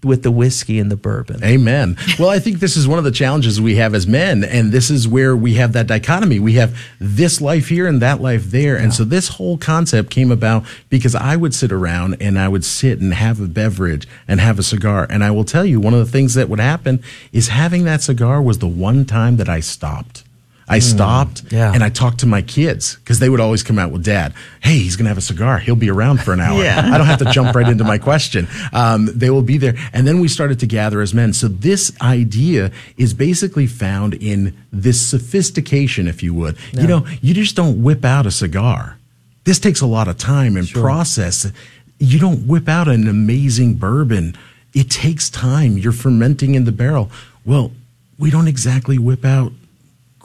with 0.03 0.23
the 0.23 0.31
whiskey 0.31 0.79
and 0.79 0.91
the 0.91 0.95
bourbon? 0.95 1.43
Amen. 1.43 1.97
Well, 2.19 2.29
I 2.29 2.39
think 2.39 2.59
this 2.59 2.77
is 2.77 2.87
one 2.87 2.99
of 2.99 3.05
the 3.05 3.11
challenges 3.11 3.59
we 3.59 3.75
have 3.77 3.93
as 3.93 4.07
men, 4.07 4.43
and 4.43 4.71
this 4.71 4.89
is 4.89 5.07
where 5.07 5.35
we 5.35 5.55
have 5.55 5.73
that 5.73 5.87
dichotomy. 5.87 6.39
We 6.39 6.53
have 6.53 6.77
this 6.99 7.41
life 7.41 7.69
here 7.69 7.87
and 7.87 8.01
that 8.01 8.21
life 8.21 8.45
there. 8.45 8.75
And 8.75 8.93
so 8.93 9.03
this 9.03 9.29
whole 9.29 9.57
concept 9.57 10.09
came 10.09 10.31
about 10.31 10.65
because 10.89 11.15
I 11.15 11.35
would 11.35 11.53
sit 11.53 11.71
around 11.71 12.17
and 12.21 12.37
I 12.37 12.47
would 12.47 12.65
sit 12.65 12.99
and 12.99 13.13
have 13.13 13.39
a 13.39 13.47
beverage 13.47 14.07
and 14.27 14.39
have 14.39 14.59
a 14.59 14.63
cigar. 14.63 15.07
And 15.09 15.23
I 15.23 15.31
will 15.31 15.45
tell 15.45 15.65
you, 15.65 15.79
one 15.79 15.93
of 15.93 16.05
the 16.05 16.11
things 16.11 16.33
that 16.35 16.49
would 16.49 16.59
happen 16.59 17.01
is 17.31 17.49
having 17.49 17.83
that 17.85 18.01
cigar 18.01 18.41
was 18.41 18.59
the 18.59 18.67
one 18.67 19.05
time 19.05 19.37
that 19.37 19.49
I 19.49 19.59
stopped. 19.59 20.23
I 20.69 20.79
stopped 20.79 21.43
yeah. 21.49 21.71
and 21.73 21.81
I 21.81 21.89
talked 21.89 22.19
to 22.19 22.25
my 22.25 22.41
kids 22.41 22.97
because 22.97 23.19
they 23.19 23.29
would 23.29 23.39
always 23.39 23.63
come 23.63 23.79
out 23.79 23.91
with 23.91 24.03
dad. 24.03 24.33
Hey, 24.59 24.79
he's 24.79 24.97
going 24.97 25.05
to 25.05 25.09
have 25.09 25.17
a 25.17 25.21
cigar. 25.21 25.59
He'll 25.59 25.77
be 25.77 25.89
around 25.89 26.21
for 26.21 26.33
an 26.33 26.41
hour. 26.41 26.61
Yeah. 26.61 26.89
I 26.93 26.97
don't 26.97 27.07
have 27.07 27.19
to 27.19 27.25
jump 27.31 27.55
right 27.55 27.67
into 27.67 27.85
my 27.85 27.97
question. 27.97 28.49
Um, 28.73 29.05
they 29.05 29.29
will 29.29 29.41
be 29.41 29.57
there. 29.57 29.75
And 29.93 30.05
then 30.05 30.19
we 30.19 30.27
started 30.27 30.59
to 30.59 30.65
gather 30.65 30.99
as 30.99 31.13
men. 31.13 31.31
So 31.31 31.47
this 31.47 31.95
idea 32.01 32.71
is 32.97 33.13
basically 33.13 33.65
found 33.65 34.13
in 34.15 34.57
this 34.71 34.99
sophistication, 34.99 36.05
if 36.05 36.21
you 36.21 36.33
would. 36.33 36.57
You 36.73 36.87
know, 36.87 37.07
you 37.21 37.33
just 37.33 37.55
don't 37.55 37.81
whip 37.81 38.03
out 38.03 38.25
a 38.25 38.31
cigar. 38.31 38.97
This 39.45 39.59
takes 39.59 39.79
a 39.79 39.87
lot 39.87 40.09
of 40.09 40.17
time 40.17 40.57
and 40.57 40.67
process. 40.67 41.49
You 41.97 42.19
don't 42.19 42.45
whip 42.45 42.67
out 42.67 42.89
an 42.89 43.07
amazing 43.07 43.75
bourbon. 43.75 44.35
It 44.73 44.89
takes 44.89 45.29
time. 45.29 45.77
You're 45.77 45.93
fermenting 45.93 46.55
in 46.55 46.65
the 46.65 46.73
barrel. 46.73 47.09
Well, 47.45 47.71
we 48.19 48.29
don't 48.31 48.49
exactly 48.49 48.97
whip 48.97 49.23
out 49.23 49.53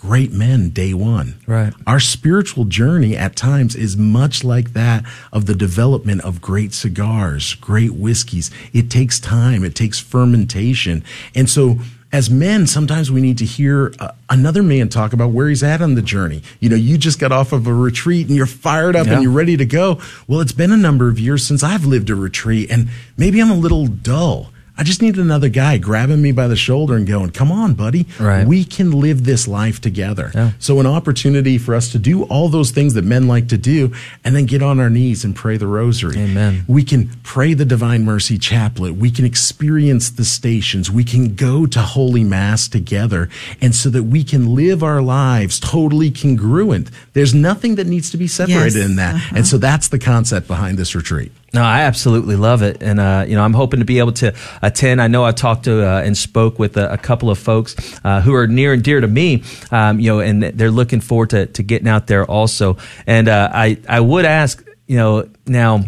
great 0.02 0.32
men 0.32 0.68
day 0.70 0.92
one. 0.92 1.36
Right. 1.46 1.72
Our 1.86 2.00
spiritual 2.00 2.64
journey 2.64 3.16
at 3.16 3.36
times 3.36 3.76
is 3.76 3.96
much 3.96 4.42
like 4.42 4.72
that 4.72 5.04
of 5.32 5.46
the 5.46 5.54
development 5.54 6.22
of 6.22 6.40
great 6.40 6.74
cigars, 6.74 7.54
great 7.54 7.92
whiskeys. 7.94 8.50
It 8.72 8.90
takes 8.90 9.20
time, 9.20 9.62
it 9.62 9.76
takes 9.76 10.00
fermentation. 10.00 11.04
And 11.36 11.48
so, 11.48 11.78
as 12.12 12.28
men, 12.28 12.66
sometimes 12.66 13.12
we 13.12 13.20
need 13.20 13.38
to 13.38 13.44
hear 13.44 13.94
uh, 14.00 14.10
another 14.28 14.62
man 14.64 14.88
talk 14.88 15.12
about 15.12 15.30
where 15.30 15.48
he's 15.48 15.62
at 15.62 15.80
on 15.80 15.94
the 15.94 16.02
journey. 16.02 16.42
You 16.58 16.68
know, 16.68 16.76
you 16.76 16.98
just 16.98 17.20
got 17.20 17.30
off 17.30 17.52
of 17.52 17.68
a 17.68 17.72
retreat 17.72 18.26
and 18.26 18.34
you're 18.36 18.44
fired 18.44 18.96
up 18.96 19.06
Yeah. 19.06 19.14
and 19.14 19.22
you're 19.22 19.30
ready 19.32 19.56
to 19.56 19.64
go. 19.64 20.00
Well, 20.26 20.40
it's 20.40 20.52
been 20.52 20.72
a 20.72 20.76
number 20.76 21.08
of 21.08 21.20
years 21.20 21.46
since 21.46 21.62
I've 21.62 21.84
lived 21.86 22.10
a 22.10 22.16
retreat 22.16 22.70
and 22.72 22.88
maybe 23.16 23.40
I'm 23.40 23.52
a 23.52 23.56
little 23.56 23.86
dull. 23.86 24.50
I 24.82 24.84
just 24.84 25.00
need 25.00 25.16
another 25.16 25.48
guy 25.48 25.78
grabbing 25.78 26.20
me 26.20 26.32
by 26.32 26.48
the 26.48 26.56
shoulder 26.56 26.96
and 26.96 27.06
going, 27.06 27.30
come 27.30 27.52
on, 27.52 27.74
buddy. 27.74 28.04
Right. 28.18 28.44
We 28.44 28.64
can 28.64 28.90
live 28.90 29.22
this 29.22 29.46
life 29.46 29.80
together. 29.80 30.32
Yeah. 30.34 30.50
So 30.58 30.80
an 30.80 30.86
opportunity 30.88 31.56
for 31.56 31.76
us 31.76 31.92
to 31.92 32.00
do 32.00 32.24
all 32.24 32.48
those 32.48 32.72
things 32.72 32.94
that 32.94 33.04
men 33.04 33.28
like 33.28 33.46
to 33.50 33.56
do 33.56 33.94
and 34.24 34.34
then 34.34 34.44
get 34.46 34.60
on 34.60 34.80
our 34.80 34.90
knees 34.90 35.24
and 35.24 35.36
pray 35.36 35.56
the 35.56 35.68
rosary. 35.68 36.18
Amen. 36.18 36.64
We 36.66 36.82
can 36.82 37.10
pray 37.22 37.54
the 37.54 37.64
Divine 37.64 38.04
Mercy 38.04 38.38
Chaplet. 38.38 38.96
We 38.96 39.12
can 39.12 39.24
experience 39.24 40.10
the 40.10 40.24
stations. 40.24 40.90
We 40.90 41.04
can 41.04 41.36
go 41.36 41.64
to 41.64 41.80
Holy 41.80 42.24
Mass 42.24 42.66
together. 42.66 43.28
And 43.60 43.76
so 43.76 43.88
that 43.90 44.02
we 44.02 44.24
can 44.24 44.52
live 44.52 44.82
our 44.82 45.00
lives 45.00 45.60
totally 45.60 46.10
congruent. 46.10 46.90
There's 47.12 47.32
nothing 47.34 47.76
that 47.76 47.86
needs 47.86 48.10
to 48.10 48.16
be 48.16 48.26
separated 48.26 48.74
Yes. 48.78 48.84
in 48.90 48.96
that. 48.96 49.14
Uh-huh. 49.14 49.36
And 49.36 49.46
so 49.46 49.58
that's 49.58 49.86
the 49.86 50.00
concept 50.00 50.48
behind 50.48 50.76
this 50.76 50.96
retreat. 50.96 51.30
No, 51.54 51.62
I 51.62 51.82
absolutely 51.82 52.36
love 52.36 52.62
it, 52.62 52.82
and 52.82 52.98
uh, 52.98 53.26
you 53.28 53.36
know 53.36 53.42
I'm 53.42 53.52
hoping 53.52 53.80
to 53.80 53.84
be 53.84 53.98
able 53.98 54.12
to 54.12 54.34
attend. 54.62 55.02
I 55.02 55.08
know 55.08 55.22
I 55.22 55.32
talked 55.32 55.64
to 55.64 55.86
uh, 55.86 56.00
and 56.00 56.16
spoke 56.16 56.58
with 56.58 56.78
a, 56.78 56.94
a 56.94 56.96
couple 56.96 57.28
of 57.28 57.38
folks 57.38 57.76
uh, 58.04 58.22
who 58.22 58.34
are 58.34 58.46
near 58.46 58.72
and 58.72 58.82
dear 58.82 59.02
to 59.02 59.06
me, 59.08 59.42
um, 59.70 60.00
you 60.00 60.08
know, 60.08 60.20
and 60.20 60.42
they're 60.42 60.70
looking 60.70 61.00
forward 61.02 61.28
to, 61.30 61.46
to 61.46 61.62
getting 61.62 61.88
out 61.88 62.06
there 62.06 62.24
also. 62.24 62.78
And 63.06 63.28
uh, 63.28 63.50
I 63.52 63.76
I 63.86 64.00
would 64.00 64.24
ask, 64.24 64.66
you 64.86 64.96
know, 64.96 65.28
now, 65.46 65.84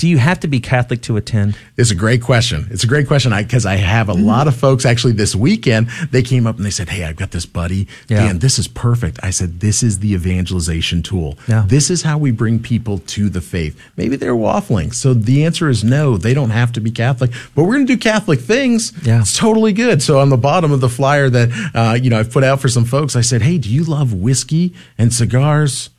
do 0.00 0.08
you 0.08 0.16
have 0.16 0.40
to 0.40 0.48
be 0.48 0.60
Catholic 0.60 1.02
to 1.02 1.18
attend? 1.18 1.58
It's 1.76 1.90
a 1.90 1.94
great 1.94 2.22
question. 2.22 2.66
It's 2.70 2.84
a 2.84 2.86
great 2.86 3.06
question 3.06 3.32
because 3.36 3.66
I, 3.66 3.76
have 3.76 4.06
Mm-hmm. 4.06 4.22
a 4.22 4.24
lot 4.24 4.48
of 4.48 4.56
folks 4.56 4.86
actually 4.86 5.12
this 5.12 5.36
weekend. 5.36 5.88
They 6.10 6.22
came 6.22 6.46
up 6.46 6.56
and 6.56 6.64
they 6.64 6.70
said, 6.70 6.88
Hey, 6.88 7.04
I've 7.04 7.16
got 7.16 7.32
this 7.32 7.44
buddy. 7.44 7.86
Yeah. 8.08 8.20
Dan, 8.24 8.38
this 8.38 8.58
is 8.58 8.66
perfect. 8.66 9.20
I 9.22 9.28
said, 9.28 9.60
This 9.60 9.82
is 9.82 9.98
the 9.98 10.12
evangelization 10.14 11.02
tool. 11.02 11.36
Yeah. 11.46 11.64
This 11.66 11.90
is 11.90 12.00
how 12.02 12.16
we 12.16 12.30
bring 12.30 12.58
people 12.60 12.98
to 13.14 13.28
the 13.28 13.42
faith. 13.42 13.78
Maybe 13.98 14.16
they're 14.16 14.32
waffling. 14.34 14.94
So 14.94 15.12
the 15.12 15.44
answer 15.44 15.68
is 15.68 15.84
no, 15.84 16.16
they 16.16 16.32
don't 16.32 16.50
have 16.50 16.72
to 16.72 16.80
be 16.80 16.90
Catholic, 16.90 17.30
but 17.54 17.64
we're 17.64 17.74
going 17.74 17.86
to 17.86 17.92
do 17.96 17.98
Catholic 17.98 18.40
things. 18.40 18.92
Yeah. 19.04 19.20
It's 19.20 19.36
totally 19.36 19.74
good. 19.74 20.02
So 20.02 20.18
on 20.18 20.30
the 20.30 20.38
bottom 20.38 20.72
of 20.72 20.80
the 20.80 20.88
flyer 20.88 21.28
that, 21.28 21.70
uh, 21.74 21.98
you 22.02 22.08
know, 22.08 22.18
I've 22.18 22.32
put 22.32 22.42
out 22.42 22.58
for 22.60 22.68
some 22.68 22.86
folks, 22.86 23.16
I 23.16 23.20
said, 23.20 23.42
Hey, 23.42 23.58
do 23.58 23.68
you 23.68 23.84
love 23.84 24.14
whiskey 24.14 24.72
and 24.96 25.12
cigars? 25.12 25.90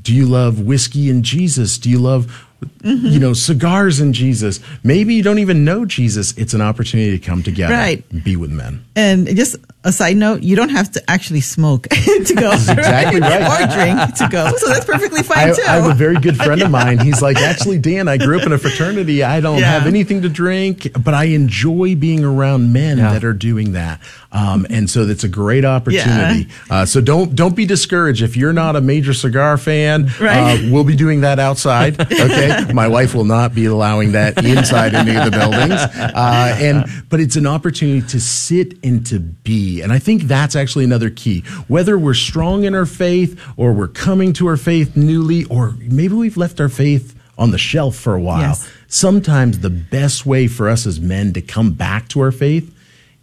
do 0.00 0.14
you 0.14 0.24
love 0.24 0.58
whiskey 0.58 1.10
and 1.10 1.22
Jesus? 1.22 1.76
Do 1.76 1.90
you 1.90 1.98
love 1.98 2.46
you 2.84 3.18
know 3.18 3.32
cigars 3.32 4.00
and 4.00 4.14
Jesus? 4.14 4.60
Maybe 4.82 5.14
you 5.14 5.22
don't 5.22 5.38
even 5.38 5.64
know 5.64 5.84
Jesus. 5.84 6.36
It's 6.36 6.54
an 6.54 6.60
opportunity 6.60 7.18
to 7.18 7.24
come 7.24 7.42
together, 7.42 7.74
Right. 7.74 8.24
be 8.24 8.36
with 8.36 8.50
men. 8.50 8.84
And 8.96 9.26
just 9.36 9.56
a 9.84 9.90
side 9.92 10.16
note, 10.16 10.42
you 10.42 10.54
don't 10.54 10.68
have 10.68 10.90
to 10.92 11.10
actually 11.10 11.40
smoke 11.40 11.88
to 11.88 12.34
go. 12.36 12.52
exactly 12.52 13.20
right. 13.20 13.42
Or 13.42 13.74
drink 13.74 14.14
to 14.16 14.28
go. 14.30 14.52
So 14.56 14.68
that's 14.68 14.84
perfectly 14.84 15.22
fine 15.22 15.50
I, 15.50 15.52
too. 15.52 15.62
I 15.66 15.72
have 15.76 15.90
a 15.90 15.94
very 15.94 16.16
good 16.20 16.36
friend 16.36 16.62
of 16.62 16.70
mine. 16.80 16.98
He's 16.98 17.20
like, 17.22 17.36
actually, 17.38 17.78
Dan, 17.78 18.06
I 18.08 18.16
grew 18.16 18.38
up 18.38 18.46
in 18.46 18.52
a 18.52 18.58
fraternity. 18.58 19.22
I 19.24 19.40
don't 19.40 19.58
Yeah. 19.58 19.70
have 19.72 19.86
anything 19.86 20.22
to 20.22 20.28
drink, 20.28 20.88
but 21.02 21.14
I 21.14 21.24
enjoy 21.24 21.94
being 21.96 22.22
around 22.24 22.72
men 22.72 22.98
Yeah. 22.98 23.12
that 23.12 23.24
are 23.24 23.32
doing 23.32 23.72
that. 23.72 24.00
Um, 24.32 24.66
and 24.70 24.88
so 24.88 25.04
that's 25.04 25.24
a 25.24 25.28
great 25.28 25.64
opportunity. 25.64 26.48
Uh, 26.70 26.86
so 26.86 27.00
don't 27.02 27.36
don't 27.36 27.54
be 27.54 27.66
discouraged 27.66 28.22
if 28.22 28.36
you're 28.36 28.54
not 28.54 28.76
a 28.76 28.80
major 28.80 29.12
cigar 29.12 29.58
fan. 29.58 30.10
Right. 30.18 30.58
Uh, 30.58 30.72
we'll 30.72 30.84
be 30.84 30.96
doing 30.96 31.20
that 31.20 31.38
outside. 31.38 32.00
Okay, 32.00 32.64
my 32.74 32.88
wife 32.88 33.14
will 33.14 33.24
not 33.24 33.54
be 33.54 33.66
allowing 33.66 34.12
that 34.12 34.42
inside 34.42 34.94
any 34.94 35.14
of 35.16 35.26
the 35.26 35.30
buildings. 35.30 35.72
Uh, 35.72 36.56
and 36.58 36.84
but 37.10 37.20
it's 37.20 37.36
an 37.36 37.46
opportunity 37.46 38.06
to 38.08 38.20
sit 38.20 38.82
and 38.82 39.04
to 39.06 39.18
be. 39.18 39.82
And 39.82 39.92
I 39.92 39.98
think 39.98 40.22
that's 40.22 40.56
actually 40.56 40.84
another 40.84 41.10
key. 41.10 41.40
Whether 41.68 41.98
we're 41.98 42.14
strong 42.14 42.64
in 42.64 42.74
our 42.74 42.86
faith 42.86 43.38
or 43.58 43.72
we're 43.72 43.88
coming 43.88 44.32
to 44.34 44.46
our 44.46 44.56
faith 44.56 44.96
newly, 44.96 45.44
or 45.44 45.74
maybe 45.78 46.14
we've 46.14 46.38
left 46.38 46.58
our 46.60 46.70
faith 46.70 47.18
on 47.36 47.50
the 47.50 47.58
shelf 47.58 47.96
for 47.96 48.14
a 48.14 48.20
while. 48.20 48.40
Yes. 48.40 48.70
Sometimes 48.88 49.60
the 49.60 49.70
best 49.70 50.24
way 50.24 50.46
for 50.46 50.68
us 50.68 50.86
as 50.86 51.00
men 51.00 51.32
to 51.32 51.42
come 51.42 51.72
back 51.72 52.08
to 52.08 52.20
our 52.20 52.32
faith 52.32 52.74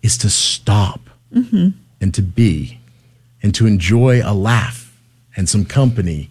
is 0.01 0.17
to 0.19 0.29
stop 0.29 1.01
and 1.31 2.13
to 2.13 2.21
be 2.21 2.79
and 3.43 3.53
to 3.55 3.67
enjoy 3.67 4.21
a 4.23 4.33
laugh 4.33 4.97
and 5.35 5.47
some 5.47 5.65
company 5.65 6.29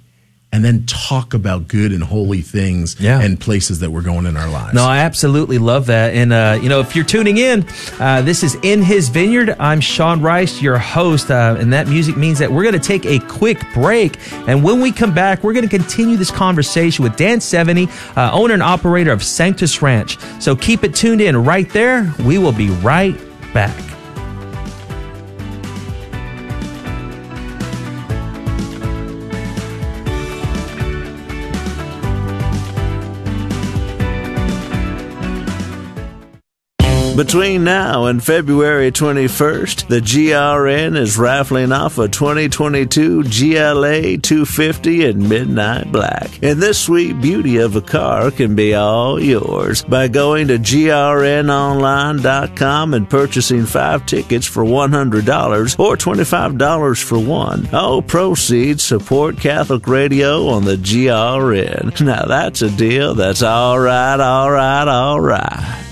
and 0.50 0.64
then 0.64 0.86
talk 0.86 1.34
about 1.34 1.68
good 1.68 1.92
and 1.92 2.02
holy 2.02 2.40
things 2.40 2.96
Yeah. 2.98 3.20
and 3.20 3.38
places 3.38 3.80
that 3.80 3.90
we're 3.90 4.00
going 4.00 4.24
in 4.24 4.34
our 4.34 4.48
lives. 4.48 4.72
No, 4.72 4.82
I 4.82 5.00
absolutely 5.00 5.58
love 5.58 5.86
that. 5.86 6.14
And, 6.14 6.32
uh, 6.32 6.58
you 6.62 6.70
know, 6.70 6.80
if 6.80 6.96
you're 6.96 7.04
tuning 7.04 7.36
in, 7.36 7.66
uh, 8.00 8.22
this 8.22 8.42
is 8.42 8.56
In 8.62 8.82
His 8.82 9.10
Vineyard. 9.10 9.54
I'm 9.60 9.80
Sean 9.82 10.22
Rice, 10.22 10.62
your 10.62 10.78
host. 10.78 11.30
Uh, 11.30 11.56
and 11.58 11.70
that 11.74 11.86
music 11.86 12.16
means 12.16 12.38
that 12.38 12.50
we're 12.50 12.62
going 12.62 12.72
to 12.72 12.78
take 12.80 13.04
a 13.04 13.18
quick 13.26 13.62
break. 13.74 14.16
And 14.48 14.64
when 14.64 14.80
we 14.80 14.90
come 14.90 15.12
back, 15.12 15.44
we're 15.44 15.52
going 15.52 15.68
to 15.68 15.76
continue 15.78 16.16
this 16.16 16.30
conversation 16.30 17.02
with 17.02 17.14
Dan 17.16 17.40
Seveny, 17.40 17.86
uh, 18.16 18.30
owner 18.32 18.54
and 18.54 18.62
operator 18.62 19.12
of 19.12 19.22
Sanctus 19.22 19.82
Ranch. 19.82 20.16
So 20.40 20.56
keep 20.56 20.82
it 20.82 20.94
tuned 20.94 21.20
in 21.20 21.36
right 21.44 21.68
there. 21.70 22.10
We 22.24 22.38
will 22.38 22.52
be 22.52 22.70
right 22.70 23.14
back. 23.52 23.97
Between 37.18 37.64
now 37.64 38.04
and 38.04 38.22
February 38.22 38.92
21st, 38.92 39.88
the 39.88 39.98
GRN 39.98 40.96
is 40.96 41.18
raffling 41.18 41.72
off 41.72 41.98
a 41.98 42.06
2022 42.06 43.24
GLA 43.24 44.18
250 44.18 45.04
in 45.04 45.28
midnight 45.28 45.90
black. 45.90 46.40
And 46.44 46.62
this 46.62 46.78
sweet 46.78 47.20
beauty 47.20 47.56
of 47.56 47.74
a 47.74 47.80
car 47.80 48.30
can 48.30 48.54
be 48.54 48.74
all 48.74 49.18
yours 49.18 49.82
by 49.82 50.06
going 50.06 50.46
to 50.46 50.58
grnonline.com 50.58 52.94
and 52.94 53.10
purchasing 53.10 53.66
five 53.66 54.06
tickets 54.06 54.46
for 54.46 54.62
$100 54.62 55.80
or 55.80 55.96
$25 55.96 57.02
for 57.02 57.18
one. 57.18 57.68
All 57.74 58.00
proceeds 58.00 58.84
support 58.84 59.38
Catholic 59.38 59.88
radio 59.88 60.46
on 60.46 60.64
the 60.64 60.76
GRN. 60.76 62.00
Now 62.00 62.26
that's 62.26 62.62
a 62.62 62.70
deal 62.70 63.16
that's 63.16 63.42
all 63.42 63.80
right, 63.80 64.20
all 64.20 64.52
right, 64.52 64.86
all 64.86 65.20
right. 65.20 65.87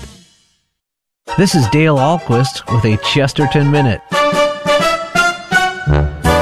This 1.35 1.53
is 1.53 1.67
Dale 1.67 1.97
Ahlquist 1.97 2.73
with 2.73 2.83
a 2.85 2.97
Chesterton 3.03 3.69
Minute. 3.69 4.01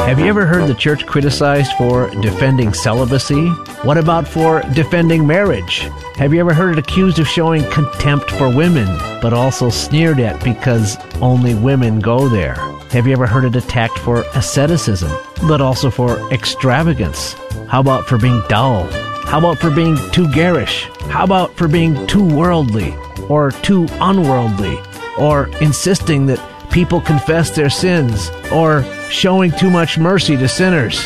Have 0.08 0.20
you 0.20 0.28
ever 0.28 0.46
heard 0.46 0.70
the 0.70 0.74
church 0.74 1.06
criticized 1.06 1.74
for 1.74 2.10
defending 2.22 2.74
celibacy? 2.74 3.50
What 3.84 3.98
about 3.98 4.26
for 4.26 4.62
defending 4.74 5.28
marriage? 5.28 5.80
Have 6.16 6.34
you 6.34 6.40
ever 6.40 6.54
heard 6.54 6.78
it 6.78 6.80
accused 6.80 7.20
of 7.20 7.28
showing 7.28 7.70
contempt 7.72 8.32
for 8.32 8.50
women, 8.50 8.88
but 9.22 9.34
also 9.34 9.70
sneered 9.70 10.22
at 10.22 10.42
because 10.46 10.98
only 11.22 11.56
women 11.56 12.00
go 12.00 12.30
there? 12.30 12.56
Have 12.92 13.06
you 13.06 13.12
ever 13.12 13.28
heard 13.28 13.44
it 13.44 13.58
attacked 13.58 14.00
for 14.00 14.22
asceticism, 14.34 15.12
but 15.46 15.60
also 15.60 15.90
for 15.90 16.32
extravagance? 16.32 17.34
How 17.68 17.82
about 17.82 18.08
for 18.08 18.18
being 18.18 18.42
dull? 18.48 18.86
How 19.26 19.40
about 19.40 19.58
for 19.58 19.72
being 19.72 19.98
too 20.12 20.32
garish? 20.32 20.86
How 21.10 21.26
about 21.26 21.54
for 21.58 21.68
being 21.68 22.08
too 22.08 22.24
worldly 22.24 22.96
or 23.30 23.52
too 23.52 23.88
unworldly? 24.02 24.78
Or 25.18 25.48
insisting 25.62 26.26
that 26.28 26.42
people 26.72 27.02
confess 27.02 27.52
their 27.52 27.70
sins? 27.70 28.30
Or 28.52 28.84
showing 29.10 29.52
too 29.52 29.70
much 29.70 29.98
mercy 29.98 30.38
to 30.38 30.48
sinners? 30.48 31.06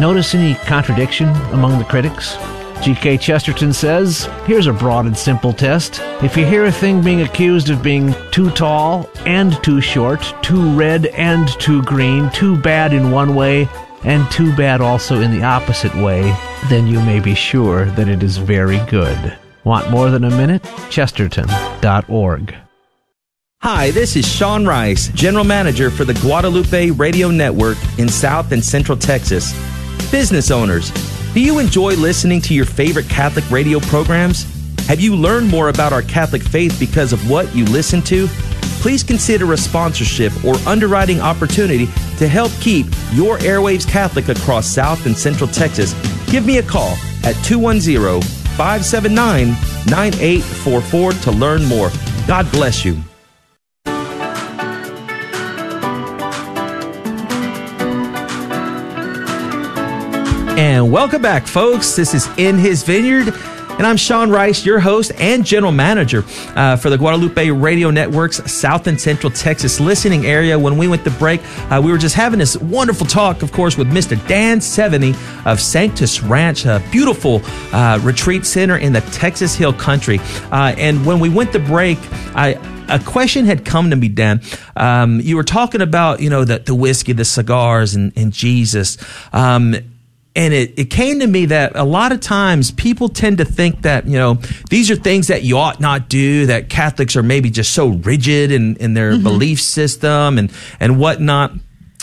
Notice 0.00 0.34
any 0.34 0.54
contradiction 0.54 1.28
among 1.52 1.78
the 1.78 1.84
critics? 1.84 2.36
G.K. 2.82 3.18
Chesterton 3.18 3.72
says, 3.72 4.28
here's 4.46 4.68
a 4.68 4.72
broad 4.72 5.06
and 5.06 5.18
simple 5.18 5.52
test. 5.52 6.00
If 6.22 6.36
you 6.36 6.46
hear 6.46 6.66
a 6.66 6.72
thing 6.72 7.02
being 7.02 7.22
accused 7.22 7.70
of 7.70 7.82
being 7.82 8.14
too 8.30 8.50
tall 8.50 9.10
and 9.26 9.60
too 9.64 9.80
short, 9.80 10.22
too 10.42 10.72
red 10.76 11.06
and 11.06 11.48
too 11.60 11.82
green, 11.82 12.30
too 12.30 12.56
bad 12.56 12.92
in 12.92 13.10
one 13.10 13.34
way 13.34 13.68
and 14.04 14.30
too 14.30 14.54
bad 14.54 14.80
also 14.80 15.20
in 15.20 15.32
the 15.32 15.42
opposite 15.42 15.94
way, 15.96 16.22
then 16.68 16.86
you 16.86 17.00
may 17.00 17.18
be 17.18 17.34
sure 17.34 17.86
that 17.86 18.08
it 18.08 18.22
is 18.22 18.36
very 18.36 18.78
good. 18.86 19.36
Want 19.68 19.90
more 19.90 20.08
than 20.08 20.24
a 20.24 20.30
minute? 20.30 20.64
Chesterton.org. 20.88 22.54
Hi, 23.60 23.90
this 23.90 24.16
is 24.16 24.26
Sean 24.26 24.64
Rice, 24.64 25.08
General 25.08 25.44
Manager 25.44 25.90
for 25.90 26.06
the 26.06 26.14
Guadalupe 26.14 26.92
Radio 26.92 27.30
Network 27.30 27.76
in 27.98 28.08
South 28.08 28.52
and 28.52 28.64
Central 28.64 28.96
Texas. 28.96 29.52
Business 30.10 30.50
owners, 30.50 30.90
do 31.34 31.40
you 31.40 31.58
enjoy 31.58 31.96
listening 31.96 32.40
to 32.42 32.54
your 32.54 32.64
favorite 32.64 33.10
Catholic 33.10 33.44
radio 33.50 33.78
programs? 33.78 34.44
Have 34.86 35.00
you 35.00 35.14
learned 35.14 35.50
more 35.50 35.68
about 35.68 35.92
our 35.92 36.00
Catholic 36.00 36.40
faith 36.40 36.80
because 36.80 37.12
of 37.12 37.28
what 37.28 37.54
you 37.54 37.66
listen 37.66 38.00
to? 38.04 38.26
Please 38.80 39.02
consider 39.02 39.52
a 39.52 39.56
sponsorship 39.58 40.32
or 40.46 40.54
underwriting 40.66 41.20
opportunity 41.20 41.88
to 42.16 42.26
help 42.26 42.52
keep 42.52 42.86
your 43.12 43.36
airwaves 43.40 43.86
Catholic 43.86 44.30
across 44.30 44.66
South 44.66 45.04
and 45.04 45.14
Central 45.14 45.50
Texas. 45.50 45.92
Give 46.30 46.46
me 46.46 46.56
a 46.56 46.62
call 46.62 46.96
at 47.22 47.34
210 47.44 48.47
579 48.58 49.50
9844 49.86 51.12
to 51.12 51.30
learn 51.30 51.64
more. 51.64 51.90
God 52.26 52.50
bless 52.50 52.84
you. 52.84 53.00
And 60.58 60.90
welcome 60.90 61.22
back, 61.22 61.46
folks. 61.46 61.94
This 61.94 62.14
is 62.14 62.28
In 62.36 62.58
His 62.58 62.82
Vineyard. 62.82 63.32
And 63.78 63.86
I'm 63.86 63.96
Sean 63.96 64.28
Rice, 64.28 64.66
your 64.66 64.80
host 64.80 65.12
and 65.20 65.46
general 65.46 65.70
manager 65.70 66.24
uh, 66.56 66.74
for 66.74 66.90
the 66.90 66.98
Guadalupe 66.98 67.48
Radio 67.50 67.90
Network's 67.90 68.38
South 68.52 68.88
and 68.88 69.00
Central 69.00 69.30
Texas 69.30 69.78
listening 69.78 70.26
area. 70.26 70.58
When 70.58 70.76
we 70.76 70.88
went 70.88 71.04
to 71.04 71.12
break, 71.12 71.40
uh, 71.70 71.80
we 71.82 71.92
were 71.92 71.98
just 71.98 72.16
having 72.16 72.40
this 72.40 72.56
wonderful 72.56 73.06
talk, 73.06 73.42
of 73.42 73.52
course, 73.52 73.78
with 73.78 73.86
Mr. 73.86 74.18
Dan 74.26 74.58
Seveny 74.58 75.14
of 75.46 75.60
Sanctus 75.60 76.24
Ranch, 76.24 76.66
a 76.66 76.82
beautiful 76.90 77.40
uh, 77.72 78.00
retreat 78.02 78.44
center 78.44 78.76
in 78.76 78.92
the 78.92 79.00
Texas 79.12 79.54
Hill 79.54 79.74
Country. 79.74 80.18
Uh, 80.50 80.74
and 80.76 81.06
when 81.06 81.20
we 81.20 81.28
went 81.28 81.52
to 81.52 81.60
break, 81.60 81.98
I 82.34 82.54
a 82.88 82.98
question 82.98 83.44
had 83.44 83.64
come 83.64 83.90
to 83.90 83.96
me, 83.96 84.08
Dan. 84.08 84.40
Um, 84.74 85.20
you 85.20 85.36
were 85.36 85.44
talking 85.44 85.82
about, 85.82 86.20
you 86.20 86.30
know, 86.30 86.44
the, 86.44 86.58
the 86.58 86.74
whiskey, 86.74 87.12
the 87.12 87.24
cigars, 87.24 87.94
and, 87.94 88.12
and 88.16 88.32
Jesus. 88.32 88.96
Um, 89.32 89.76
and 90.38 90.54
it, 90.54 90.78
it 90.78 90.84
came 90.84 91.18
to 91.18 91.26
me 91.26 91.46
that 91.46 91.74
a 91.74 91.82
lot 91.82 92.12
of 92.12 92.20
times 92.20 92.70
people 92.70 93.08
tend 93.08 93.38
to 93.38 93.44
think 93.44 93.82
that, 93.82 94.06
you 94.06 94.16
know, 94.16 94.34
these 94.70 94.88
are 94.88 94.94
things 94.94 95.26
that 95.26 95.42
you 95.42 95.58
ought 95.58 95.80
not 95.80 96.08
do, 96.08 96.46
that 96.46 96.70
Catholics 96.70 97.16
are 97.16 97.24
maybe 97.24 97.50
just 97.50 97.74
so 97.74 97.88
rigid 97.88 98.52
in, 98.52 98.76
in 98.76 98.94
their 98.94 99.18
belief 99.18 99.60
system 99.60 100.38
and, 100.38 100.52
and 100.78 100.96
whatnot. 101.00 101.54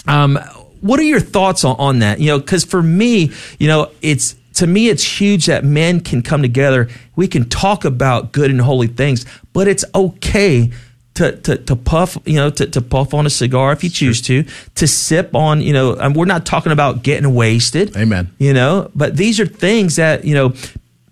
Um, 0.06 0.36
what 0.82 1.00
are 1.00 1.04
your 1.04 1.22
thoughts 1.22 1.64
on, 1.64 1.78
on 1.80 2.00
that? 2.00 2.20
You 2.20 2.28
know, 2.28 2.40
because 2.40 2.66
for 2.66 2.84
me, 2.84 3.32
you 3.58 3.70
know, 3.70 3.90
it's, 4.02 4.36
to 4.56 4.68
me, 4.68 4.90
it's 4.90 5.04
huge 5.04 5.46
that 5.46 5.64
men 5.64 6.02
can 6.02 6.22
come 6.22 6.42
together. 6.42 6.90
We 7.16 7.30
can 7.30 7.48
talk 7.48 7.86
about 7.86 8.34
good 8.34 8.52
and 8.52 8.60
holy 8.60 8.88
things, 8.88 9.26
but 9.54 9.70
it's 9.70 9.86
okay 9.96 10.74
to, 11.16 11.36
to, 11.38 11.58
to 11.58 11.76
puff, 11.76 12.18
you 12.26 12.36
know, 12.36 12.50
to, 12.50 12.66
to 12.68 12.82
puff 12.82 13.14
on 13.14 13.26
a 13.26 13.30
cigar 13.30 13.72
if 13.72 13.84
you 13.84 13.90
choose 13.90 14.22
to, 14.24 14.44
to 14.76 14.88
sip 14.88 15.34
on, 15.34 15.62
you 15.62 15.74
know, 15.74 15.94
and 15.94 16.16
we're 16.16 16.26
not 16.26 16.46
talking 16.46 16.72
about 16.72 17.04
getting 17.04 17.34
wasted. 17.34 17.96
Amen. 17.98 18.32
You 18.38 18.54
know, 18.54 18.92
but 18.96 19.18
these 19.18 19.40
are 19.40 19.46
things 19.46 19.96
that, 19.96 20.26
you 20.26 20.36
know, 20.36 20.54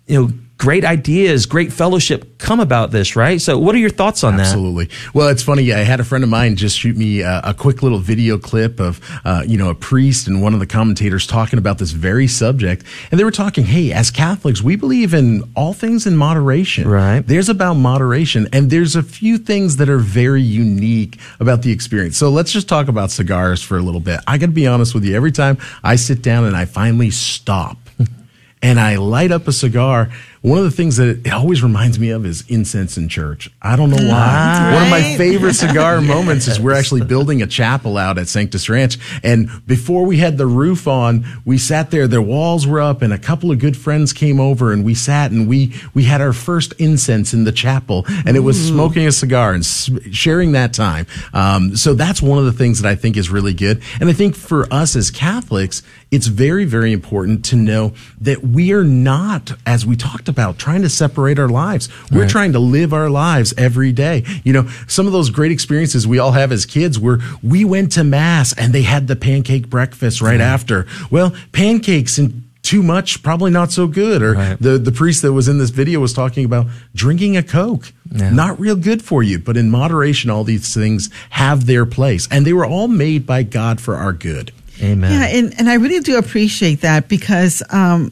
you 0.06 0.20
know, 0.22 0.32
great 0.64 0.84
ideas, 0.84 1.44
great 1.44 1.70
fellowship 1.74 2.38
come 2.38 2.58
about 2.58 2.90
this, 2.90 3.16
right? 3.16 3.38
So, 3.38 3.58
what 3.58 3.74
are 3.74 3.78
your 3.78 3.90
thoughts 3.90 4.24
on 4.24 4.38
that? 4.38 4.46
Absolutely. 4.46 4.88
Well, 5.12 5.28
it's 5.28 5.42
funny. 5.42 5.74
I 5.74 5.80
had 5.80 6.00
a 6.00 6.04
friend 6.04 6.24
of 6.24 6.30
mine 6.30 6.56
just 6.56 6.78
shoot 6.78 6.96
me 6.96 7.20
a, 7.20 7.42
a 7.44 7.54
quick 7.54 7.82
little 7.82 7.98
video 7.98 8.38
clip 8.38 8.80
of, 8.80 8.98
uh, 9.26 9.42
you 9.46 9.58
know, 9.58 9.68
a 9.68 9.74
priest 9.74 10.26
and 10.26 10.40
one 10.40 10.54
of 10.54 10.60
the 10.60 10.66
commentators 10.66 11.26
talking 11.26 11.58
about 11.58 11.76
this 11.76 11.90
very 11.90 12.26
subject. 12.26 12.82
And 13.10 13.20
they 13.20 13.24
were 13.24 13.30
talking, 13.30 13.64
hey, 13.64 13.92
as 13.92 14.10
Catholics, 14.10 14.62
we 14.62 14.74
believe 14.74 15.12
in 15.12 15.42
all 15.54 15.74
things 15.74 16.06
in 16.06 16.16
moderation. 16.16 16.88
Right. 16.88 17.20
There's 17.20 17.50
about 17.50 17.74
moderation, 17.74 18.48
and 18.50 18.70
there's 18.70 18.96
a 18.96 19.02
few 19.02 19.36
things 19.36 19.76
that 19.76 19.90
are 19.90 19.98
very 19.98 20.42
unique 20.42 21.20
about 21.40 21.60
the 21.60 21.72
experience. 21.72 22.16
So 22.16 22.30
let's 22.30 22.52
just 22.52 22.70
talk 22.70 22.88
about 22.88 23.10
cigars 23.10 23.62
for 23.62 23.76
a 23.76 23.82
little 23.82 24.00
bit. 24.00 24.20
I 24.26 24.38
got 24.38 24.46
to 24.46 24.52
be 24.52 24.66
honest 24.66 24.94
with 24.94 25.04
you. 25.04 25.14
Every 25.14 25.32
time 25.32 25.58
I 25.82 25.96
sit 25.96 26.22
down 26.22 26.44
and 26.44 26.56
I 26.56 26.64
finally 26.64 27.10
stop 27.10 27.76
and 28.62 28.80
I 28.80 28.96
light 28.96 29.30
up 29.30 29.46
a 29.46 29.52
cigar, 29.52 30.10
one 30.44 30.58
of 30.58 30.64
the 30.64 30.70
things 30.70 30.98
that 30.98 31.08
it 31.26 31.32
always 31.32 31.62
reminds 31.62 31.98
me 31.98 32.10
of 32.10 32.26
is 32.26 32.44
incense 32.48 32.98
in 32.98 33.08
church. 33.08 33.50
I 33.62 33.76
don't 33.76 33.88
know 33.88 33.96
why. 33.96 34.28
Ah. 34.28 34.72
One 34.74 34.82
of 34.82 34.90
my 34.90 35.16
favorite 35.16 35.54
cigar 35.54 36.00
moments 36.02 36.46
is 36.48 36.60
we're 36.60 36.74
actually 36.74 37.02
building 37.02 37.40
a 37.40 37.46
chapel 37.46 37.96
out 37.96 38.18
at 38.18 38.28
Sanctus 38.28 38.68
Ranch. 38.68 38.98
And 39.22 39.48
before 39.66 40.04
we 40.04 40.18
had 40.18 40.36
the 40.36 40.46
roof 40.46 40.86
on, 40.86 41.24
we 41.46 41.56
sat 41.56 41.90
there, 41.90 42.06
the 42.06 42.20
walls 42.20 42.66
were 42.66 42.78
up 42.78 43.00
and 43.00 43.10
a 43.10 43.16
couple 43.16 43.50
of 43.50 43.58
good 43.58 43.74
friends 43.74 44.12
came 44.12 44.38
over 44.38 44.70
and 44.70 44.84
we 44.84 44.94
sat 44.94 45.30
and 45.30 45.48
we, 45.48 45.72
we 45.94 46.04
had 46.04 46.20
our 46.20 46.34
first 46.34 46.74
incense 46.74 47.32
in 47.32 47.44
the 47.44 47.52
chapel 47.52 48.04
and 48.26 48.36
it 48.36 48.40
was 48.40 48.68
smoking 48.68 49.06
a 49.06 49.12
cigar 49.12 49.54
and 49.54 49.64
sharing 49.64 50.52
that 50.52 50.74
time. 50.74 51.06
Um, 51.32 51.74
so 51.74 51.94
that's 51.94 52.20
one 52.20 52.36
of 52.36 52.44
the 52.44 52.52
things 52.52 52.82
that 52.82 52.88
I 52.90 52.96
think 52.96 53.16
is 53.16 53.30
really 53.30 53.54
good. 53.54 53.82
And 53.98 54.10
I 54.10 54.12
think 54.12 54.36
for 54.36 54.70
us 54.70 54.94
as 54.94 55.10
Catholics, 55.10 55.82
it's 56.10 56.26
very, 56.26 56.66
very 56.66 56.92
important 56.92 57.46
to 57.46 57.56
know 57.56 57.94
that 58.20 58.44
we 58.44 58.74
are 58.74 58.84
not, 58.84 59.54
as 59.64 59.86
we 59.86 59.96
talked 59.96 60.28
about, 60.28 60.33
trying 60.58 60.82
to 60.82 60.88
separate 60.88 61.38
our 61.38 61.48
lives. 61.48 61.88
We're 62.10 62.28
trying 62.28 62.52
to 62.52 62.58
live 62.58 62.92
our 62.92 63.08
lives 63.10 63.54
every 63.56 63.92
day. 63.92 64.24
You 64.44 64.52
know, 64.52 64.68
some 64.86 65.06
of 65.06 65.12
those 65.12 65.30
great 65.30 65.52
experiences 65.52 66.06
we 66.06 66.18
all 66.18 66.32
have 66.32 66.52
as 66.52 66.66
kids 66.66 66.98
where 66.98 67.18
we 67.42 67.64
went 67.64 67.92
to 67.92 68.04
mass 68.04 68.52
and 68.56 68.72
they 68.72 68.82
had 68.82 69.06
the 69.08 69.16
pancake 69.16 69.68
breakfast 69.68 70.20
right 70.20 70.40
after. 70.40 70.86
Well, 71.10 71.34
pancakes 71.52 72.18
and 72.18 72.42
too 72.62 72.82
much, 72.82 73.22
probably 73.22 73.50
not 73.50 73.70
so 73.70 73.86
good. 73.86 74.22
Or 74.22 74.32
Right. 74.32 74.56
the, 74.58 74.78
the 74.78 74.90
priest 74.90 75.20
that 75.22 75.32
was 75.34 75.48
in 75.48 75.58
this 75.58 75.68
video 75.70 76.00
was 76.00 76.14
talking 76.14 76.46
about 76.46 76.66
drinking 76.94 77.36
a 77.36 77.42
Coke. 77.42 77.92
Yeah. 78.10 78.30
Not 78.30 78.58
real 78.58 78.74
good 78.76 79.02
for 79.02 79.22
you, 79.22 79.38
but 79.38 79.56
in 79.58 79.70
moderation, 79.70 80.30
all 80.30 80.44
these 80.44 80.72
things 80.72 81.10
have 81.30 81.66
their 81.66 81.84
place. 81.84 82.26
And 82.30 82.46
they 82.46 82.54
were 82.54 82.64
all 82.64 82.88
made 82.88 83.26
by 83.26 83.42
God 83.42 83.80
for 83.82 83.96
our 83.96 84.14
good. 84.14 84.50
Amen. 84.82 85.12
Yeah, 85.12 85.26
and, 85.38 85.54
and 85.58 85.68
I 85.68 85.74
really 85.74 86.00
do 86.00 86.16
appreciate 86.16 86.80
that 86.80 87.06
because 87.08 87.62
um, 87.70 88.10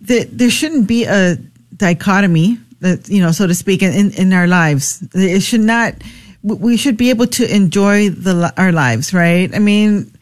the, 0.00 0.24
there 0.24 0.50
shouldn't 0.50 0.86
be 0.88 1.04
a 1.04 1.38
dichotomy, 1.76 2.58
that 2.80 3.08
you 3.08 3.20
know, 3.20 3.32
so 3.32 3.46
to 3.46 3.54
speak, 3.54 3.82
in, 3.82 4.12
in 4.12 4.32
our 4.32 4.46
lives. 4.46 5.06
It 5.14 5.40
should 5.40 5.60
not. 5.60 5.94
We 6.42 6.76
should 6.76 6.98
be 6.98 7.08
able 7.10 7.26
to 7.28 7.54
enjoy 7.54 8.10
the 8.10 8.52
our 8.56 8.72
lives, 8.72 9.14
right? 9.14 9.54
I 9.54 9.58
mean, 9.58 10.12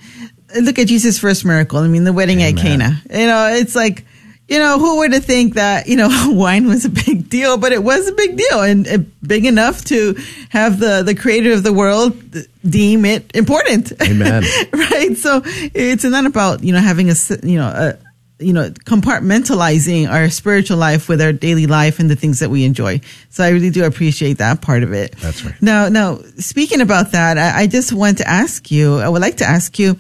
look 0.61 0.79
at 0.79 0.87
Jesus' 0.87 1.19
first 1.19 1.45
miracle. 1.45 1.81
I 1.81 1.89
mean, 1.89 2.05
the 2.05 2.13
wedding 2.13 2.43
at 2.43 2.57
Cana. 2.57 3.03
You 3.11 3.27
know, 3.27 3.49
it's 3.53 3.75
like. 3.75 4.07
You 4.49 4.59
know, 4.59 4.79
who 4.79 4.99
would 4.99 5.15
have 5.15 5.25
think 5.25 5.55
that, 5.55 5.87
you 5.87 5.97
know, 5.97 6.11
wine 6.27 6.67
was 6.67 6.85
a 6.85 6.91
big 6.91 7.31
deal, 7.31 7.57
but 7.57 7.73
it 7.73 7.83
was 7.83 8.07
a 8.07 8.13
big 8.13 8.37
deal 8.37 8.61
and 8.61 8.87
uh, 8.87 8.99
big 9.27 9.47
enough 9.47 9.83
to 9.87 10.15
have 10.51 10.79
the, 10.79 11.03
the 11.03 11.15
creator 11.15 11.53
of 11.53 11.63
the 11.63 11.73
world 11.73 12.21
deem 12.69 13.07
it 13.07 13.35
important. 13.35 13.93
Amen. 14.03 14.43
right? 14.73 15.17
So 15.17 15.41
it's 15.45 16.05
not 16.05 16.27
about 16.27 16.63
you 16.63 16.73
know 16.73 16.81
having 16.81 17.09
a, 17.09 17.15
you 17.43 17.57
know 17.57 17.69
a 17.69 17.97
you 18.43 18.53
know 18.53 18.71
compartmentalizing 18.71 20.09
our 20.11 20.29
spiritual 20.31 20.77
life 20.77 21.09
with 21.09 21.21
our 21.21 21.33
daily 21.33 21.67
life 21.67 21.99
and 21.99 22.11
the 22.11 22.17
things 22.17 22.41
that 22.41 22.51
we 22.51 22.65
enjoy. 22.65 23.01
So 23.31 23.45
I 23.45 23.51
really 23.51 23.71
do 23.71 23.85
appreciate 23.85 24.39
that 24.39 24.61
part 24.61 24.83
of 24.83 24.93
it. 24.93 25.17
That's 25.19 25.45
right. 25.45 25.55
Now, 25.63 25.89
now 25.89 26.19
speaking 26.39 26.81
about 26.81 27.13
that, 27.13 27.39
I, 27.39 27.63
I 27.63 27.67
just 27.67 27.93
want 27.93 28.19
to 28.19 28.29
ask 28.29 28.71
you. 28.71 28.99
I 28.99 29.09
would 29.09 29.23
like 29.23 29.39
to 29.39 29.45
ask 29.45 29.79
you, 29.79 29.97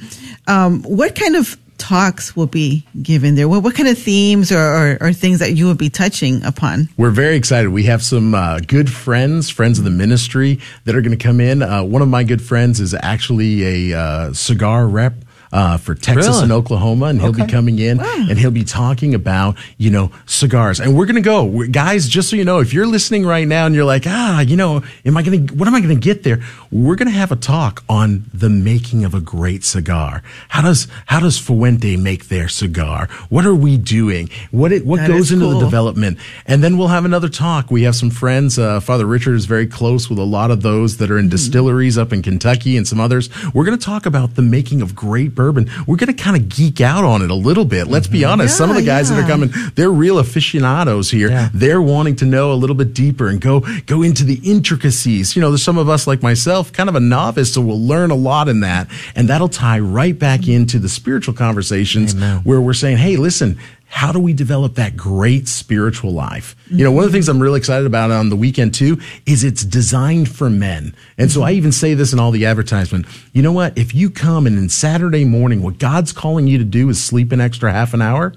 um, 0.46 0.82
what 0.82 1.14
kind 1.14 1.36
of 1.36 1.56
talks 1.82 2.36
will 2.36 2.46
be 2.46 2.86
given 3.02 3.34
there? 3.34 3.48
What, 3.48 3.64
what 3.64 3.74
kind 3.74 3.88
of 3.88 3.98
themes 3.98 4.52
or, 4.52 4.58
or, 4.58 4.98
or 5.00 5.12
things 5.12 5.40
that 5.40 5.52
you 5.54 5.66
will 5.66 5.74
be 5.74 5.90
touching 5.90 6.44
upon? 6.44 6.88
We're 6.96 7.10
very 7.10 7.34
excited. 7.34 7.70
We 7.70 7.84
have 7.84 8.02
some 8.02 8.34
uh, 8.34 8.60
good 8.60 8.90
friends, 8.90 9.50
friends 9.50 9.78
of 9.78 9.84
the 9.84 9.90
ministry, 9.90 10.60
that 10.84 10.94
are 10.94 11.00
going 11.00 11.16
to 11.16 11.22
come 11.22 11.40
in. 11.40 11.60
Uh, 11.60 11.82
one 11.82 12.00
of 12.00 12.08
my 12.08 12.22
good 12.22 12.40
friends 12.40 12.78
is 12.78 12.94
actually 12.94 13.90
a 13.92 13.98
uh, 13.98 14.32
cigar 14.32 14.86
rep. 14.86 15.14
Uh, 15.52 15.76
for 15.76 15.94
Texas 15.94 16.28
Really? 16.28 16.42
and 16.44 16.52
Oklahoma, 16.52 17.06
and 17.06 17.20
he'll 17.20 17.32
be 17.32 17.46
coming 17.46 17.78
in 17.78 18.00
and 18.00 18.38
he'll 18.38 18.50
be 18.50 18.64
talking 18.64 19.14
about 19.14 19.54
you 19.76 19.90
know 19.90 20.10
cigars, 20.24 20.80
and 20.80 20.96
we're 20.96 21.04
gonna 21.04 21.20
go, 21.20 21.44
We're- 21.44 21.68
guys. 21.68 22.08
Just 22.08 22.30
so 22.30 22.36
you 22.36 22.44
know, 22.44 22.60
if 22.60 22.72
you're 22.72 22.86
listening 22.86 23.26
right 23.26 23.46
now 23.46 23.66
and 23.66 23.74
you're 23.74 23.84
like, 23.84 24.04
ah, 24.06 24.40
you 24.40 24.56
know, 24.56 24.82
am 25.04 25.16
I 25.16 25.22
gonna, 25.22 25.38
what 25.52 25.68
am 25.68 25.74
I 25.74 25.80
gonna 25.82 25.94
get 25.96 26.22
there? 26.22 26.40
We're 26.70 26.96
gonna 26.96 27.10
have 27.10 27.32
a 27.32 27.36
talk 27.36 27.84
on 27.88 28.24
the 28.32 28.48
making 28.48 29.04
of 29.04 29.12
a 29.14 29.20
great 29.20 29.62
cigar. 29.62 30.22
How 30.48 30.62
does 30.62 30.88
how 31.06 31.20
does 31.20 31.38
Fuente 31.38 31.96
make 31.96 32.28
their 32.28 32.48
cigar? 32.48 33.08
What 33.28 33.44
are 33.44 33.54
we 33.54 33.76
doing? 33.76 34.30
What 34.52 34.72
it, 34.72 34.86
what 34.86 35.00
That 35.00 35.08
goes 35.08 35.30
into 35.32 35.44
cool. 35.44 35.58
the 35.58 35.64
development? 35.66 36.16
And 36.46 36.64
then 36.64 36.78
we'll 36.78 36.88
have 36.88 37.04
another 37.04 37.28
talk. 37.28 37.70
We 37.70 37.82
have 37.82 37.94
some 37.94 38.08
friends. 38.10 38.58
Uh, 38.58 38.80
Father 38.80 39.04
Richard 39.04 39.34
is 39.34 39.44
very 39.44 39.66
close 39.66 40.08
with 40.08 40.18
a 40.18 40.24
lot 40.24 40.50
of 40.50 40.62
those 40.62 40.96
that 40.96 41.10
are 41.10 41.14
Mm-hmm. 41.16 41.24
in 41.24 41.28
distilleries 41.28 41.98
up 41.98 42.10
in 42.12 42.22
Kentucky 42.22 42.76
and 42.78 42.88
some 42.88 42.98
others. 42.98 43.28
We're 43.52 43.64
going 43.66 43.78
to 43.78 43.84
talk 43.84 44.06
about 44.06 44.34
the 44.34 44.40
making 44.42 44.80
of 44.80 44.94
great 44.96 45.34
bourbon. 45.42 45.68
We're 45.86 45.96
going 45.96 46.14
to 46.14 46.22
kind 46.22 46.36
of 46.36 46.48
geek 46.48 46.80
out 46.80 47.04
on 47.04 47.22
it 47.22 47.30
a 47.30 47.34
little 47.34 47.64
bit. 47.64 47.88
Let's 47.88 48.06
be 48.06 48.24
honest. 48.24 48.56
some 48.56 48.70
of 48.70 48.76
the 48.76 48.82
Mm-hmm. 48.82 48.88
Yeah, 48.88 48.98
guys 48.98 49.10
that 49.10 49.18
are 49.22 49.28
coming, 49.28 49.50
they're 49.76 49.90
real 49.90 50.18
aficionados 50.18 51.10
here. 51.10 51.30
Yeah. 51.30 51.50
They're 51.54 51.80
wanting 51.80 52.16
to 52.16 52.24
know 52.24 52.52
a 52.52 52.58
little 52.62 52.74
bit 52.74 52.94
deeper 52.94 53.28
and 53.28 53.40
go 53.40 53.60
go 53.86 54.02
into 54.02 54.24
the 54.24 54.40
intricacies. 54.42 55.36
You 55.36 55.42
know, 55.42 55.50
there's 55.50 55.62
some 55.62 55.78
of 55.78 55.88
us 55.88 56.06
like 56.06 56.20
myself, 56.22 56.72
kind 56.72 56.88
of 56.88 56.96
a 56.96 57.00
novice, 57.00 57.54
so 57.54 57.60
we'll 57.60 57.80
learn 57.80 58.10
a 58.10 58.16
lot 58.16 58.48
in 58.48 58.60
that, 58.60 58.88
and 59.14 59.28
that'll 59.28 59.48
tie 59.48 59.78
right 59.78 60.18
back 60.18 60.48
into 60.48 60.78
the 60.80 60.88
spiritual 60.88 61.34
conversations 61.34 62.14
Amen. 62.14 62.40
where 62.40 62.60
we're 62.60 62.74
saying, 62.74 62.96
hey, 62.96 63.16
listen, 63.16 63.56
how 63.92 64.10
do 64.10 64.18
we 64.18 64.32
develop 64.32 64.76
that 64.76 64.96
great 64.96 65.46
spiritual 65.46 66.12
life? 66.12 66.56
You 66.70 66.82
know, 66.82 66.90
one 66.90 67.04
of 67.04 67.12
the 67.12 67.14
things 67.14 67.28
I'm 67.28 67.42
really 67.42 67.58
excited 67.58 67.86
about 67.86 68.10
on 68.10 68.30
the 68.30 68.36
weekend 68.36 68.72
too 68.72 68.98
is 69.26 69.44
it's 69.44 69.64
designed 69.64 70.30
for 70.34 70.48
men. 70.48 70.96
And 71.18 71.30
so 71.30 71.42
I 71.42 71.52
even 71.52 71.72
say 71.72 71.92
this 71.92 72.10
in 72.10 72.18
all 72.18 72.30
the 72.30 72.46
advertisement. 72.46 73.04
You 73.34 73.42
know 73.42 73.52
what? 73.52 73.76
If 73.76 73.94
you 73.94 74.08
come 74.08 74.46
and 74.46 74.56
in 74.56 74.70
Saturday 74.70 75.26
morning, 75.26 75.62
what 75.62 75.78
God's 75.78 76.10
calling 76.10 76.48
you 76.48 76.56
to 76.56 76.64
do 76.64 76.88
is 76.88 77.04
sleep 77.04 77.32
an 77.32 77.40
extra 77.42 77.70
half 77.70 77.92
an 77.92 78.00
hour, 78.00 78.34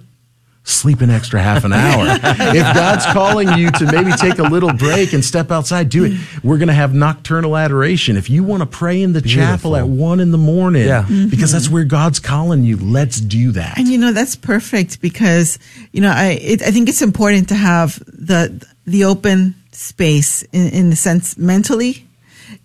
sleep 0.68 1.02
an 1.02 1.10
extra 1.12 1.42
half 1.42 1.64
an 1.64 1.72
hour. 1.72 2.06
if 2.24 2.76
God's 2.76 3.06
calling 3.06 3.48
you 3.58 3.70
to 3.72 3.86
maybe 3.92 4.12
take 4.14 4.40
a 4.40 4.44
little 4.44 4.74
break 4.74 5.14
and 5.14 5.24
step 5.24 5.52
outside, 5.52 5.90
do 5.90 6.04
it. 6.06 6.14
We're 6.44 6.58
going 6.58 6.70
to 6.70 6.74
have 6.74 6.94
nocturnal 6.94 7.56
adoration. 7.56 8.18
If 8.18 8.30
you 8.32 8.44
want 8.44 8.62
to 8.62 8.66
pray 8.66 9.02
in 9.02 9.14
the 9.14 9.22
chapel 9.22 9.76
at 9.76 9.88
one 9.88 10.20
in 10.20 10.32
the 10.32 10.38
morning, 10.40 10.88
Yeah. 10.88 11.04
Mm-hmm. 11.04 11.30
because 11.30 11.52
that's 11.52 11.70
where 11.70 11.84
God's 11.84 12.20
calling 12.20 12.64
you, 12.64 12.78
let's 12.78 13.22
do 13.22 13.52
that. 13.52 13.78
And 13.78 13.88
you 13.88 13.98
know 14.00 14.12
that's 14.12 14.36
perfect 14.36 15.02
because 15.02 15.60
you 15.92 16.02
know 16.02 16.12
I 16.12 16.40
it, 16.42 16.62
I 16.64 16.72
think 16.72 16.90
it's 16.90 17.02
important 17.04 17.50
to 17.50 17.56
have 17.56 18.00
the 18.08 18.66
the 18.86 19.06
open 19.06 19.56
space 19.72 20.42
in, 20.52 20.70
in 20.70 20.90
the 20.90 20.96
sense 20.96 21.38
mentally. 21.38 22.08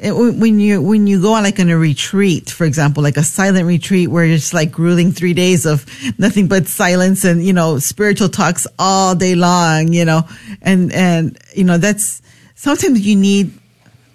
When 0.03 0.59
you 0.61 0.81
when 0.81 1.07
you 1.07 1.21
go 1.21 1.35
on 1.35 1.43
like 1.43 1.61
on 1.61 1.69
a 1.69 1.77
retreat, 1.77 2.49
for 2.49 2.65
example, 2.65 3.03
like 3.03 3.19
a 3.19 3.23
silent 3.23 3.67
retreat 3.67 4.09
where 4.09 4.25
it's 4.25 4.55
like 4.55 4.73
grueling 4.73 5.13
three 5.13 5.35
days 5.35 5.67
of 5.67 5.85
nothing 6.19 6.49
but 6.49 6.67
silence 6.67 7.25
and 7.25 7.45
you 7.45 7.53
know 7.53 7.79
spiritual 7.79 8.31
talks 8.31 8.67
all 8.79 9.15
day 9.15 9.35
long, 9.35 9.93
you 9.93 10.07
know, 10.07 10.23
and 10.63 10.91
and 10.93 11.39
you 11.55 11.65
know 11.65 11.77
that's 11.77 12.23
sometimes 12.55 13.07
you 13.07 13.15
need 13.15 13.53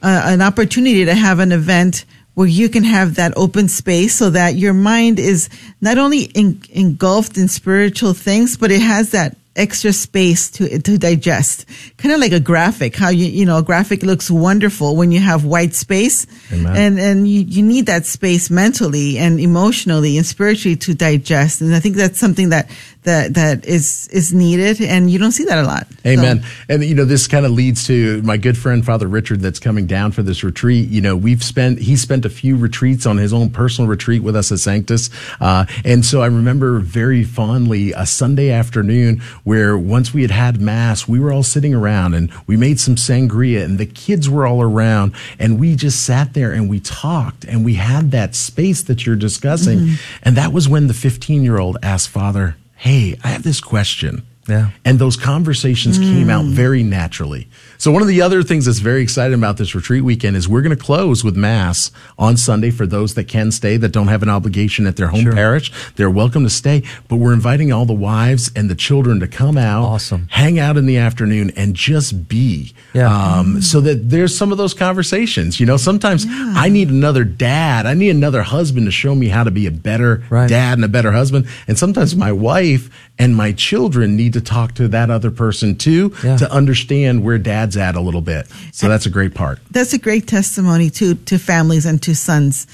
an 0.02 0.42
opportunity 0.42 1.06
to 1.06 1.14
have 1.14 1.40
an 1.40 1.52
event 1.52 2.06
where 2.36 2.48
you 2.48 2.70
can 2.70 2.84
have 2.84 3.16
that 3.16 3.34
open 3.38 3.68
space 3.68 4.16
so 4.16 4.30
that 4.30 4.56
your 4.56 4.74
mind 4.74 5.20
is 5.20 5.50
not 5.82 5.98
only 5.98 6.30
en- 6.36 6.62
engulfed 6.72 7.38
in 7.38 7.48
spiritual 7.48 8.14
things, 8.14 8.58
but 8.58 8.72
it 8.72 8.82
has 8.82 9.12
that 9.12 9.38
extra 9.56 9.94
space 9.94 10.50
to 10.52 10.80
to 10.80 10.98
digest. 10.98 11.66
Kind 11.98 12.14
of 12.14 12.20
like 12.20 12.32
a 12.32 12.40
graphic, 12.40 12.96
how 12.96 13.10
you 13.10 13.26
you 13.26 13.46
know 13.46 13.58
a 13.58 13.64
graphic 13.64 14.04
looks 14.04 14.30
wonderful 14.30 14.96
when 14.96 15.12
you 15.12 15.20
have 15.20 15.46
white 15.46 15.74
space, 15.74 16.28
Amen. 16.52 16.76
and 16.76 17.00
and 17.00 17.28
you, 17.28 17.42
you 17.42 17.64
need 17.64 17.86
that 17.86 18.06
space 18.06 18.50
mentally 18.50 19.18
and 19.18 19.40
emotionally 19.40 20.18
and 20.18 20.26
spiritually 20.26 20.76
to 20.78 20.94
digest. 20.94 21.62
And 21.62 21.74
I 21.76 21.80
think 21.80 21.96
that's 21.96 22.20
something 22.20 22.50
that 22.50 22.70
that 23.06 23.34
that 23.36 23.66
is 23.66 24.08
is 24.12 24.34
needed, 24.34 24.82
and 24.82 25.10
you 25.10 25.18
don't 25.18 25.32
see 25.32 25.46
that 25.46 25.58
a 25.58 25.64
lot. 25.64 25.88
So- 26.04 26.10
Amen. 26.10 26.44
And 26.70 26.84
you 26.84 26.94
know, 26.96 27.06
this 27.06 27.28
kind 27.28 27.46
of 27.46 27.52
leads 27.52 27.86
to 27.88 28.22
my 28.22 28.38
good 28.38 28.58
friend 28.58 28.86
Father 28.86 29.08
Richard 29.08 29.40
that's 29.42 29.60
coming 29.60 29.86
down 29.88 30.12
for 30.12 30.22
this 30.22 30.44
retreat. 30.44 30.90
You 30.90 31.02
know, 31.02 31.16
we've 31.16 31.44
spent 31.44 31.80
he 31.80 31.96
spent 31.96 32.26
a 32.26 32.30
few 32.30 32.56
retreats 32.58 33.06
on 33.06 33.18
his 33.18 33.34
own 33.34 33.50
personal 33.50 33.90
retreat 33.90 34.22
with 34.24 34.36
us 34.36 34.52
at 34.52 34.60
Sanctus, 34.60 35.10
uh, 35.40 35.66
and 35.84 36.06
so 36.06 36.22
I 36.22 36.28
remember 36.28 36.80
very 36.80 37.24
fondly 37.24 37.92
a 37.94 38.06
Sunday 38.06 38.52
afternoon 38.52 39.22
where 39.44 39.78
once 39.78 40.14
we 40.14 40.22
had 40.22 40.32
had 40.32 40.60
mass, 40.62 41.08
we 41.08 41.20
were 41.20 41.32
all 41.32 41.44
sitting 41.44 41.74
around 41.74 42.14
and 42.14 42.32
we 42.48 42.58
made 42.58 42.80
some 42.80 42.96
sangria, 42.96 43.64
and 43.64 43.78
the 43.78 43.86
kids 43.86 44.30
were 44.30 44.46
all 44.46 44.62
around, 44.62 45.14
and 45.40 45.60
we 45.60 45.76
just 45.76 46.04
sat 46.04 46.34
there 46.34 46.52
and 46.52 46.70
we 46.70 46.80
talked, 46.80 47.44
and 47.46 47.64
we 47.64 47.76
had 47.76 48.12
that 48.12 48.36
space 48.36 48.82
that 48.84 49.06
you're 49.06 49.16
discussing, 49.16 49.96
and 50.24 50.36
that 50.38 50.52
was 50.54 50.68
when 50.68 50.88
the 50.88 50.94
15 50.94 51.44
year 51.44 51.58
old 51.60 51.78
asked 51.84 52.10
Father. 52.10 52.56
Hey, 52.86 53.18
I 53.24 53.30
have 53.30 53.42
this 53.42 53.62
question. 53.62 54.28
Yeah. 54.48 54.70
And 54.86 55.00
those 55.00 55.18
conversations 55.18 55.98
came 55.98 56.30
out 56.30 56.44
hmm. 56.44 56.52
very 56.52 56.84
naturally. 56.84 57.48
So 57.78 57.92
one 57.92 58.02
of 58.02 58.08
the 58.08 58.22
other 58.22 58.42
things 58.44 58.66
that's 58.66 58.80
very 58.80 59.02
exciting 59.02 59.38
about 59.38 59.58
this 59.58 59.76
retreat 59.76 60.04
weekend 60.04 60.36
is 60.38 60.48
we're 60.48 60.62
going 60.62 60.76
to 60.76 60.82
close 60.82 61.24
with 61.24 61.36
mass 61.36 61.92
on 62.18 62.38
Sunday 62.38 62.72
for 62.72 62.86
those 62.88 63.14
that 63.16 63.26
can 63.28 63.52
stay 63.52 63.78
that 63.78 63.90
don't 63.90 64.08
have 64.08 64.24
an 64.24 64.30
obligation 64.30 64.88
at 64.88 64.96
their 64.96 65.08
home 65.08 65.26
parish. 65.32 65.72
They're 65.96 66.10
welcome 66.10 66.44
to 66.44 66.50
stay, 66.50 66.84
but 67.08 67.18
we're 67.18 67.34
inviting 67.34 67.72
all 67.72 67.86
the 67.86 67.94
wives 67.94 68.52
and 68.56 68.70
the 68.70 68.76
children 68.76 69.20
to 69.20 69.28
come 69.28 69.58
out, 69.58 69.84
Awesome. 69.86 70.28
hang 70.32 70.58
out 70.60 70.78
in 70.78 70.86
the 70.86 70.98
afternoon 70.98 71.52
and 71.56 71.76
just 71.76 72.28
be. 72.28 72.74
Yeah. 72.94 73.12
Um, 73.14 73.62
so 73.62 73.82
that 73.82 74.10
there's 74.10 74.36
some 74.38 74.52
of 74.52 74.58
those 74.58 74.74
conversations. 74.74 75.60
You 75.60 75.66
know, 75.66 75.78
sometimes 75.78 76.26
I 76.30 76.70
need 76.70 76.90
another 76.90 77.24
dad. 77.24 77.86
I 77.86 77.94
need 77.94 78.12
another 78.12 78.42
husband 78.44 78.86
to 78.88 78.92
show 78.92 79.14
me 79.16 79.28
how 79.28 79.44
to 79.44 79.52
be 79.52 79.68
a 79.68 79.72
better 79.72 80.24
Right. 80.30 80.50
dad 80.50 80.78
and 80.78 80.86
a 80.86 80.88
better 80.90 81.12
husband. 81.12 81.46
And 81.68 81.78
sometimes 81.78 82.16
my 82.16 82.32
wife 82.32 82.90
and 83.20 83.36
my 83.36 83.52
children 83.52 84.16
need 84.16 84.34
to 84.34 84.42
talk 84.42 84.74
to 84.76 84.88
that 84.90 85.10
other 85.10 85.32
person 85.32 85.76
too 85.76 86.14
Yeah. 86.24 86.38
to 86.38 86.52
understand 86.52 87.24
where 87.24 87.38
dad's 87.66 87.78
at 87.78 87.96
a 87.96 88.02
little 88.02 88.22
bit. 88.22 88.48
So 88.72 88.88
that's 88.88 89.06
a 89.06 89.10
great 89.10 89.34
part. 89.34 89.60
That's 89.72 89.94
a 89.94 89.98
great 89.98 90.28
testimony 90.28 90.90
to 90.92 91.16
to 91.16 91.38
families 91.38 91.86
and 91.86 92.02
to 92.04 92.16
sons, 92.16 92.68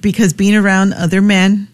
because 0.00 0.32
being 0.32 0.56
around 0.56 0.92
other 0.92 1.22
men, 1.22 1.68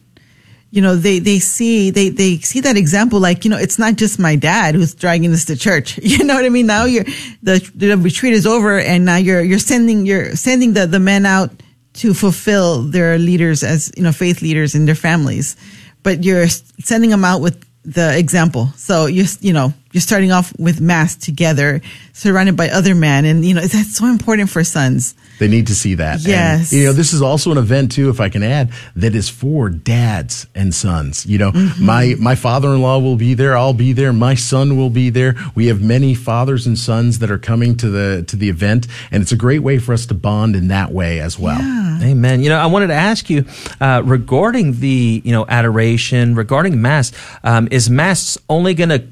you 0.70 0.82
know, 0.82 0.96
they 0.96 1.18
they 1.18 1.38
see 1.38 1.90
they 1.90 2.11
they 2.11 2.36
see 2.38 2.61
that 2.61 2.76
example. 2.76 3.20
Like 3.20 3.44
you 3.44 3.50
know, 3.50 3.59
it's 3.59 3.78
not 3.78 3.96
just 3.96 4.18
my 4.18 4.36
dad 4.36 4.74
who's 4.74 4.94
dragging 4.94 5.32
us 5.32 5.44
to 5.46 5.57
church. 5.57 5.98
You 6.12 6.24
know 6.24 6.34
what 6.34 6.44
I 6.44 6.50
mean? 6.50 6.66
Now 6.66 6.84
you're 6.84 7.05
the 7.42 7.59
the 7.74 7.96
retreat 7.96 8.34
is 8.34 8.46
over, 8.46 8.78
and 8.78 9.05
now 9.05 9.16
you're 9.16 9.42
you're 9.42 9.59
sending 9.59 10.07
you're 10.07 10.36
sending 10.36 10.74
the 10.74 10.86
the 10.86 11.00
men 11.00 11.26
out 11.26 11.50
to 11.94 12.14
fulfill 12.14 12.82
their 12.82 13.18
leaders 13.18 13.62
as 13.62 13.92
you 13.96 14.03
know 14.03 14.12
faith 14.12 14.42
leaders 14.42 14.74
in 14.74 14.84
their 14.84 14.94
families, 14.94 15.57
but 16.03 16.24
you're 16.24 16.48
sending 16.48 17.11
them 17.11 17.24
out 17.24 17.40
with 17.40 17.64
the 17.85 18.16
example. 18.16 18.68
So 18.76 19.07
you 19.07 19.24
you 19.41 19.53
know 19.53 19.72
you're 19.93 20.01
starting 20.01 20.33
off 20.33 20.53
with 20.59 20.80
mass 20.80 21.16
together, 21.16 21.80
surrounded 22.12 22.57
by 22.57 22.68
other 22.68 22.95
men, 22.95 23.24
and 23.24 23.45
you 23.45 23.55
know 23.55 23.61
that's 23.62 23.97
so 23.97 24.07
important 24.07 24.51
for 24.51 24.64
sons. 24.64 25.14
They 25.43 25.49
need 25.49 25.66
to 25.66 25.74
see 25.74 25.95
that. 25.97 26.18
And, 26.18 26.26
Yes. 26.26 26.72
you 26.72 26.84
know, 26.84 26.93
this 26.93 27.12
is 27.12 27.20
also 27.20 27.51
an 27.51 27.59
event 27.59 27.90
too, 27.90 28.11
if 28.11 28.20
I 28.20 28.28
can 28.28 28.45
add, 28.45 28.70
that 28.95 29.14
is 29.16 29.28
for 29.28 29.68
dads 29.68 30.47
and 30.55 30.72
sons. 30.72 31.26
You 31.26 31.38
know, 31.38 31.51
Mm-hmm. 31.51 31.84
my 31.84 32.14
my 32.20 32.36
father-in-law 32.36 32.99
will 33.01 33.16
be 33.16 33.34
there. 33.34 33.57
I'll 33.57 33.74
be 33.74 33.93
there. 33.93 34.12
My 34.12 34.36
son 34.36 34.76
will 34.76 34.90
be 34.90 35.11
there. 35.11 35.34
We 35.57 35.66
have 35.66 35.80
many 35.82 36.14
fathers 36.14 36.64
and 36.68 36.78
sons 36.78 37.18
that 37.18 37.30
are 37.30 37.38
coming 37.51 37.76
to 37.78 37.88
the 37.90 38.22
to 38.28 38.36
the 38.36 38.49
event, 38.49 38.86
and 39.11 39.20
it's 39.22 39.32
a 39.32 39.36
great 39.47 39.62
way 39.64 39.78
for 39.78 39.93
us 39.93 40.07
to 40.07 40.14
bond 40.14 40.55
in 40.55 40.68
that 40.68 40.93
way 40.93 41.18
as 41.20 41.38
well. 41.38 41.61
Amen. 42.03 42.43
You 42.43 42.49
know, 42.51 42.59
I 42.59 42.66
wanted 42.66 42.88
to 42.88 42.95
ask 43.11 43.28
you 43.30 43.45
uh, 43.80 44.03
regarding 44.05 44.78
the 44.80 45.22
you 45.24 45.32
know 45.32 45.45
adoration, 45.49 46.34
regarding 46.36 46.80
mass. 46.80 47.11
Um, 47.43 47.66
is 47.70 47.90
mass 47.90 48.38
only 48.49 48.74
going 48.74 48.90
to 48.90 49.03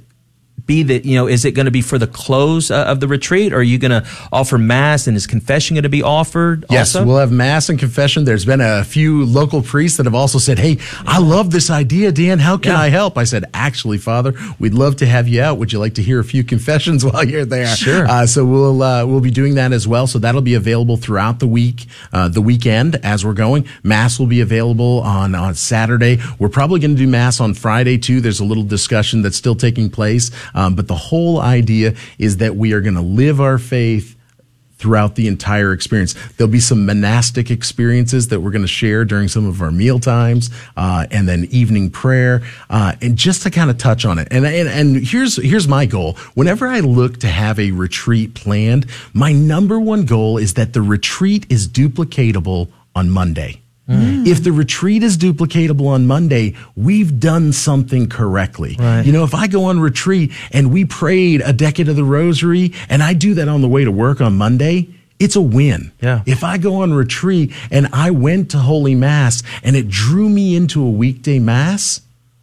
be 0.70 0.82
that 0.90 1.04
you 1.04 1.16
know? 1.18 1.26
Is 1.26 1.44
it 1.44 1.52
going 1.58 1.66
to 1.66 1.70
be 1.80 1.82
for 1.82 1.98
the 1.98 2.06
close 2.06 2.70
uh, 2.70 2.84
of 2.92 3.00
the 3.00 3.08
retreat, 3.08 3.52
or 3.52 3.56
are 3.60 3.62
you 3.72 3.78
going 3.78 3.90
to 3.98 4.02
offer 4.32 4.56
mass 4.58 5.06
and 5.08 5.16
is 5.16 5.26
confession 5.26 5.74
going 5.74 5.82
to 5.92 5.96
be 6.00 6.02
offered? 6.02 6.64
Yes, 6.70 6.94
also? 6.94 7.06
we'll 7.06 7.18
have 7.18 7.32
mass 7.32 7.68
and 7.70 7.78
confession. 7.78 8.24
There's 8.24 8.44
been 8.44 8.60
a 8.60 8.84
few 8.84 9.24
local 9.24 9.62
priests 9.62 9.96
that 9.98 10.06
have 10.06 10.14
also 10.14 10.38
said, 10.38 10.58
"Hey, 10.58 10.78
I 11.16 11.18
love 11.18 11.50
this 11.50 11.70
idea, 11.70 12.12
Dan. 12.12 12.38
How 12.38 12.56
can 12.56 12.72
Yeah. 12.72 12.80
I 12.86 12.88
help?" 12.90 13.18
I 13.18 13.24
said, 13.24 13.44
"Actually, 13.52 13.98
Father, 13.98 14.34
we'd 14.58 14.74
love 14.74 14.96
to 14.96 15.06
have 15.06 15.26
you 15.28 15.42
out. 15.42 15.58
Would 15.58 15.72
you 15.72 15.78
like 15.78 15.94
to 15.94 16.02
hear 16.02 16.20
a 16.20 16.24
few 16.24 16.44
confessions 16.44 17.04
while 17.08 17.24
you're 17.26 17.44
there?" 17.44 17.74
Sure. 17.76 18.06
Uh, 18.06 18.26
so 18.26 18.44
we'll 18.44 18.82
uh, 18.82 19.04
we'll 19.06 19.20
be 19.20 19.30
doing 19.42 19.54
that 19.56 19.72
as 19.72 19.86
well. 19.88 20.06
So 20.06 20.18
that'll 20.18 20.40
be 20.52 20.54
available 20.54 20.96
throughout 20.96 21.38
the 21.40 21.46
week, 21.48 21.86
uh, 22.12 22.28
the 22.28 22.42
weekend 22.42 22.96
as 23.02 23.24
we're 23.24 23.34
going. 23.46 23.66
Mass 23.82 24.18
will 24.18 24.26
be 24.38 24.40
available 24.40 25.00
on 25.00 25.34
on 25.34 25.54
Saturday. 25.54 26.18
We're 26.38 26.48
probably 26.60 26.80
going 26.80 26.94
to 26.96 27.02
do 27.04 27.08
mass 27.08 27.40
on 27.40 27.54
Friday 27.54 27.98
too. 27.98 28.20
There's 28.20 28.40
a 28.40 28.44
little 28.44 28.64
discussion 28.64 29.22
that's 29.22 29.36
still 29.36 29.54
taking 29.56 29.90
place, 29.90 30.30
um, 30.60 30.74
but 30.74 30.88
the 30.88 30.94
whole 30.94 31.40
idea 31.40 31.94
is 32.18 32.36
that 32.36 32.54
we 32.54 32.74
are 32.74 32.82
going 32.82 32.94
to 32.94 33.00
live 33.00 33.40
our 33.40 33.56
faith 33.56 34.14
throughout 34.76 35.14
the 35.14 35.26
entire 35.26 35.72
experience. 35.72 36.14
There'll 36.36 36.50
be 36.50 36.60
some 36.60 36.84
monastic 36.84 37.50
experiences 37.50 38.28
that 38.28 38.40
we're 38.40 38.50
going 38.50 38.62
to 38.62 38.68
share 38.68 39.06
during 39.06 39.28
some 39.28 39.46
of 39.46 39.62
our 39.62 39.70
meal 39.70 39.98
times, 39.98 40.50
uh, 40.76 41.06
and 41.10 41.26
then 41.26 41.46
evening 41.50 41.90
prayer, 41.90 42.42
uh, 42.68 42.94
and 43.00 43.16
just 43.16 43.42
to 43.44 43.50
kind 43.50 43.70
of 43.70 43.78
touch 43.78 44.04
on 44.04 44.18
it. 44.18 44.28
And, 44.30 44.44
and 44.46 44.68
and 44.68 44.96
here's 44.96 45.36
here's 45.36 45.66
my 45.66 45.86
goal. 45.86 46.14
Whenever 46.34 46.66
I 46.66 46.80
look 46.80 47.18
to 47.20 47.28
have 47.28 47.58
a 47.58 47.70
retreat 47.70 48.34
planned, 48.34 48.86
my 49.14 49.32
number 49.32 49.80
one 49.80 50.04
goal 50.04 50.36
is 50.36 50.54
that 50.54 50.74
the 50.74 50.82
retreat 50.82 51.46
is 51.48 51.68
duplicatable 51.68 52.68
on 52.94 53.08
Monday. 53.08 53.62
Mm. 53.90 54.26
If 54.26 54.44
the 54.44 54.52
retreat 54.52 55.02
is 55.02 55.18
duplicatable 55.18 55.86
on 55.88 56.06
Monday, 56.06 56.54
we've 56.76 57.18
done 57.18 57.52
something 57.52 58.08
correctly. 58.08 58.76
Right. 58.78 59.04
You 59.04 59.12
know, 59.12 59.24
if 59.24 59.34
I 59.34 59.48
go 59.48 59.64
on 59.64 59.80
retreat 59.80 60.30
and 60.52 60.72
we 60.72 60.84
prayed 60.84 61.42
a 61.44 61.52
decade 61.52 61.88
of 61.88 61.96
the 61.96 62.04
rosary 62.04 62.72
and 62.88 63.02
I 63.02 63.14
do 63.14 63.34
that 63.34 63.48
on 63.48 63.62
the 63.62 63.68
way 63.68 63.84
to 63.84 63.90
work 63.90 64.20
on 64.20 64.36
Monday, 64.36 64.88
it's 65.18 65.34
a 65.34 65.40
win. 65.40 65.90
Yeah. 66.00 66.22
If 66.24 66.44
I 66.44 66.56
go 66.56 66.76
on 66.76 66.94
retreat 66.94 67.52
and 67.70 67.88
I 67.92 68.12
went 68.12 68.52
to 68.52 68.58
Holy 68.58 68.94
Mass 68.94 69.42
and 69.64 69.74
it 69.74 69.88
drew 69.88 70.28
me 70.28 70.54
into 70.54 70.82
a 70.82 70.90
weekday 70.90 71.40
Mass, 71.40 72.00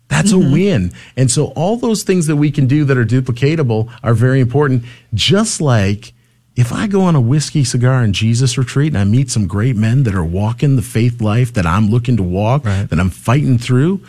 that's 0.10 0.32
a 0.32 0.36
mm-hmm. 0.36 0.52
win. 0.52 0.92
And 1.16 1.32
so 1.32 1.48
all 1.48 1.78
those 1.78 2.04
things 2.04 2.28
that 2.28 2.36
we 2.36 2.52
can 2.52 2.68
do 2.68 2.86
that 2.86 2.98
are 2.98 3.06
duplicatable 3.06 3.90
are 4.04 4.14
very 4.14 4.42
important. 4.42 4.84
Just 5.14 5.62
like 5.62 6.14
if 6.58 6.74
I 6.74 6.88
go 6.88 7.02
on 7.04 7.16
a 7.16 7.22
whiskey, 7.22 7.64
cigar, 7.64 8.02
and 8.02 8.14
Jesus 8.14 8.58
retreat 8.58 8.88
and 8.88 8.98
I 8.98 9.04
meet 9.06 9.30
some 9.32 9.48
great 9.48 9.76
men 9.76 10.04
that 10.04 10.16
are 10.16 10.24
walking 10.24 10.76
the 10.76 10.82
faith 10.82 11.22
life 11.22 11.54
that 11.54 11.66
I'm 11.66 11.88
looking 11.90 12.18
to 12.18 12.24
walk, 12.24 12.66
Right. 12.66 12.90
that 12.90 13.00
I'm 13.00 13.10
fighting 13.12 13.58
through, 13.58 14.02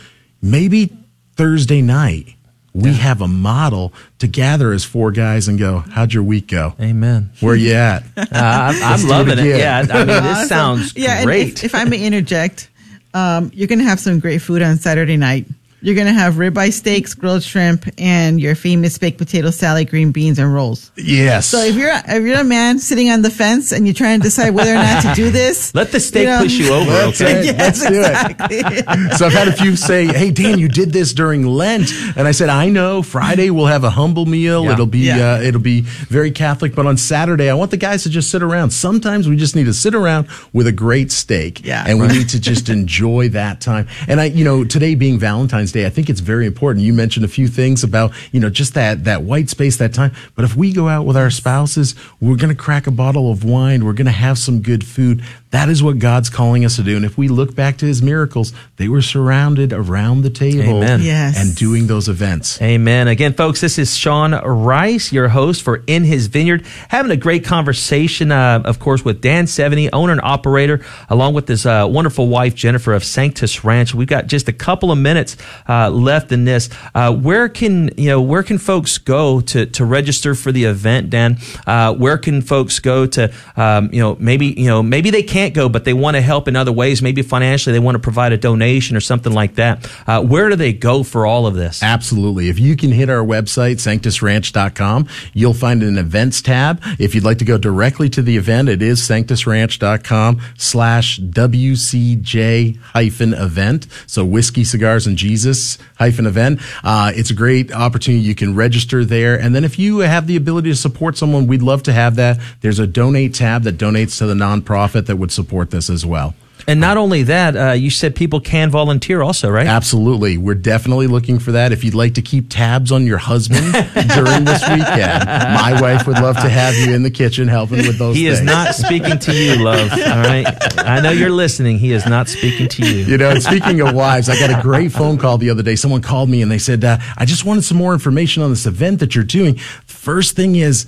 maybe 0.42 0.90
Thursday 1.36 1.82
night 1.82 2.34
we 2.74 2.94
have 2.94 3.20
a 3.20 3.26
model 3.28 3.92
to 4.20 4.28
gather 4.28 4.72
as 4.72 4.84
four 4.84 5.10
guys 5.10 5.48
and 5.48 5.58
go, 5.58 5.78
How'd 5.80 6.12
your 6.14 6.22
week 6.22 6.46
go? 6.48 6.74
Amen. 6.80 7.30
Where 7.40 7.56
you 7.56 7.72
at? 7.74 8.04
Uh, 8.16 8.24
I'm, 8.32 8.82
I'm 8.82 9.00
do 9.00 9.06
it 9.06 9.10
loving 9.10 9.38
it. 9.38 9.46
Yeah. 9.58 9.84
I 9.90 9.98
mean, 9.98 10.06
this 10.06 10.22
Awesome. 10.24 10.48
sounds 10.48 10.96
yeah, 10.96 11.16
and 11.18 11.24
great. 11.26 11.48
if, 11.58 11.64
if 11.64 11.74
I 11.74 11.84
may 11.84 12.04
interject, 12.04 12.68
um, 13.14 13.50
you're 13.54 13.66
going 13.68 13.78
to 13.80 13.84
have 13.84 13.98
some 14.00 14.20
great 14.20 14.38
food 14.42 14.62
on 14.62 14.76
Saturday 14.76 15.16
night. 15.16 15.46
You're 15.80 15.94
going 15.94 16.08
to 16.08 16.12
have 16.12 16.34
ribeye 16.34 16.72
steaks, 16.72 17.14
grilled 17.14 17.42
shrimp, 17.44 17.84
and 17.98 18.40
your 18.40 18.54
famous 18.56 18.98
baked 18.98 19.18
potato 19.18 19.50
salad, 19.50 19.88
green 19.88 20.10
beans, 20.10 20.38
and 20.40 20.52
rolls. 20.52 20.90
yes. 20.96 21.46
So 21.46 21.60
if 21.60 21.76
you're 21.76 21.92
if 21.92 22.24
you're 22.24 22.40
a 22.40 22.44
man 22.44 22.78
sitting 22.80 23.10
on 23.10 23.22
the 23.22 23.30
fence 23.30 23.70
and 23.70 23.86
you're 23.86 23.94
trying 23.94 24.18
to 24.20 24.24
decide 24.24 24.50
whether 24.50 24.72
or 24.72 24.74
not 24.74 25.02
to 25.02 25.14
do 25.14 25.30
this, 25.30 25.72
Let 25.74 25.92
the 25.92 26.00
steak 26.00 26.22
you 26.22 26.26
know- 26.30 26.42
push 26.42 26.52
you 26.58 26.72
over, 26.72 26.90
That's 26.90 27.20
okay? 27.20 27.46
right. 27.50 27.58
Let's 27.58 27.80
do 27.80 28.02
it. 28.04 29.16
so 29.18 29.26
I've 29.26 29.32
had 29.32 29.48
a 29.48 29.52
few 29.52 29.76
say, 29.76 30.06
"Hey 30.06 30.30
Dan, 30.32 30.58
you 30.58 30.68
did 30.68 30.92
this 30.92 31.12
during 31.12 31.46
Lent," 31.46 31.92
and 32.16 32.26
I 32.26 32.32
said, 32.32 32.48
"I 32.48 32.68
know. 32.70 33.02
Friday 33.02 33.50
we'll 33.50 33.66
have 33.66 33.84
a 33.84 33.90
humble 33.90 34.26
meal. 34.26 34.64
Yeah. 34.64 34.72
It'll 34.72 34.86
be 34.86 34.98
Yeah. 35.00 35.34
uh, 35.34 35.40
it'll 35.42 35.60
be 35.60 35.82
very 35.82 36.32
Catholic, 36.32 36.74
but 36.74 36.86
on 36.86 36.96
Saturday 36.96 37.48
I 37.50 37.54
want 37.54 37.70
the 37.70 37.76
guys 37.76 38.02
to 38.02 38.10
just 38.10 38.30
sit 38.30 38.42
around. 38.42 38.70
Sometimes 38.72 39.28
we 39.28 39.36
just 39.36 39.54
need 39.54 39.66
to 39.66 39.74
sit 39.74 39.94
around 39.94 40.26
with 40.52 40.66
a 40.66 40.72
great 40.72 41.12
steak, 41.12 41.64
Yeah. 41.64 41.84
and 41.86 42.00
we 42.00 42.08
need 42.08 42.30
to 42.30 42.40
just 42.40 42.68
enjoy 42.78 43.28
that 43.30 43.60
time. 43.60 43.86
And 44.08 44.20
I, 44.20 44.24
you 44.24 44.44
know, 44.44 44.64
today 44.64 44.94
being 44.96 45.18
Valentine's 45.20 45.67
Day, 45.72 45.86
I 45.86 45.90
think 45.90 46.08
it's 46.08 46.20
very 46.20 46.46
important. 46.46 46.84
You 46.84 46.92
mentioned 46.92 47.24
a 47.24 47.28
few 47.28 47.48
things 47.48 47.82
about 47.84 48.12
you 48.32 48.40
know 48.40 48.50
just 48.50 48.74
that 48.74 49.04
that 49.04 49.22
white 49.22 49.48
space, 49.48 49.76
that 49.78 49.94
time. 49.94 50.12
But 50.34 50.44
if 50.44 50.56
we 50.56 50.72
go 50.72 50.88
out 50.88 51.06
with 51.06 51.16
our 51.16 51.30
spouses, 51.30 51.94
we're 52.20 52.36
going 52.36 52.54
to 52.54 52.60
crack 52.60 52.86
a 52.86 52.90
bottle 52.90 53.30
of 53.30 53.44
wine. 53.44 53.84
We're 53.84 53.92
going 53.92 54.06
to 54.06 54.12
have 54.12 54.38
some 54.38 54.60
good 54.60 54.84
food. 54.84 55.22
That 55.50 55.70
is 55.70 55.82
what 55.82 55.98
God's 55.98 56.28
calling 56.28 56.66
us 56.66 56.76
to 56.76 56.82
do. 56.82 56.96
And 56.96 57.06
if 57.06 57.16
we 57.16 57.28
look 57.28 57.54
back 57.54 57.78
to 57.78 57.86
His 57.86 58.02
miracles, 58.02 58.52
they 58.76 58.86
were 58.86 59.00
surrounded 59.00 59.72
around 59.72 60.20
the 60.20 60.30
table 60.30 60.76
Amen. 60.82 61.00
Yes. 61.00 61.38
and 61.38 61.56
doing 61.56 61.86
those 61.86 62.06
events. 62.06 62.60
Amen. 62.60 63.08
Again, 63.08 63.32
folks, 63.32 63.62
this 63.62 63.78
is 63.78 63.96
Sean 63.96 64.32
Rice, 64.32 65.10
your 65.10 65.28
host 65.28 65.62
for 65.62 65.82
In 65.86 66.04
His 66.04 66.26
Vineyard, 66.26 66.66
having 66.88 67.10
a 67.10 67.16
great 67.16 67.46
conversation, 67.46 68.30
uh, 68.30 68.60
of 68.64 68.78
course, 68.78 69.06
with 69.06 69.22
Dan 69.22 69.46
Seveny, 69.46 69.88
owner 69.92 70.12
and 70.12 70.20
operator, 70.20 70.84
along 71.08 71.32
with 71.32 71.48
his 71.48 71.64
uh, 71.64 71.86
wonderful 71.88 72.28
wife, 72.28 72.54
Jennifer 72.54 72.92
of 72.92 73.02
Sanctus 73.02 73.64
Ranch. 73.64 73.94
We've 73.94 74.06
got 74.06 74.26
just 74.26 74.48
a 74.48 74.52
couple 74.52 74.92
of 74.92 74.98
minutes 74.98 75.38
uh, 75.66 75.88
left 75.88 76.30
in 76.30 76.44
this. 76.44 76.68
Uh, 76.94 77.14
where 77.14 77.48
can, 77.48 77.90
you 77.96 78.10
know, 78.10 78.20
where 78.20 78.42
can 78.42 78.58
folks 78.58 78.98
go 78.98 79.40
to, 79.40 79.64
to 79.64 79.84
register 79.86 80.34
for 80.34 80.52
the 80.52 80.64
event, 80.64 81.08
Dan? 81.08 81.38
Uh, 81.66 81.94
where 81.94 82.18
can 82.18 82.42
folks 82.42 82.80
go 82.80 83.06
to, 83.06 83.32
um, 83.56 83.88
you 83.94 84.00
know, 84.02 84.14
maybe, 84.20 84.48
you 84.48 84.66
know, 84.66 84.82
maybe 84.82 85.08
they 85.08 85.22
can't 85.22 85.37
go, 85.54 85.68
but 85.68 85.84
they 85.84 85.92
want 85.92 86.16
to 86.16 86.20
help 86.20 86.48
in 86.48 86.56
other 86.56 86.72
ways. 86.72 87.02
Maybe 87.02 87.22
financially, 87.22 87.72
they 87.72 87.78
want 87.78 87.94
to 87.94 88.00
provide 88.00 88.32
a 88.32 88.36
donation 88.36 88.96
or 88.96 89.00
something 89.00 89.32
like 89.32 89.54
that. 89.54 89.90
Uh, 90.06 90.22
where 90.22 90.48
do 90.48 90.56
they 90.56 90.72
go 90.72 91.02
for 91.02 91.26
all 91.26 91.46
of 91.46 91.54
this? 91.54 91.82
Absolutely. 91.82 92.48
If 92.48 92.58
you 92.58 92.76
can 92.76 92.92
hit 92.92 93.10
our 93.10 93.24
website, 93.24 93.76
sanctusranch.com, 93.76 95.08
you'll 95.32 95.54
find 95.54 95.82
an 95.82 95.98
events 95.98 96.42
tab. 96.42 96.82
If 96.98 97.14
you'd 97.14 97.24
like 97.24 97.38
to 97.38 97.44
go 97.44 97.58
directly 97.58 98.08
to 98.10 98.22
the 98.22 98.36
event, 98.36 98.68
it 98.68 98.82
is 98.82 99.00
sanctusranch.com 99.00 100.40
slash 100.56 101.20
WCJ 101.20 102.78
hyphen 102.78 103.34
event. 103.34 103.86
So 104.06 104.24
whiskey, 104.24 104.64
cigars, 104.64 105.06
and 105.06 105.16
Jesus 105.16 105.78
hyphen 105.96 106.26
event. 106.26 106.60
Uh, 106.82 107.12
it's 107.14 107.30
a 107.30 107.34
great 107.34 107.72
opportunity. 107.72 108.22
You 108.22 108.34
can 108.34 108.54
register 108.54 109.04
there. 109.04 109.38
And 109.38 109.54
then 109.54 109.64
if 109.64 109.78
you 109.78 109.98
have 109.98 110.26
the 110.26 110.36
ability 110.36 110.70
to 110.70 110.76
support 110.76 111.16
someone, 111.16 111.46
we'd 111.46 111.62
love 111.62 111.82
to 111.84 111.92
have 111.92 112.16
that. 112.16 112.38
There's 112.60 112.78
a 112.78 112.86
donate 112.86 113.34
tab 113.34 113.62
that 113.64 113.76
donates 113.76 114.18
to 114.18 114.26
the 114.26 114.34
nonprofit 114.34 115.06
that 115.06 115.16
would 115.16 115.27
support 115.30 115.70
this 115.70 115.90
as 115.90 116.04
well. 116.06 116.34
And 116.66 116.80
not 116.80 116.98
only 116.98 117.22
that, 117.22 117.56
uh, 117.56 117.72
you 117.72 117.88
said 117.88 118.14
people 118.14 118.40
can 118.40 118.68
volunteer 118.68 119.22
also, 119.22 119.48
right? 119.48 119.66
Absolutely. 119.66 120.36
We're 120.36 120.54
definitely 120.54 121.06
looking 121.06 121.38
for 121.38 121.52
that. 121.52 121.72
If 121.72 121.82
you'd 121.82 121.94
like 121.94 122.14
to 122.14 122.22
keep 122.22 122.50
tabs 122.50 122.92
on 122.92 123.06
your 123.06 123.16
husband 123.16 123.72
during 123.72 124.44
this 124.44 124.68
weekend, 124.68 125.24
my 125.24 125.78
wife 125.80 126.06
would 126.06 126.18
love 126.18 126.36
to 126.36 126.48
have 126.48 126.74
you 126.74 126.92
in 126.94 127.04
the 127.04 127.10
kitchen 127.10 127.48
helping 127.48 127.78
with 127.86 127.96
those 127.96 128.16
He 128.16 128.26
things. 128.26 128.40
is 128.40 128.44
not 128.44 128.74
speaking 128.74 129.18
to 129.20 129.32
you, 129.34 129.64
love. 129.64 129.90
All 129.92 129.98
right. 129.98 130.46
I 130.78 131.00
know 131.00 131.10
you're 131.10 131.30
listening. 131.30 131.78
He 131.78 131.92
is 131.92 132.04
not 132.04 132.28
speaking 132.28 132.68
to 132.68 132.82
you. 132.86 133.04
You 133.04 133.16
know, 133.16 133.38
speaking 133.38 133.80
of 133.80 133.94
wives, 133.94 134.28
I 134.28 134.38
got 134.38 134.50
a 134.58 134.60
great 134.60 134.92
phone 134.92 135.16
call 135.16 135.38
the 135.38 135.48
other 135.48 135.62
day. 135.62 135.76
Someone 135.76 136.02
called 136.02 136.28
me 136.28 136.42
and 136.42 136.50
they 136.50 136.58
said, 136.58 136.84
uh, 136.84 136.98
I 137.16 137.24
just 137.24 137.46
wanted 137.46 137.62
some 137.64 137.78
more 137.78 137.94
information 137.94 138.42
on 138.42 138.50
this 138.50 138.66
event 138.66 138.98
that 139.00 139.14
you're 139.14 139.24
doing. 139.24 139.54
First 139.86 140.36
thing 140.36 140.56
is, 140.56 140.86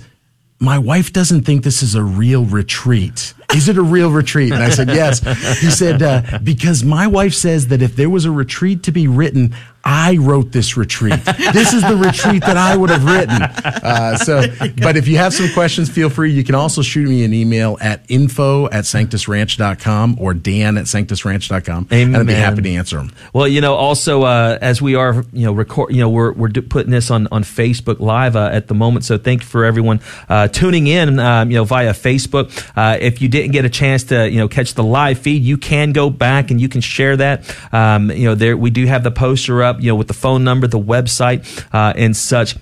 my 0.59 0.77
wife 0.77 1.11
doesn't 1.11 1.41
think 1.41 1.63
this 1.63 1.81
is 1.81 1.95
a 1.95 2.03
real 2.03 2.45
retreat. 2.45 3.33
Is 3.55 3.69
it 3.69 3.77
a 3.77 3.81
real 3.81 4.11
retreat? 4.11 4.53
And 4.53 4.63
I 4.63 4.69
said, 4.69 4.89
yes. 4.89 5.19
He 5.59 5.69
said, 5.69 6.01
uh, 6.01 6.39
because 6.43 6.83
my 6.83 7.07
wife 7.07 7.33
says 7.33 7.67
that 7.67 7.81
if 7.81 7.95
there 7.95 8.09
was 8.09 8.25
a 8.25 8.31
retreat 8.31 8.83
to 8.83 8.91
be 8.91 9.07
written, 9.07 9.53
I 9.83 10.17
wrote 10.17 10.51
this 10.51 10.77
retreat. 10.77 11.19
This 11.25 11.73
is 11.73 11.81
the 11.81 11.95
retreat 11.95 12.41
that 12.43 12.57
I 12.57 12.77
would 12.77 12.89
have 12.89 13.03
written. 13.03 13.41
Uh, 13.41 14.15
so, 14.17 14.43
but 14.81 14.95
if 14.95 15.07
you 15.07 15.17
have 15.17 15.33
some 15.33 15.51
questions, 15.53 15.89
feel 15.89 16.09
free. 16.09 16.31
You 16.31 16.43
can 16.43 16.55
also 16.55 16.81
shoot 16.81 17.09
me 17.09 17.23
an 17.23 17.33
email 17.33 17.77
at 17.81 18.05
info 18.07 18.67
at 18.67 18.83
sanctusranch.com 18.83 20.17
or 20.19 20.33
dan 20.33 20.77
at 20.77 20.85
sanctusranch.com. 20.85 21.87
And 21.89 22.15
I'd 22.15 22.27
be 22.27 22.33
happy 22.33 22.61
to 22.61 22.69
answer 22.69 22.97
them. 22.97 23.11
Well, 23.33 23.47
you 23.47 23.61
know, 23.61 23.73
also 23.73 24.23
uh, 24.23 24.59
as 24.61 24.81
we 24.81 24.95
are, 24.95 25.25
you 25.33 25.45
know, 25.45 25.53
record, 25.53 25.91
you 25.93 25.99
know, 25.99 26.09
we're 26.09 26.33
we're 26.33 26.49
putting 26.49 26.91
this 26.91 27.09
on 27.09 27.27
on 27.31 27.43
Facebook 27.43 27.99
Live 27.99 28.35
uh, 28.35 28.49
at 28.51 28.67
the 28.67 28.75
moment. 28.75 29.05
So 29.05 29.17
thank 29.17 29.41
you 29.41 29.47
for 29.47 29.65
everyone 29.65 29.99
uh, 30.29 30.47
tuning 30.47 30.87
in, 30.87 31.17
um, 31.19 31.49
you 31.49 31.57
know, 31.57 31.63
via 31.63 31.93
Facebook. 31.93 32.51
Uh, 32.75 32.97
if 33.01 33.21
you 33.21 33.29
didn't 33.41 33.53
get 33.53 33.65
a 33.65 33.69
chance 33.69 34.05
to, 34.05 34.29
you 34.29 34.37
know, 34.37 34.47
catch 34.47 34.73
the 34.73 34.83
live 34.83 35.19
feed, 35.19 35.43
you 35.43 35.57
can 35.57 35.91
go 35.91 36.09
back 36.09 36.51
and 36.51 36.61
you 36.61 36.69
can 36.69 36.81
share 36.81 37.17
that. 37.17 37.55
Um, 37.73 38.11
you 38.11 38.25
know, 38.25 38.35
there 38.35 38.55
we 38.57 38.69
do 38.69 38.85
have 38.85 39.03
the 39.03 39.11
poster 39.11 39.63
up, 39.63 39.81
you 39.81 39.87
know, 39.87 39.95
with 39.95 40.07
the 40.07 40.13
phone 40.13 40.43
number, 40.43 40.67
the 40.67 40.79
website, 40.79 41.65
uh, 41.73 41.93
and 41.95 42.15
such. 42.15 42.55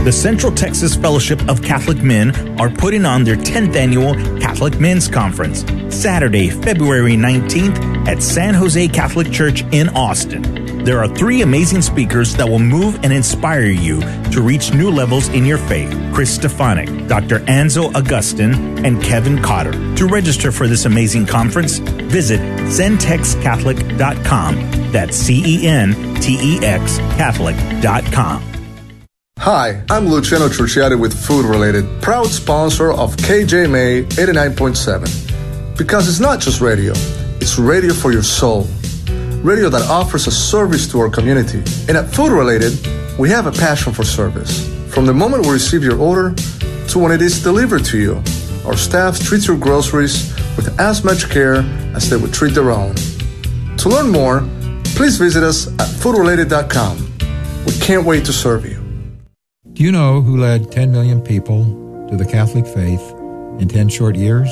The 0.09 0.13
Central 0.13 0.51
Texas 0.51 0.97
Fellowship 0.97 1.47
of 1.51 1.61
Catholic 1.61 2.03
Men 2.03 2.59
are 2.59 2.71
putting 2.71 3.05
on 3.05 3.25
their 3.25 3.37
10th 3.37 3.77
annual 3.77 4.15
Catholic 4.41 4.81
Men's 4.81 5.07
Conference, 5.07 5.67
Saturday, 5.95 6.49
February 6.49 7.13
19th 7.13 8.09
at 8.09 8.23
San 8.23 8.55
Jose 8.55 8.89
Catholic 8.89 9.31
Church 9.31 9.65
in 9.71 9.91
Austin. 9.91 10.83
There 10.83 11.01
are 11.01 11.09
three 11.09 11.43
amazing 11.43 11.83
speakers 11.83 12.35
that 12.37 12.49
will 12.49 12.59
move 12.59 13.05
and 13.05 13.13
inspire 13.13 13.67
you 13.67 14.01
to 14.31 14.41
reach 14.41 14.73
new 14.73 14.91
levels 14.91 15.29
in 15.29 15.45
your 15.45 15.59
faith 15.59 15.91
Chris 16.15 16.39
Stefanick, 16.39 17.07
Dr. 17.07 17.41
Anzo 17.41 17.95
Augustin, 17.95 18.87
and 18.87 19.03
Kevin 19.03 19.43
Cotter. 19.43 19.73
To 19.97 20.07
register 20.07 20.51
for 20.51 20.67
this 20.67 20.87
amazing 20.87 21.27
conference, 21.27 21.81
visit 21.81 22.41
centexcatholic.com. 22.41 24.91
That's 24.91 25.19
C 25.19 25.43
E 25.45 25.69
N 25.69 26.15
T 26.23 26.39
E 26.41 26.65
X 26.65 26.97
Catholic.com. 26.97 28.58
Hi, 29.41 29.85
I'm 29.89 30.09
Luciano 30.09 30.49
Truciati 30.49 30.99
with 30.99 31.17
Food 31.17 31.45
Related, 31.45 32.03
proud 32.03 32.27
sponsor 32.27 32.91
of 32.91 33.15
KJMA 33.17 34.07
89.7. 34.07 35.77
Because 35.79 36.09
it's 36.09 36.19
not 36.19 36.41
just 36.41 36.61
radio, 36.61 36.93
it's 37.41 37.57
radio 37.57 37.95
for 37.95 38.11
your 38.11 38.25
soul. 38.25 38.67
Radio 39.45 39.69
that 39.71 39.89
offers 39.89 40.27
a 40.27 40.33
service 40.33 40.91
to 40.91 40.99
our 40.99 41.09
community. 41.09 41.59
And 41.87 41.97
at 41.97 42.13
Food 42.13 42.33
Related, 42.33 42.73
we 43.17 43.31
have 43.31 43.47
a 43.47 43.53
passion 43.53 43.93
for 43.93 44.03
service. 44.03 44.69
From 44.93 45.07
the 45.07 45.15
moment 45.15 45.47
we 45.47 45.53
receive 45.53 45.85
your 45.85 46.01
order 46.01 46.35
to 46.89 46.99
when 46.99 47.13
it 47.13 47.23
is 47.23 47.41
delivered 47.41 47.85
to 47.87 47.99
you, 47.99 48.17
our 48.67 48.77
staff 48.77 49.21
treats 49.21 49.47
your 49.47 49.57
groceries 49.57 50.35
with 50.57 50.79
as 50.81 51.05
much 51.05 51.31
care 51.31 51.59
as 51.95 52.11
they 52.11 52.17
would 52.17 52.35
treat 52.35 52.55
their 52.55 52.73
own. 52.73 52.97
To 53.77 53.89
learn 53.89 54.11
more, 54.11 54.41
please 54.97 55.17
visit 55.17 55.45
us 55.45 55.69
at 55.79 55.87
foodrelated.com. 55.87 57.65
We 57.65 57.73
can't 57.79 58.05
wait 58.05 58.25
to 58.25 58.33
serve 58.33 58.67
you. 58.67 58.78
Do 59.79 59.85
you 59.85 59.93
know 59.93 60.21
who 60.21 60.39
led 60.39 60.73
10 60.73 60.91
million 60.91 61.21
people 61.21 61.63
to 62.11 62.17
the 62.17 62.25
Catholic 62.25 62.67
faith 62.67 63.15
in 63.61 63.69
10 63.69 63.89
short 63.91 64.17
years? 64.17 64.49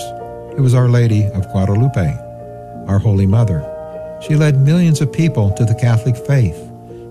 It 0.56 0.60
was 0.60 0.72
Our 0.72 0.88
Lady 0.88 1.26
of 1.26 1.50
Guadalupe, 1.50 2.16
our 2.86 3.00
Holy 3.00 3.26
Mother. 3.26 3.60
She 4.22 4.36
led 4.36 4.60
millions 4.60 5.00
of 5.00 5.12
people 5.12 5.50
to 5.54 5.64
the 5.64 5.74
Catholic 5.74 6.16
faith, 6.16 6.56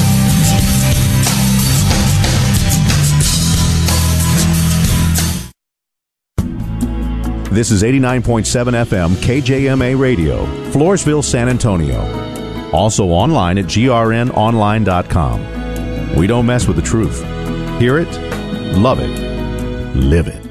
This 7.51 7.69
is 7.71 7.83
89.7 7.83 8.85
FM 8.85 9.15
KJMA 9.15 9.97
Radio, 9.97 10.45
Floresville, 10.71 11.23
San 11.23 11.47
Antonio. 11.47 12.01
Also 12.73 13.05
online 13.05 13.57
at 13.57 13.63
grnonline.com. 13.65 16.15
We 16.17 16.27
don't 16.27 16.45
mess 16.45 16.67
with 16.67 16.75
the 16.75 16.81
truth. 16.81 17.23
Hear 17.79 17.97
it, 17.99 18.09
love 18.73 18.99
it, 18.99 19.95
live 19.95 20.27
it. 20.27 20.44